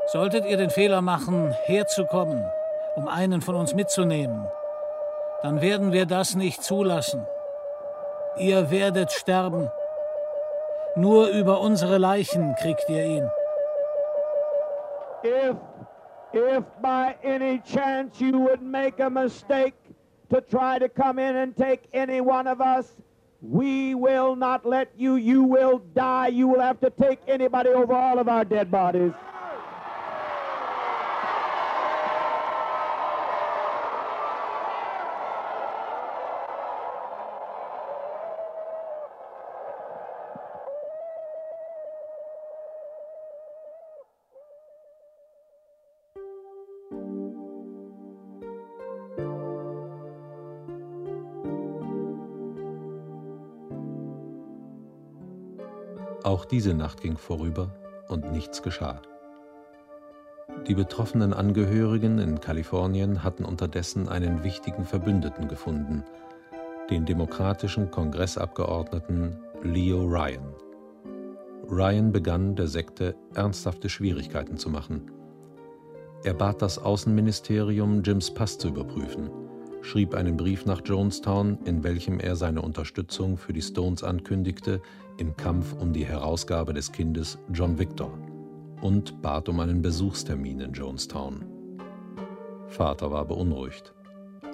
Solltet 0.07 0.47
ihr 0.47 0.57
den 0.57 0.71
Fehler 0.71 1.03
machen, 1.03 1.55
herzukommen, 1.67 2.51
um 2.97 3.07
einen 3.09 3.43
von 3.43 3.57
uns 3.57 3.75
mitzunehmen, 3.75 4.49
dann 5.43 5.61
werden 5.61 5.93
wir 5.93 6.07
das 6.07 6.35
nicht 6.35 6.65
zulassen. 6.65 7.27
Ihr 8.37 8.71
werdet 8.71 9.13
sterben. 9.13 9.71
Nur 10.97 11.29
über 11.29 11.61
unsere 11.61 11.99
Leichen 11.99 12.55
kriegt 12.57 12.89
ihr 12.89 13.05
ihn. 13.05 13.31
If, 15.23 15.57
if 16.33 16.65
by 16.83 17.15
any 17.23 17.61
chance 17.61 18.21
you 18.21 18.39
would 18.39 18.63
make 18.63 19.01
a 19.01 19.11
mistake 19.11 19.75
to 20.31 20.41
try 20.41 20.79
to 20.79 20.89
come 20.89 21.19
in 21.19 21.37
and 21.37 21.57
take 21.57 21.89
any 21.93 22.21
one 22.21 22.47
of 22.47 22.61
us, 22.61 22.97
we 23.43 23.95
will 23.95 24.37
not 24.37 24.67
let 24.67 24.89
you. 24.97 25.17
You 25.17 25.43
will 25.45 25.81
die. 25.95 26.29
You 26.29 26.49
will 26.49 26.61
have 26.61 26.81
to 26.81 26.91
take 26.91 27.21
anybody 27.27 27.71
over 27.71 27.95
all 27.95 28.19
of 28.19 28.29
our 28.29 28.45
dead 28.45 28.71
bodies. 28.71 29.13
Auch 56.31 56.45
diese 56.45 56.75
Nacht 56.75 57.01
ging 57.01 57.17
vorüber 57.17 57.75
und 58.07 58.31
nichts 58.31 58.63
geschah. 58.63 59.03
Die 60.69 60.77
betroffenen 60.77 61.33
Angehörigen 61.33 62.21
in 62.21 62.39
Kalifornien 62.39 63.25
hatten 63.25 63.45
unterdessen 63.45 64.09
einen 64.09 64.45
wichtigen 64.45 64.85
Verbündeten 64.85 65.49
gefunden, 65.49 66.05
den 66.89 67.05
demokratischen 67.05 67.91
Kongressabgeordneten 67.91 69.39
Leo 69.65 70.05
Ryan. 70.05 70.55
Ryan 71.69 72.13
begann 72.13 72.55
der 72.55 72.69
Sekte 72.69 73.17
ernsthafte 73.35 73.89
Schwierigkeiten 73.89 74.57
zu 74.57 74.71
machen. 74.71 75.11
Er 76.23 76.35
bat 76.35 76.63
das 76.63 76.79
Außenministerium, 76.79 78.05
Jims 78.05 78.33
Pass 78.33 78.57
zu 78.57 78.69
überprüfen, 78.69 79.31
schrieb 79.83 80.15
einen 80.15 80.37
Brief 80.37 80.65
nach 80.65 80.83
Jonestown, 80.85 81.59
in 81.65 81.83
welchem 81.83 82.21
er 82.21 82.37
seine 82.37 82.63
Unterstützung 82.63 83.37
für 83.37 83.53
die 83.53 83.63
Stones 83.63 84.05
ankündigte 84.05 84.81
im 85.21 85.37
Kampf 85.37 85.75
um 85.75 85.93
die 85.93 86.05
Herausgabe 86.05 86.73
des 86.73 86.91
Kindes 86.91 87.39
John 87.53 87.79
Victor 87.79 88.11
und 88.81 89.21
bat 89.21 89.49
um 89.51 89.61
einen 89.61 89.83
Besuchstermin 89.83 90.61
in 90.61 90.73
Jonestown. 90.73 91.45
Vater 92.67 93.11
war 93.11 93.27
beunruhigt, 93.27 93.93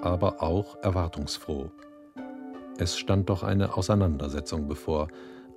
aber 0.01 0.43
auch 0.43 0.77
erwartungsfroh. 0.83 1.71
Es 2.77 2.97
stand 2.97 3.29
doch 3.29 3.43
eine 3.43 3.77
Auseinandersetzung 3.77 4.67
bevor, 4.67 5.07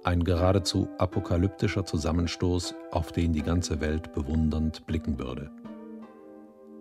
ein 0.04 0.24
geradezu 0.24 0.88
apokalyptischer 0.98 1.84
Zusammenstoß, 1.84 2.74
auf 2.92 3.12
den 3.12 3.32
die 3.32 3.42
ganze 3.42 3.80
Welt 3.80 4.12
bewundernd 4.12 4.86
blicken 4.86 5.18
würde. 5.18 5.50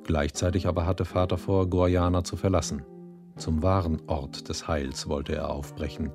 Gleichzeitig 0.03 0.67
aber 0.67 0.86
hatte 0.86 1.03
Vater 1.03 1.38
vor, 1.38 1.69
Guayana 1.69 2.23
zu 2.23 2.38
verlassen. 2.38 2.84
Zum 3.36 3.63
wahren 3.63 4.01
Ort 4.07 4.49
des 4.49 4.67
Heils 4.67 5.07
wollte 5.07 5.36
er 5.36 5.49
aufbrechen, 5.49 6.11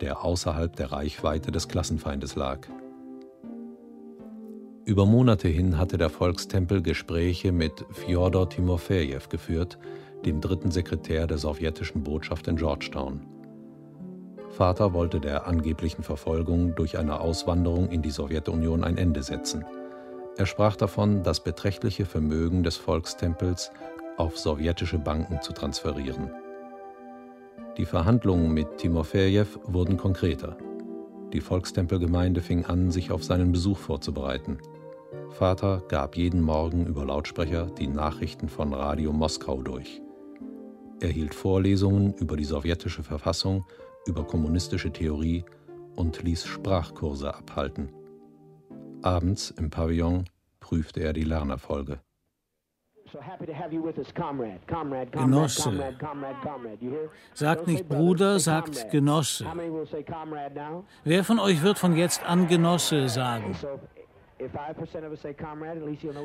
der 0.00 0.24
außerhalb 0.24 0.74
der 0.76 0.92
Reichweite 0.92 1.50
des 1.50 1.68
Klassenfeindes 1.68 2.36
lag. 2.36 2.66
Über 4.84 5.04
Monate 5.04 5.48
hin 5.48 5.76
hatte 5.76 5.98
der 5.98 6.08
Volkstempel 6.08 6.80
Gespräche 6.80 7.52
mit 7.52 7.84
Fjodor 7.92 8.48
Timofejew 8.48 9.28
geführt, 9.28 9.78
dem 10.24 10.40
dritten 10.40 10.70
Sekretär 10.70 11.26
der 11.26 11.38
sowjetischen 11.38 12.02
Botschaft 12.02 12.48
in 12.48 12.56
Georgetown. 12.56 13.20
Vater 14.50 14.94
wollte 14.94 15.20
der 15.20 15.46
angeblichen 15.46 16.02
Verfolgung 16.02 16.74
durch 16.74 16.98
eine 16.98 17.20
Auswanderung 17.20 17.90
in 17.90 18.02
die 18.02 18.10
Sowjetunion 18.10 18.82
ein 18.82 18.96
Ende 18.96 19.22
setzen. 19.22 19.64
Er 20.38 20.46
sprach 20.46 20.76
davon, 20.76 21.22
das 21.22 21.44
beträchtliche 21.44 22.06
Vermögen 22.06 22.62
des 22.62 22.76
Volkstempels 22.76 23.70
auf 24.16 24.38
sowjetische 24.38 24.98
Banken 24.98 25.42
zu 25.42 25.52
transferieren. 25.52 26.30
Die 27.78 27.86
Verhandlungen 27.86 28.52
mit 28.52 28.78
Timofejew 28.78 29.46
wurden 29.62 29.96
konkreter. 29.96 30.58
Die 31.32 31.40
Volkstempelgemeinde 31.40 32.40
fing 32.40 32.64
an, 32.64 32.90
sich 32.90 33.12
auf 33.12 33.22
seinen 33.22 33.52
Besuch 33.52 33.78
vorzubereiten. 33.78 34.58
Vater 35.30 35.84
gab 35.88 36.16
jeden 36.16 36.40
Morgen 36.40 36.86
über 36.86 37.04
Lautsprecher 37.04 37.66
die 37.66 37.86
Nachrichten 37.86 38.48
von 38.48 38.74
Radio 38.74 39.12
Moskau 39.12 39.62
durch. 39.62 40.02
Er 41.00 41.10
hielt 41.10 41.34
Vorlesungen 41.34 42.14
über 42.14 42.36
die 42.36 42.44
sowjetische 42.44 43.04
Verfassung, 43.04 43.64
über 44.06 44.24
kommunistische 44.24 44.90
Theorie 44.90 45.44
und 45.94 46.20
ließ 46.22 46.46
Sprachkurse 46.46 47.32
abhalten. 47.32 47.90
Abends 49.02 49.54
im 49.56 49.70
Pavillon 49.70 50.24
prüfte 50.58 51.00
er 51.00 51.12
die 51.12 51.22
Lernerfolge. 51.22 52.00
Genosse. 55.12 55.94
Sagt 57.34 57.66
nicht 57.66 57.88
Bruder, 57.88 58.38
sagt 58.38 58.90
Genosse. 58.90 59.46
Wer 61.04 61.24
von 61.24 61.38
euch 61.38 61.62
wird 61.62 61.78
von 61.78 61.96
jetzt 61.96 62.24
an 62.24 62.48
Genosse 62.48 63.08
sagen? 63.08 63.56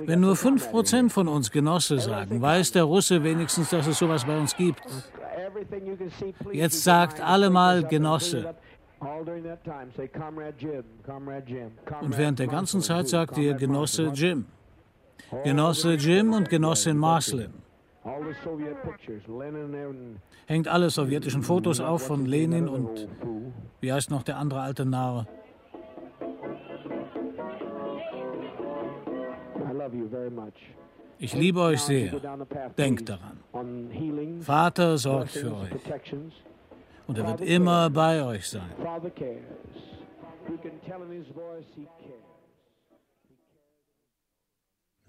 Wenn 0.05 0.19
nur 0.19 0.35
5% 0.35 1.09
von 1.09 1.27
uns 1.27 1.51
Genosse 1.51 1.99
sagen, 1.99 2.41
weiß 2.41 2.71
der 2.73 2.83
Russe 2.83 3.23
wenigstens, 3.23 3.71
dass 3.71 3.87
es 3.87 3.97
sowas 3.97 4.25
bei 4.25 4.37
uns 4.37 4.55
gibt. 4.55 4.83
Jetzt 6.51 6.83
sagt 6.83 7.21
allemal 7.21 7.83
Genosse. 7.83 8.53
Und 12.01 12.17
während 12.17 12.39
der 12.39 12.47
ganzen 12.47 12.81
Zeit 12.81 13.07
sagt 13.07 13.37
ihr 13.37 13.53
Genosse 13.55 14.11
Jim. 14.13 14.45
Genosse 15.43 15.93
Jim 15.93 16.33
und 16.33 16.49
Genossin 16.49 16.97
Marslin. 16.97 17.53
Hängt 20.45 20.67
alle 20.67 20.89
sowjetischen 20.89 21.41
Fotos 21.41 21.79
auf 21.79 22.05
von 22.05 22.25
Lenin 22.25 22.67
und 22.67 23.07
wie 23.79 23.91
heißt 23.91 24.11
noch 24.11 24.23
der 24.23 24.37
andere 24.37 24.61
alte 24.61 24.85
Narr? 24.85 25.27
Ich 31.19 31.33
liebe 31.33 31.61
euch 31.61 31.81
sehr. 31.81 32.19
Denkt 32.77 33.09
daran. 33.09 33.37
Vater 34.41 34.97
sorgt 34.97 35.31
für 35.31 35.55
euch. 35.55 35.71
Und 37.07 37.17
er 37.17 37.27
wird 37.27 37.41
immer 37.41 37.89
bei 37.89 38.23
euch 38.23 38.47
sein. 38.49 38.69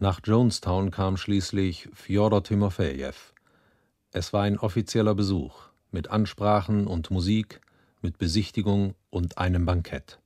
Nach 0.01 0.21
Jonestown 0.25 0.91
kam 0.91 1.17
schließlich 1.17 1.89
Fjodor 1.95 2.43
Timofejew. 2.43 3.15
Es 4.11 4.33
war 4.33 4.43
ein 4.43 4.59
offizieller 4.59 5.15
Besuch 5.15 5.69
mit 5.93 6.11
Ansprachen 6.11 6.89
und 6.89 7.13
Musik, 7.13 7.61
mit 8.03 8.19
Besichtigung 8.19 8.95
und 9.11 9.39
einem 9.39 9.65
Bankett. 9.65 10.19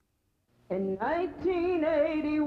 In 0.70 0.98
1981, 0.98 2.37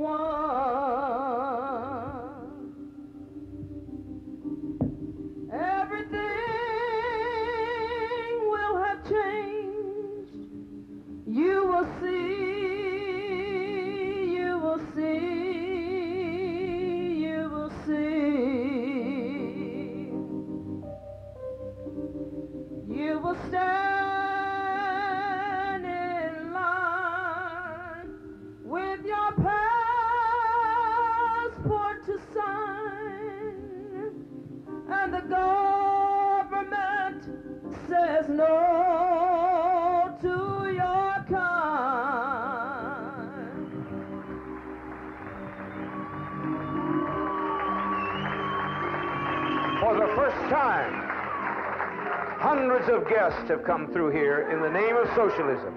of 53.02 53.10
guests 53.10 53.50
have 53.50 53.64
come 53.64 53.92
through 53.92 54.12
here 54.12 54.50
in 54.52 54.62
the 54.62 54.70
name 54.70 54.96
of 54.96 55.08
socialism. 55.16 55.74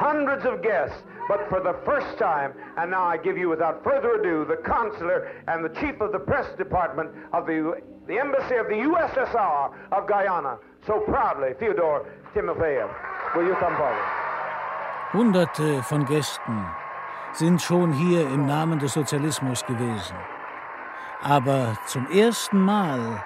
hundreds 0.00 0.46
of 0.46 0.62
guests, 0.62 0.96
but 1.28 1.40
for 1.50 1.60
the 1.60 1.76
first 1.84 2.18
time, 2.18 2.52
and 2.78 2.90
now 2.90 3.04
I 3.04 3.16
give 3.18 3.36
you 3.36 3.48
without 3.50 3.84
further 3.84 4.12
ado 4.16 4.46
the 4.48 4.56
consular 4.56 5.30
and 5.46 5.62
the 5.62 5.68
chief 5.80 6.00
of 6.00 6.12
the 6.12 6.18
press 6.18 6.46
department 6.56 7.10
of 7.32 7.46
the, 7.46 7.58
the 8.08 8.18
embassy 8.18 8.56
of 8.56 8.66
the 8.68 8.80
USSR 8.88 9.72
of 9.92 10.08
Guyana, 10.08 10.56
so 10.86 11.00
proudly, 11.00 11.50
Fyodor 11.60 12.06
Timofeyev. 12.34 12.88
Will 13.36 13.46
you 13.46 13.56
come 13.56 13.76
forward? 13.76 14.08
Hunderte 15.12 15.82
von 15.82 16.04
Gästen 16.06 16.64
sind 17.32 17.60
schon 17.60 17.92
hier 17.92 18.22
im 18.22 18.46
Namen 18.46 18.78
des 18.78 18.94
Sozialismus 18.94 19.64
gewesen. 19.66 20.16
Aber 21.22 21.76
zum 21.86 22.06
ersten 22.10 22.58
Mal 22.64 23.22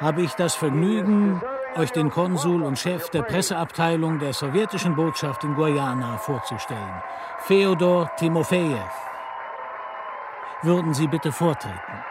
habe 0.00 0.22
ich 0.22 0.34
das 0.34 0.54
Vergnügen, 0.54 1.40
euch 1.75 1.91
den 1.91 2.09
Konsul 2.09 2.63
und 2.63 2.79
Chef 2.79 3.09
der 3.09 3.23
Presseabteilung 3.23 4.19
der 4.19 4.33
sowjetischen 4.33 4.95
Botschaft 4.95 5.43
in 5.43 5.55
Guyana 5.55 6.17
vorzustellen, 6.17 7.01
Feodor 7.39 8.09
Timofejew. 8.17 8.77
Würden 10.63 10.93
Sie 10.93 11.07
bitte 11.07 11.31
vortreten? 11.31 12.03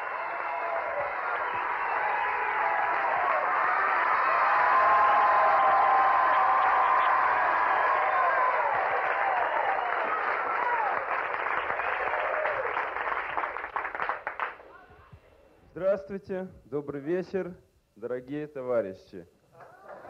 Здравствуйте, 15.72 16.48
добрый 16.66 17.00
вечер, 17.00 17.54
дорогие 17.96 18.46
товарищи. 18.46 19.26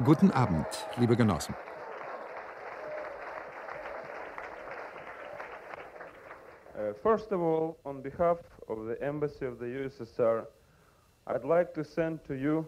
Guten 0.06 0.32
Abend, 0.32 0.66
liebe 0.98 1.14
Genossen. 1.14 1.54
Uh, 6.74 6.94
first 7.04 7.34
of 7.34 7.42
all, 7.42 7.78
on 7.84 8.02
behalf 8.02 8.38
of 8.70 8.86
the 8.86 8.98
Embassy 9.04 9.46
of 9.46 9.60
the 9.60 9.66
USSR, 9.66 10.46
I'd 11.28 11.44
like 11.44 11.74
to 11.74 11.84
send 11.84 12.24
to 12.28 12.34
you 12.34 12.66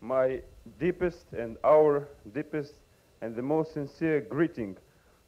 my 0.00 0.42
deepest 0.80 1.32
and 1.32 1.58
our 1.62 2.08
deepest 2.34 2.74
and 3.20 3.36
the 3.36 3.42
most 3.42 3.74
sincere 3.74 4.20
greeting 4.20 4.76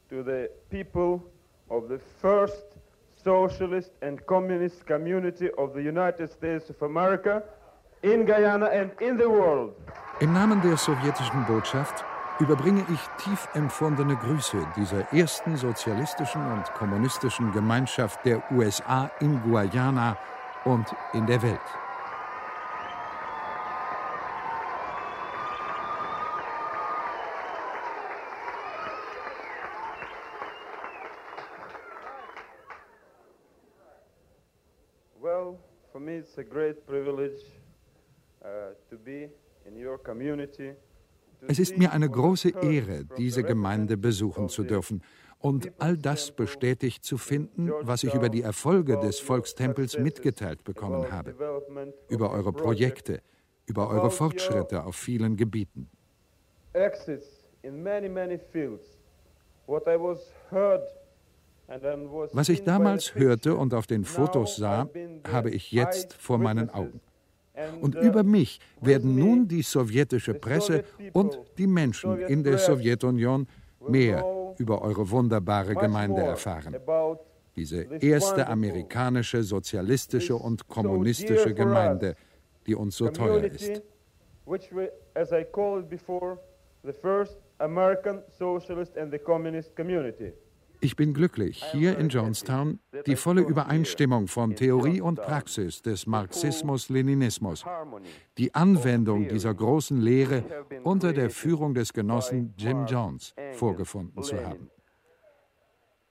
to 0.09 0.21
the 0.21 0.51
people 0.69 1.23
of 1.69 1.87
the 1.87 1.99
first 2.19 2.75
socialist 3.23 3.91
and 4.01 4.25
communist 4.25 4.85
community 4.85 5.49
of 5.57 5.73
the 5.73 5.81
United 5.81 6.29
States 6.29 6.69
of 6.69 6.81
America 6.81 7.41
in 8.03 8.25
Guyana 8.25 8.65
and 8.65 8.91
in 8.99 9.15
the 9.15 9.29
world. 9.29 9.75
Im 10.21 10.31
Namen 10.31 10.61
der 10.61 10.77
sowjetischen 10.77 11.45
Botschaft 11.45 12.05
überbringe 12.39 12.85
ich 12.89 13.01
tief 13.17 13.49
empfundene 13.53 14.15
Grüße 14.15 14.65
dieser 14.77 15.11
ersten 15.11 15.57
sozialistischen 15.57 16.41
und 16.53 16.73
kommunistischen 16.73 17.51
Gemeinschaft 17.51 18.23
der 18.23 18.41
USA 18.49 19.11
in 19.19 19.41
Guyana 19.41 20.17
und 20.63 20.87
in 21.11 21.25
der 21.25 21.41
Welt. 21.41 21.59
Well, 35.21 35.57
for 35.91 35.99
me 35.99 36.19
it's 36.19 36.37
a 36.37 36.43
great 36.43 36.87
privilege 36.87 37.41
uh, 38.41 38.75
to 38.89 38.97
be 38.97 39.29
in 39.65 39.75
your 39.75 39.97
community. 39.97 40.44
Es 41.47 41.59
ist 41.59 41.77
mir 41.77 41.91
eine 41.91 42.09
große 42.09 42.49
Ehre, 42.61 43.05
diese 43.17 43.43
Gemeinde 43.43 43.97
besuchen 43.97 44.49
zu 44.49 44.63
dürfen 44.63 45.03
und 45.39 45.71
all 45.77 45.97
das 45.97 46.31
bestätigt 46.31 47.03
zu 47.03 47.17
finden, 47.17 47.71
was 47.81 48.03
ich 48.03 48.13
über 48.13 48.29
die 48.29 48.41
Erfolge 48.41 48.99
des 48.99 49.19
Volkstempels 49.19 49.99
mitgeteilt 49.99 50.63
bekommen 50.63 51.11
habe, 51.11 51.35
über 52.09 52.31
eure 52.31 52.51
Projekte, 52.51 53.21
über 53.67 53.89
eure 53.89 54.09
Fortschritte 54.09 54.83
auf 54.83 54.95
vielen 54.95 55.37
Gebieten. 55.37 55.89
Was 62.33 62.49
ich 62.49 62.63
damals 62.63 63.15
hörte 63.15 63.55
und 63.55 63.73
auf 63.73 63.87
den 63.87 64.03
Fotos 64.03 64.55
sah, 64.55 64.89
habe 65.27 65.49
ich 65.51 65.71
jetzt 65.71 66.13
vor 66.13 66.37
meinen 66.37 66.69
Augen. 66.69 67.01
Und 67.81 67.95
über 67.95 68.23
mich 68.23 68.59
werden 68.81 69.15
nun 69.15 69.47
die 69.47 69.61
sowjetische 69.61 70.33
Presse 70.33 70.83
und 71.13 71.39
die 71.57 71.67
Menschen 71.67 72.19
in 72.19 72.43
der 72.43 72.57
Sowjetunion 72.57 73.47
mehr 73.87 74.23
über 74.57 74.81
eure 74.81 75.09
wunderbare 75.09 75.75
Gemeinde 75.75 76.21
erfahren. 76.21 76.75
Diese 77.55 77.83
erste 78.01 78.47
amerikanische, 78.47 79.43
sozialistische 79.43 80.35
und 80.35 80.67
kommunistische 80.67 81.53
Gemeinde, 81.53 82.15
die 82.67 82.75
uns 82.75 82.97
so 82.97 83.09
teuer 83.09 83.43
ist. 83.45 83.81
Which, 84.45 84.69
as 85.15 85.31
I 85.31 85.43
called 85.43 85.89
before, 85.89 86.37
the 86.83 86.93
first 86.93 87.39
American 87.57 88.21
socialist 88.37 88.95
and 88.97 89.11
the 89.11 89.17
communist 89.17 89.75
community. 89.75 90.33
Ich 90.85 90.95
bin 90.95 91.15
glücklich, 91.15 91.65
hier 91.71 91.97
in 91.97 92.09
Jonestown 92.09 92.79
die 93.07 93.15
volle 93.15 93.41
Übereinstimmung 93.41 94.27
von 94.27 94.55
Theorie 94.55 95.01
und 95.01 95.19
Praxis 95.19 95.81
des 95.81 96.05
Marxismus-Leninismus, 96.05 97.65
die 98.37 98.53
Anwendung 98.53 99.27
dieser 99.27 99.55
großen 99.55 99.99
Lehre 99.99 100.43
unter 100.83 101.11
der 101.11 101.31
Führung 101.31 101.73
des 101.73 101.91
Genossen 101.91 102.53
Jim 102.55 102.85
Jones 102.85 103.33
vorgefunden 103.53 104.21
zu 104.21 104.37
haben. 104.45 104.69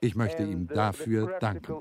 Ich 0.01 0.13
möchte 0.13 0.43
ihm 0.43 0.67
dafür 0.67 1.39
danken. 1.39 1.73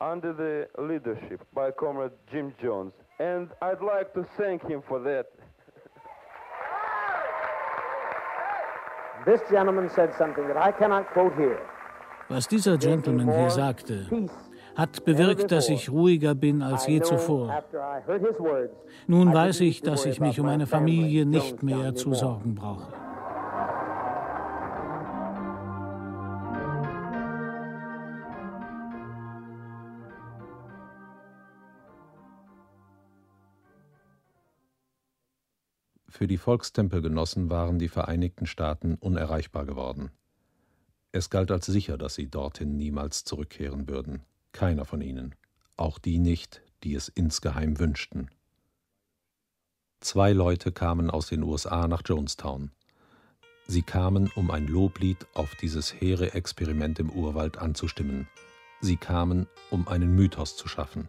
Under 0.00 0.32
the 0.32 0.82
leadership 0.82 1.40
by 1.52 1.70
Comrade 1.70 2.14
Jim 2.32 2.54
Jones, 2.62 2.94
and 3.18 3.50
I'd 3.60 3.84
like 3.84 4.14
to 4.14 4.24
thank 4.38 4.62
him 4.62 4.80
for 4.80 4.98
that. 5.04 5.26
This 9.24 9.40
gentleman 9.50 9.88
said 9.90 10.10
something 10.16 10.46
that 10.48 10.56
I 10.56 10.72
cannot 10.72 11.06
quote 11.12 11.34
here. 11.36 11.58
Was 12.28 12.46
dieser 12.46 12.78
Gentleman 12.78 13.30
hier 13.32 13.50
sagte, 13.50 14.06
hat 14.76 15.04
bewirkt, 15.04 15.50
dass 15.50 15.68
ich 15.68 15.90
ruhiger 15.90 16.34
bin 16.34 16.62
als 16.62 16.86
je 16.86 17.00
zuvor. 17.02 17.62
Nun 19.06 19.34
weiß 19.34 19.60
ich, 19.60 19.82
dass 19.82 20.06
ich 20.06 20.20
mich 20.20 20.38
um 20.38 20.46
meine 20.46 20.66
Familie 20.66 21.26
nicht 21.26 21.62
mehr 21.62 21.94
zu 21.94 22.14
sorgen 22.14 22.54
brauche. 22.54 22.92
Für 36.20 36.26
die 36.26 36.36
Volkstempelgenossen 36.36 37.48
waren 37.48 37.78
die 37.78 37.88
Vereinigten 37.88 38.44
Staaten 38.44 38.96
unerreichbar 38.96 39.64
geworden. 39.64 40.10
Es 41.12 41.30
galt 41.30 41.50
als 41.50 41.64
sicher, 41.64 41.96
dass 41.96 42.14
sie 42.14 42.28
dorthin 42.28 42.76
niemals 42.76 43.24
zurückkehren 43.24 43.88
würden. 43.88 44.20
Keiner 44.52 44.84
von 44.84 45.00
ihnen, 45.00 45.34
auch 45.78 45.98
die 45.98 46.18
nicht, 46.18 46.60
die 46.84 46.94
es 46.94 47.08
insgeheim 47.08 47.78
wünschten. 47.78 48.30
Zwei 50.00 50.34
Leute 50.34 50.72
kamen 50.72 51.10
aus 51.10 51.28
den 51.28 51.42
USA 51.42 51.88
nach 51.88 52.02
Jonestown. 52.04 52.70
Sie 53.66 53.80
kamen, 53.80 54.30
um 54.34 54.50
ein 54.50 54.66
Loblied 54.66 55.26
auf 55.32 55.54
dieses 55.54 55.90
hehre 55.90 56.34
Experiment 56.34 56.98
im 56.98 57.08
Urwald 57.08 57.56
anzustimmen. 57.56 58.28
Sie 58.82 58.98
kamen, 58.98 59.46
um 59.70 59.88
einen 59.88 60.14
Mythos 60.14 60.54
zu 60.54 60.68
schaffen. 60.68 61.08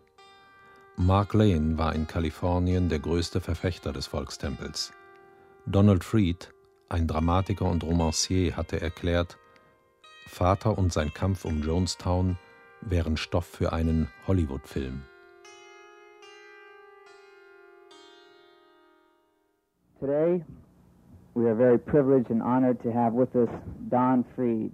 Mark 0.95 1.33
Lane 1.33 1.77
war 1.77 1.93
in 1.95 2.07
Kalifornien 2.07 2.87
der 2.87 2.99
größte 2.99 3.41
Verfechter 3.41 3.91
des 3.91 4.07
Volkstempels. 4.07 4.93
Donald 5.67 6.03
Fried, 6.03 6.51
ein 6.89 7.07
Dramatiker 7.07 7.69
und 7.69 7.83
Romancier, 7.83 8.57
hatte 8.57 8.81
erklärt, 8.81 9.37
Vater 10.25 10.77
und 10.77 10.91
sein 10.91 11.13
Kampf 11.13 11.45
um 11.45 11.61
Jonestown 11.61 12.37
wären 12.81 13.15
Stoff 13.15 13.45
für 13.45 13.71
einen 13.71 14.07
Hollywood-Film. 14.27 15.03
Today, 19.99 20.43
we 21.35 21.47
are 21.47 21.55
very 21.55 21.77
privileged 21.77 22.31
and 22.31 22.41
honored 22.41 22.81
to 22.81 22.91
have 22.91 23.15
with 23.15 23.29
us 23.35 23.49
Don 23.89 24.25
Fried. 24.35 24.73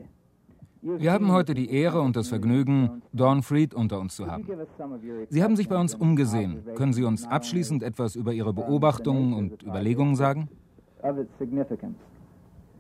Wir 0.81 1.11
haben 1.11 1.33
heute 1.33 1.53
die 1.53 1.69
Ehre 1.69 1.99
und 1.99 2.15
das 2.15 2.29
Vergnügen, 2.29 3.01
Dawn 3.11 3.43
Fried 3.43 3.73
unter 3.73 3.99
uns 3.99 4.15
zu 4.15 4.27
haben. 4.27 4.47
Sie 5.27 5.43
haben 5.43 5.57
sich 5.57 5.67
bei 5.67 5.77
uns 5.77 5.95
umgesehen. 5.95 6.63
Können 6.75 6.93
Sie 6.93 7.03
uns 7.03 7.27
abschließend 7.27 7.83
etwas 7.83 8.15
über 8.15 8.31
Ihre 8.31 8.53
Beobachtungen 8.53 9.33
und 9.33 9.63
Überlegungen 9.63 10.15
sagen? 10.15 10.49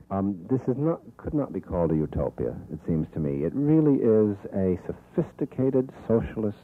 Um, 0.09 0.37
this 0.49 0.61
is 0.67 0.77
not, 0.77 1.01
could 1.17 1.33
not 1.33 1.51
be 1.51 1.59
called 1.59 1.91
a 1.91 1.95
utopia, 1.95 2.55
it 2.71 2.79
seems 2.87 3.07
to 3.13 3.19
me. 3.19 3.43
It 3.43 3.53
really 3.53 3.95
is 4.01 4.37
a 4.53 4.79
sophisticated 4.87 5.89
socialist, 6.07 6.57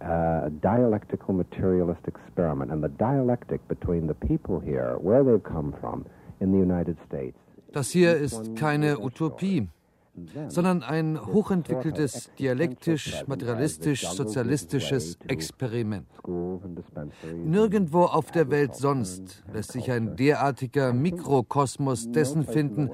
uh, 0.00 0.48
dialectical 0.60 1.34
materialist 1.34 2.00
experiment. 2.08 2.72
And 2.72 2.82
the 2.82 2.88
dialectic 2.88 3.66
between 3.68 4.08
the 4.08 4.14
people 4.14 4.58
here, 4.58 4.96
where 4.98 5.22
they've 5.22 5.42
come 5.42 5.72
from, 5.80 6.04
in 6.40 6.50
the 6.50 6.58
United 6.58 6.96
States, 7.06 7.38
Das 7.72 7.90
hier 7.90 8.16
ist 8.16 8.54
keine 8.56 8.98
Utopie, 8.98 9.68
sondern 10.48 10.82
ein 10.82 11.18
hochentwickeltes, 11.18 12.30
dialektisch-materialistisch-sozialistisches 12.38 15.16
Experiment. 15.26 16.06
Nirgendwo 17.34 18.02
auf 18.04 18.30
der 18.30 18.50
Welt 18.50 18.74
sonst 18.74 19.42
lässt 19.52 19.72
sich 19.72 19.90
ein 19.90 20.16
derartiger 20.16 20.92
Mikrokosmos 20.92 22.12
dessen 22.12 22.44
finden, 22.44 22.90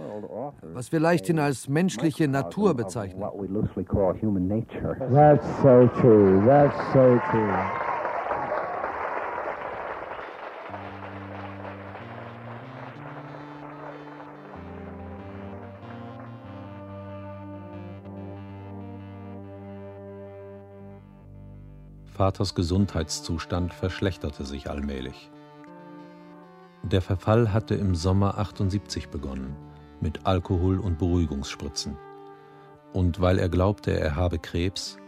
was 0.63 0.93
wir 0.93 1.01
leichthin 1.01 1.41
als 1.41 1.69
menschliche 1.69 2.29
Natur 2.29 2.75
bezeichnen. 2.75 3.25
That's 5.13 5.45
so 5.63 5.89
true. 6.01 6.41
That's 6.47 6.77
so 6.93 7.19
true. 7.31 7.53
Vaters 22.19 22.57
Gesundheitszustand 22.57 23.73
verschlechterte 23.73 24.45
sich 24.45 24.69
allmählich. 24.69 25.31
Der 26.83 27.01
Verfall 27.01 27.53
hatte 27.53 27.77
im 27.77 27.95
Sommer 27.95 28.39
78 28.39 29.09
begonnen, 29.09 29.55
mit 30.01 30.27
Alkohol 30.27 30.81
und 30.81 30.99
Beruhigungsspritzen. 30.99 31.97
Und 32.93 33.21
weil 33.21 33.39
er 33.39 33.49
glaubte, 33.49 33.93
er 33.93 34.17
habe 34.17 34.41
Krebs, 34.41 34.99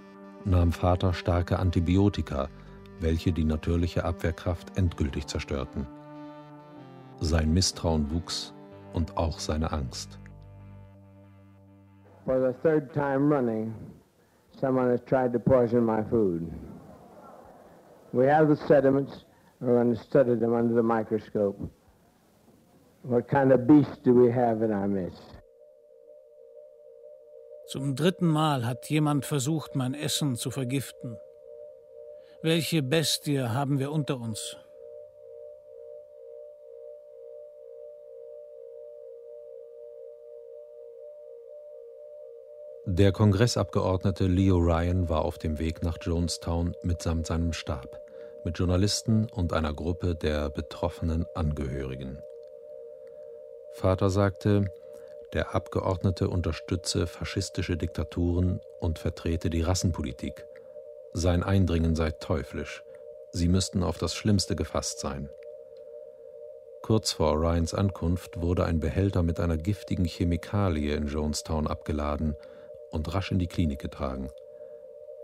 nahm 0.45 0.71
Vater 0.71 1.13
starke 1.13 1.59
Antibiotika, 1.59 2.49
welche 3.01 3.33
die 3.33 3.45
natürliche 3.45 4.05
Abwehrkraft 4.05 4.79
endgültig 4.79 5.27
zerstörten. 5.27 5.89
Sein 7.19 7.53
Misstrauen 7.53 8.09
wuchs 8.13 8.55
und 8.93 9.17
auch 9.17 9.41
seine 9.41 9.73
Angst. 9.73 10.21
For 12.25 12.39
the 12.39 12.57
third 12.63 12.93
time 12.93 13.35
running, 13.35 13.75
someone 14.61 14.89
has 14.93 15.05
tried 15.07 15.33
to 15.33 15.41
poison 15.41 15.85
my 15.85 16.05
food. 16.09 16.49
We 18.13 18.27
have 18.27 18.49
the 18.49 18.57
sediments. 18.67 19.25
We're 19.61 19.75
going 19.75 19.95
to 19.95 20.03
study 20.03 20.35
them 20.35 20.55
under 20.55 20.75
the 20.75 20.83
microscope. 20.83 21.59
What 23.03 23.29
kind 23.29 23.53
of 23.53 23.67
beast 23.67 24.03
do 24.05 24.13
we 24.15 24.31
have 24.33 24.63
in 24.63 24.73
our 24.73 24.89
midst? 24.89 25.23
Zum 27.69 27.95
dritten 27.95 28.27
Mal 28.27 28.67
hat 28.67 28.91
jemand 28.91 29.25
versucht, 29.25 29.77
mein 29.77 29.95
Essen 29.95 30.35
zu 30.35 30.51
vergiften. 30.51 31.17
Welche 32.43 32.83
Bestie 32.83 33.41
haben 33.41 33.79
wir 33.79 33.93
unter 33.93 34.19
uns? 34.19 34.57
Der 42.93 43.13
Kongressabgeordnete 43.13 44.27
Leo 44.27 44.57
Ryan 44.57 45.09
war 45.09 45.25
auf 45.25 45.39
dem 45.39 45.61
Weg 45.61 45.85
nach 45.85 45.97
Jonestown 46.01 46.75
mitsamt 46.83 47.25
seinem 47.25 47.53
Stab, 47.53 48.01
mit 48.43 48.59
Journalisten 48.59 49.29
und 49.31 49.53
einer 49.53 49.73
Gruppe 49.73 50.17
der 50.17 50.51
betroffenen 50.51 51.25
Angehörigen. 51.37 52.19
Vater 53.75 54.11
sagte, 54.11 54.65
der 55.33 55.55
Abgeordnete 55.55 56.29
unterstütze 56.29 57.07
faschistische 57.07 57.77
Diktaturen 57.77 58.61
und 58.81 58.99
vertrete 58.99 59.51
die 59.51 59.63
Rassenpolitik. 59.63 60.45
Sein 61.13 61.45
Eindringen 61.45 61.95
sei 61.95 62.11
teuflisch. 62.11 62.83
Sie 63.31 63.47
müssten 63.47 63.85
auf 63.85 63.99
das 63.99 64.17
Schlimmste 64.17 64.57
gefasst 64.57 64.99
sein. 64.99 65.31
Kurz 66.83 67.13
vor 67.13 67.41
Ryans 67.41 67.73
Ankunft 67.73 68.41
wurde 68.41 68.65
ein 68.65 68.81
Behälter 68.81 69.23
mit 69.23 69.39
einer 69.39 69.59
giftigen 69.59 70.07
Chemikalie 70.07 70.97
in 70.97 71.07
Jonestown 71.07 71.69
abgeladen 71.69 72.35
und 72.91 73.13
rasch 73.15 73.33
in 73.33 73.39
die 73.39 73.47
Klinik 73.47 73.79
getragen. 73.79 74.31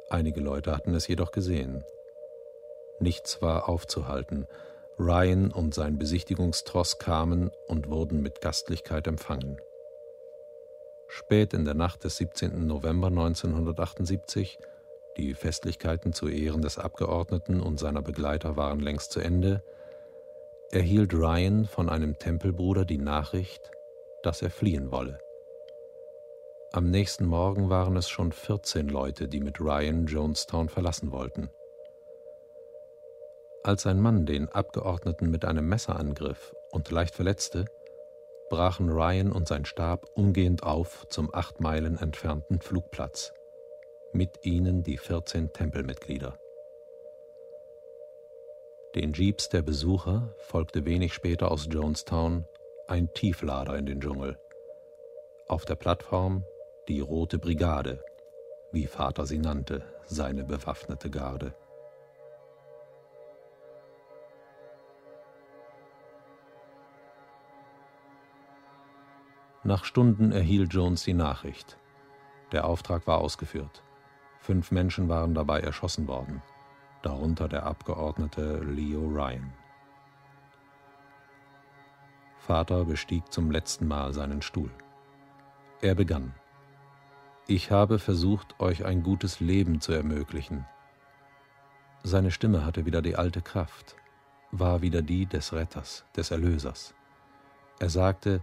Einige 0.09 0.41
Leute 0.41 0.75
hatten 0.75 0.95
es 0.95 1.09
jedoch 1.09 1.33
gesehen. 1.33 1.85
Nichts 3.01 3.43
war 3.43 3.69
aufzuhalten. 3.69 4.47
Ryan 4.99 5.51
und 5.51 5.75
sein 5.75 5.99
Besichtigungstross 5.99 6.99
kamen 6.99 7.51
und 7.67 7.91
wurden 7.91 8.23
mit 8.23 8.41
Gastlichkeit 8.41 9.07
empfangen. 9.07 9.61
Spät 11.09 11.53
in 11.53 11.65
der 11.65 11.75
Nacht 11.75 12.05
des 12.05 12.17
17. 12.17 12.67
November 12.67 13.09
1978, 13.09 14.59
die 15.17 15.35
Festlichkeiten 15.35 16.13
zu 16.13 16.29
Ehren 16.29 16.63
des 16.63 16.79
Abgeordneten 16.79 17.61
und 17.61 17.79
seiner 17.79 18.03
Begleiter 18.03 18.57
waren 18.57 18.81
längst 18.81 19.13
zu 19.13 19.21
Ende, 19.21 19.63
erhielt 20.71 21.15
Ryan 21.15 21.67
von 21.67 21.89
einem 21.89 22.19
Tempelbruder 22.19 22.85
die 22.85 22.99
Nachricht, 22.99 23.71
dass 24.23 24.43
er 24.43 24.51
fliehen 24.51 24.91
wolle. 24.91 25.19
Am 26.73 26.91
nächsten 26.91 27.27
Morgen 27.27 27.71
waren 27.71 27.97
es 27.97 28.09
schon 28.09 28.33
14 28.33 28.89
Leute, 28.89 29.29
die 29.29 29.41
mit 29.41 29.61
Ryan 29.61 30.07
Jonestown 30.07 30.69
verlassen 30.69 31.13
wollten. 31.13 31.49
Als 33.63 33.87
ein 33.87 34.01
Mann 34.01 34.27
den 34.27 34.49
Abgeordneten 34.49 35.31
mit 35.31 35.45
einem 35.45 35.69
Messer 35.69 35.97
angriff 35.97 36.55
und 36.71 36.91
leicht 36.91 37.15
verletzte, 37.15 37.65
brachen 38.51 38.91
Ryan 38.91 39.33
und 39.33 39.49
sein 39.49 39.65
Stab 39.65 40.07
umgehend 40.15 40.63
auf 40.63 41.07
zum 41.09 41.35
acht 41.35 41.61
Meilen 41.61 41.99
entfernten 41.99 42.61
Flugplatz. 42.61 43.33
Mit 44.13 44.45
ihnen 44.45 44.83
die 44.83 44.99
14 44.99 45.53
Tempelmitglieder. 45.53 46.39
Den 48.95 49.13
Jeeps 49.13 49.49
der 49.49 49.63
Besucher 49.63 50.35
folgte 50.39 50.85
wenig 50.85 51.13
später 51.13 51.51
aus 51.51 51.69
Jonestown 51.71 52.47
ein 52.89 53.13
Tieflader 53.13 53.77
in 53.77 53.87
den 53.87 54.01
Dschungel. 54.01 54.39
Auf 55.49 55.65
der 55.65 55.75
Plattform 55.75 56.45
die 56.89 57.01
Rote 57.01 57.39
Brigade, 57.39 58.01
wie 58.71 58.87
Vater 58.87 59.27
sie 59.27 59.39
nannte, 59.39 59.85
seine 60.07 60.45
bewaffnete 60.45 61.11
Garde. 61.11 61.55
Nach 69.65 69.85
Stunden 69.85 70.31
erhielt 70.31 70.73
Jones 70.73 71.03
die 71.03 71.15
Nachricht. 71.15 71.77
Der 72.53 72.67
Auftrag 72.67 73.09
war 73.09 73.19
ausgeführt. 73.19 73.83
Fünf 74.39 74.71
Menschen 74.71 75.09
waren 75.09 75.35
dabei 75.35 75.59
erschossen 75.59 76.07
worden, 76.07 76.41
darunter 77.03 77.49
der 77.49 77.67
Abgeordnete 77.67 78.59
Leo 78.59 79.09
Ryan. 79.09 79.53
Vater 82.39 82.85
bestieg 82.85 83.33
zum 83.33 83.51
letzten 83.51 83.89
Mal 83.89 84.13
seinen 84.13 84.41
Stuhl. 84.41 84.71
Er 85.81 85.97
begann. 85.97 86.33
Ich 87.49 87.71
habe 87.71 88.01
versucht, 88.01 88.59
euch 88.59 88.85
ein 88.85 89.05
gutes 89.05 89.39
Leben 89.39 89.81
zu 89.81 89.93
ermöglichen. 89.93 90.67
Seine 92.03 92.33
Stimme 92.33 92.67
hatte 92.67 92.87
wieder 92.87 93.03
die 93.03 93.15
alte 93.15 93.41
Kraft, 93.41 93.95
war 94.51 94.83
wieder 94.83 95.01
die 95.01 95.27
des 95.27 95.53
Retters, 95.53 96.05
des 96.17 96.33
Erlösers. 96.33 96.93
Er 97.79 97.89
sagte, 97.89 98.43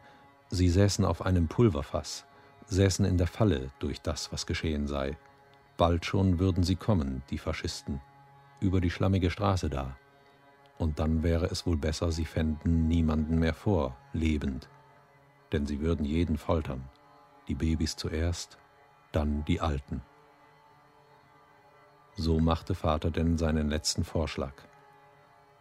sie 0.50 0.70
säßen 0.70 1.04
auf 1.04 1.22
einem 1.22 1.50
Pulverfass, 1.50 2.26
säßen 2.68 3.04
in 3.04 3.18
der 3.18 3.28
Falle 3.28 3.72
durch 3.80 4.00
das, 4.00 4.32
was 4.32 4.46
geschehen 4.46 4.88
sei. 4.88 5.18
Bald 5.76 6.06
schon 6.06 6.40
würden 6.40 6.64
sie 6.64 6.78
kommen, 6.78 7.24
die 7.30 7.40
Faschisten, 7.40 8.00
über 8.62 8.80
die 8.80 8.92
schlammige 8.92 9.32
Straße 9.32 9.70
da. 9.70 9.98
Und 10.78 11.00
dann 11.00 11.24
wäre 11.24 11.48
es 11.48 11.68
wohl 11.68 11.78
besser, 11.78 12.14
sie 12.14 12.26
fänden 12.26 12.88
niemanden 12.88 13.38
mehr 13.38 13.54
vor, 13.54 13.98
lebend. 14.14 14.70
Denn 15.52 15.66
sie 15.66 15.82
würden 15.82 16.06
jeden 16.06 16.38
foltern, 16.38 16.86
die 17.50 17.56
Babys 17.56 17.98
zuerst 17.98 18.58
dann 19.14 19.46
die 19.46 19.62
Alten. 19.62 20.02
So 22.16 22.40
machte 22.40 22.76
Vater 22.76 23.10
denn 23.10 23.38
seinen 23.38 23.70
letzten 23.70 24.04
Vorschlag. 24.04 24.54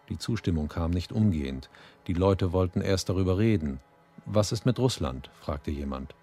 Die 0.08 0.18
Zustimmung 0.18 0.68
kam 0.68 0.90
nicht 0.90 1.12
umgehend, 1.12 1.70
die 2.06 2.12
Leute 2.14 2.52
wollten 2.52 2.80
erst 2.80 3.08
darüber 3.08 3.38
reden. 3.38 3.80
Was 4.26 4.52
ist 4.52 4.66
mit 4.66 4.78
Russland? 4.78 5.30
fragte 5.40 5.70
jemand. 5.70 6.14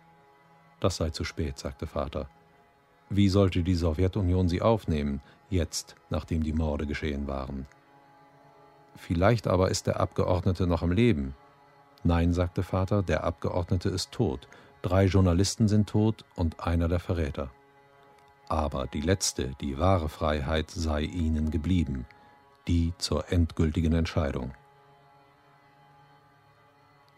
Das 0.79 0.97
sei 0.97 1.09
zu 1.09 1.23
spät, 1.23 1.57
sagte 1.57 1.87
Vater. 1.87 2.29
Wie 3.09 3.29
sollte 3.29 3.63
die 3.63 3.75
Sowjetunion 3.75 4.47
sie 4.49 4.61
aufnehmen, 4.61 5.21
jetzt, 5.49 5.95
nachdem 6.09 6.43
die 6.43 6.53
Morde 6.53 6.85
geschehen 6.85 7.27
waren? 7.27 7.65
Vielleicht 8.95 9.47
aber 9.47 9.71
ist 9.71 9.87
der 9.87 9.99
Abgeordnete 9.99 10.67
noch 10.67 10.83
am 10.83 10.91
Leben. 10.91 11.35
Nein, 12.03 12.33
sagte 12.33 12.63
Vater, 12.63 13.01
der 13.01 13.23
Abgeordnete 13.23 13.89
ist 13.89 14.11
tot, 14.11 14.47
Drei 14.81 15.05
Journalisten 15.05 15.67
sind 15.67 15.89
tot 15.89 16.23
und 16.35 16.61
einer 16.61 16.87
der 16.87 16.99
Verräter. 16.99 17.51
Aber 18.47 18.87
die 18.87 19.01
letzte, 19.01 19.51
die 19.59 19.77
wahre 19.77 20.07
Freiheit 20.07 20.71
sei 20.71 21.01
ihnen 21.01 21.51
geblieben, 21.51 22.05
die 22.67 22.93
zur 22.97 23.31
endgültigen 23.31 23.93
Entscheidung. 23.93 24.53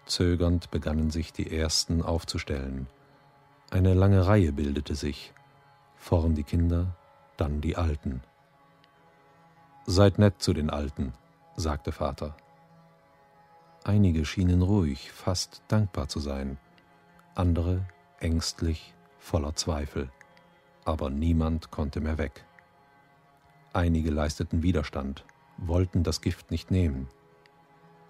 Zögernd 0.07 0.71
begannen 0.71 1.11
sich 1.11 1.33
die 1.33 1.55
Ersten 1.55 2.01
aufzustellen. 2.01 2.87
Eine 3.69 3.93
lange 3.93 4.25
Reihe 4.25 4.51
bildete 4.51 4.95
sich, 4.95 5.31
vorn 5.95 6.33
die 6.33 6.43
Kinder, 6.43 6.95
dann 7.37 7.61
die 7.61 7.77
Alten. 7.77 8.21
Seid 9.85 10.17
nett 10.17 10.41
zu 10.41 10.53
den 10.53 10.69
Alten, 10.69 11.13
sagte 11.55 11.91
Vater. 11.91 12.35
Einige 13.83 14.25
schienen 14.25 14.63
ruhig, 14.63 15.11
fast 15.11 15.61
dankbar 15.67 16.07
zu 16.07 16.19
sein 16.19 16.57
andere 17.35 17.85
ängstlich, 18.19 18.93
voller 19.19 19.55
Zweifel, 19.55 20.11
aber 20.85 21.09
niemand 21.09 21.71
konnte 21.71 22.01
mehr 22.01 22.17
weg. 22.17 22.45
Einige 23.73 24.11
leisteten 24.11 24.63
Widerstand, 24.63 25.25
wollten 25.57 26.03
das 26.03 26.21
Gift 26.21 26.51
nicht 26.51 26.71
nehmen. 26.71 27.07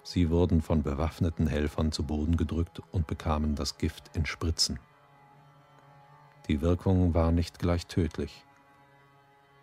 Sie 0.03 0.30
wurden 0.30 0.61
von 0.61 0.82
bewaffneten 0.82 1.47
Helfern 1.47 1.91
zu 1.91 2.03
Boden 2.03 2.38
gedrückt 2.38 2.82
und 2.91 3.07
bekamen 3.07 3.55
das 3.55 3.78
Gift 3.78 4.15
in 4.15 4.26
Spritzen. 4.26 4.80
Die 6.47 6.61
Wirkung 6.61 7.13
war 7.13 7.32
nicht 7.32 7.59
gleich 7.59 7.86
tödlich. 7.86 8.45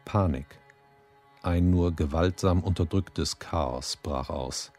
Panik, 0.05 0.47
ein 1.43 1.71
nur 1.71 1.93
gewaltsam 1.93 2.63
unterdrücktes 2.63 3.39
Chaos 3.39 3.97
brach 3.97 4.31
aus. 4.31 4.73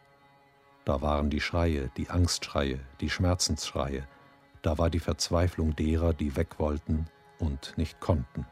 Da 0.86 1.01
waren 1.01 1.30
die 1.30 1.41
Schreie, 1.41 1.91
die 1.97 2.09
Angstschreie, 2.09 2.80
die 3.01 3.09
Schmerzensschreie, 3.09 4.07
da 4.62 4.78
war 4.78 4.89
die 4.89 4.99
Verzweiflung 4.99 5.76
derer, 5.76 6.14
die 6.14 6.36
weg 6.36 6.60
wollten 6.60 7.07
und 7.39 7.74
nicht 7.78 7.99
konnten. 7.99 8.45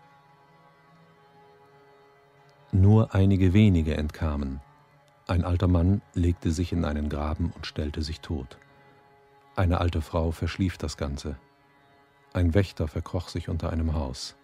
Nur 2.72 3.16
einige 3.16 3.54
wenige 3.54 3.96
entkamen. 3.96 4.62
Ein 5.28 5.44
alter 5.44 5.68
Mann 5.68 6.02
legte 6.14 6.52
sich 6.52 6.72
in 6.72 6.86
einen 6.86 7.10
Graben 7.10 7.52
und 7.56 7.66
stellte 7.66 8.02
sich 8.02 8.22
tot. 8.22 8.58
Eine 9.56 9.82
alte 9.82 10.02
Frau 10.02 10.32
verschlief 10.32 10.78
das 10.78 10.98
Ganze. 10.98 11.38
Ein 12.34 12.54
Wächter 12.54 12.88
verkroch 12.88 13.30
sich 13.30 13.50
unter 13.50 13.72
einem 13.72 13.94
Haus. 13.94 14.36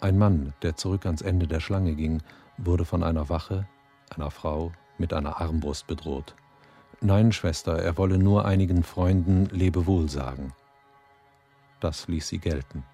Ein 0.00 0.18
Mann, 0.18 0.52
der 0.62 0.76
zurück 0.76 1.06
ans 1.06 1.22
Ende 1.22 1.46
der 1.46 1.60
Schlange 1.60 1.94
ging, 1.94 2.22
wurde 2.58 2.84
von 2.84 3.02
einer 3.02 3.28
Wache, 3.28 3.66
einer 4.14 4.30
Frau, 4.30 4.72
mit 4.98 5.12
einer 5.12 5.40
Armbrust 5.40 5.86
bedroht. 5.86 6.34
Nein, 7.00 7.32
Schwester, 7.32 7.78
er 7.78 7.96
wolle 7.96 8.18
nur 8.18 8.44
einigen 8.44 8.82
Freunden 8.82 9.46
Lebewohl 9.46 10.08
sagen. 10.10 10.52
Das 11.80 12.08
ließ 12.08 12.28
sie 12.28 12.38
gelten. 12.38 12.84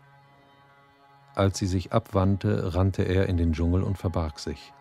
Als 1.35 1.59
sie 1.59 1.67
sich 1.67 1.93
abwandte, 1.93 2.75
rannte 2.75 3.03
er 3.03 3.29
in 3.29 3.37
den 3.37 3.53
Dschungel 3.53 3.83
und 3.83 3.99
verbarg 3.99 4.39
sich. 4.39 4.73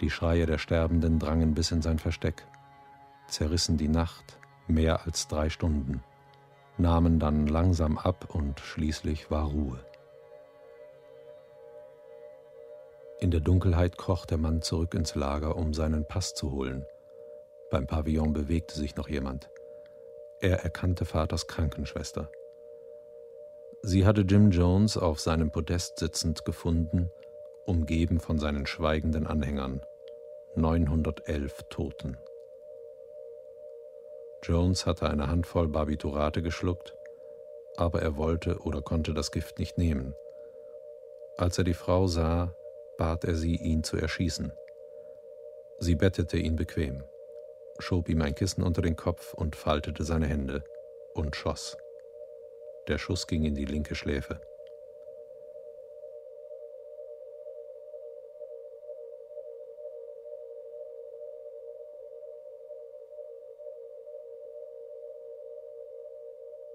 Die 0.00 0.10
Schreie 0.10 0.46
der 0.46 0.58
Sterbenden 0.58 1.18
drangen 1.18 1.54
bis 1.54 1.70
in 1.70 1.82
sein 1.82 1.98
Versteck, 1.98 2.46
zerrissen 3.28 3.76
die 3.76 3.88
Nacht 3.88 4.38
mehr 4.66 5.04
als 5.06 5.28
drei 5.28 5.50
Stunden, 5.50 6.02
nahmen 6.78 7.18
dann 7.18 7.46
langsam 7.46 7.98
ab 7.98 8.28
und 8.32 8.60
schließlich 8.60 9.30
war 9.30 9.46
Ruhe. 9.46 9.84
In 13.20 13.30
der 13.32 13.40
Dunkelheit 13.40 13.98
kroch 13.98 14.26
der 14.26 14.38
Mann 14.38 14.62
zurück 14.62 14.94
ins 14.94 15.16
Lager, 15.16 15.56
um 15.56 15.74
seinen 15.74 16.06
Pass 16.06 16.34
zu 16.34 16.52
holen. 16.52 16.84
Beim 17.70 17.86
Pavillon 17.86 18.32
bewegte 18.32 18.76
sich 18.76 18.94
noch 18.94 19.08
jemand. 19.08 19.50
Er 20.40 20.62
erkannte 20.62 21.04
Vaters 21.04 21.48
Krankenschwester. 21.48 22.30
Sie 23.82 24.04
hatte 24.04 24.22
Jim 24.22 24.50
Jones 24.50 24.96
auf 24.96 25.20
seinem 25.20 25.50
Podest 25.52 25.98
sitzend 25.98 26.44
gefunden, 26.44 27.10
umgeben 27.64 28.18
von 28.18 28.38
seinen 28.38 28.66
schweigenden 28.66 29.26
Anhängern. 29.26 29.82
911 30.56 31.62
Toten. 31.70 32.18
Jones 34.42 34.86
hatte 34.86 35.08
eine 35.08 35.28
Handvoll 35.28 35.68
Barbiturate 35.68 36.42
geschluckt, 36.42 36.94
aber 37.76 38.02
er 38.02 38.16
wollte 38.16 38.58
oder 38.58 38.82
konnte 38.82 39.14
das 39.14 39.30
Gift 39.30 39.58
nicht 39.58 39.78
nehmen. 39.78 40.14
Als 41.36 41.58
er 41.58 41.64
die 41.64 41.74
Frau 41.74 42.08
sah, 42.08 42.54
bat 42.96 43.24
er 43.24 43.36
sie, 43.36 43.54
ihn 43.54 43.84
zu 43.84 43.96
erschießen. 43.96 44.52
Sie 45.78 45.94
bettete 45.94 46.36
ihn 46.36 46.56
bequem, 46.56 47.04
schob 47.78 48.08
ihm 48.08 48.22
ein 48.22 48.34
Kissen 48.34 48.64
unter 48.64 48.82
den 48.82 48.96
Kopf 48.96 49.34
und 49.34 49.54
faltete 49.54 50.02
seine 50.02 50.26
Hände 50.26 50.64
und 51.14 51.36
schoss. 51.36 51.76
Der 52.88 52.98
Schuss 52.98 53.26
ging 53.26 53.44
in 53.44 53.54
die 53.54 53.66
linke 53.66 53.94
Schläfe. 53.94 54.40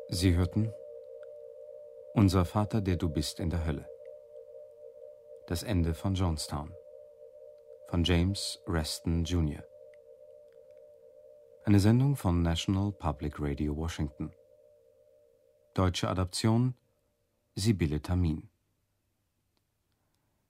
Sie 0.09 0.35
hörten 0.35 0.71
Unser 2.13 2.45
Vater, 2.45 2.81
der 2.81 2.95
du 2.97 3.09
bist 3.09 3.39
in 3.39 3.49
der 3.49 3.65
Hölle. 3.65 3.89
Das 5.47 5.63
Ende 5.63 5.95
von 5.95 6.13
Jonestown 6.13 6.75
von 7.93 8.03
James 8.03 8.59
Reston 8.67 9.23
Jr. 9.23 9.63
Eine 11.63 11.79
Sendung 11.79 12.15
von 12.15 12.41
National 12.41 12.91
Public 12.91 13.35
Radio 13.39 13.77
Washington. 13.77 14.33
Deutsche 15.73 16.07
Adaption 16.07 16.75
Sibylle 17.55 17.99
Tamin. 17.99 18.47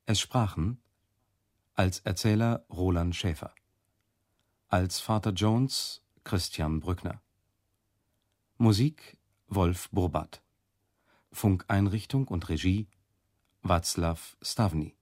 Es 0.06 0.20
sprachen 0.20 0.82
als 1.76 2.00
Erzähler 2.00 2.66
Roland 2.70 3.16
Schäfer, 3.16 3.56
als 4.68 5.00
Vater 5.00 5.32
Jones 5.32 6.04
Christian 6.26 6.82
Brückner, 6.82 7.22
Musik 8.58 9.18
Wolf 9.48 9.90
Burbat, 9.92 10.44
Funkeinrichtung 11.32 12.28
und 12.28 12.50
Regie 12.50 12.90
Václav 13.64 14.36
Stavny, 14.42 14.94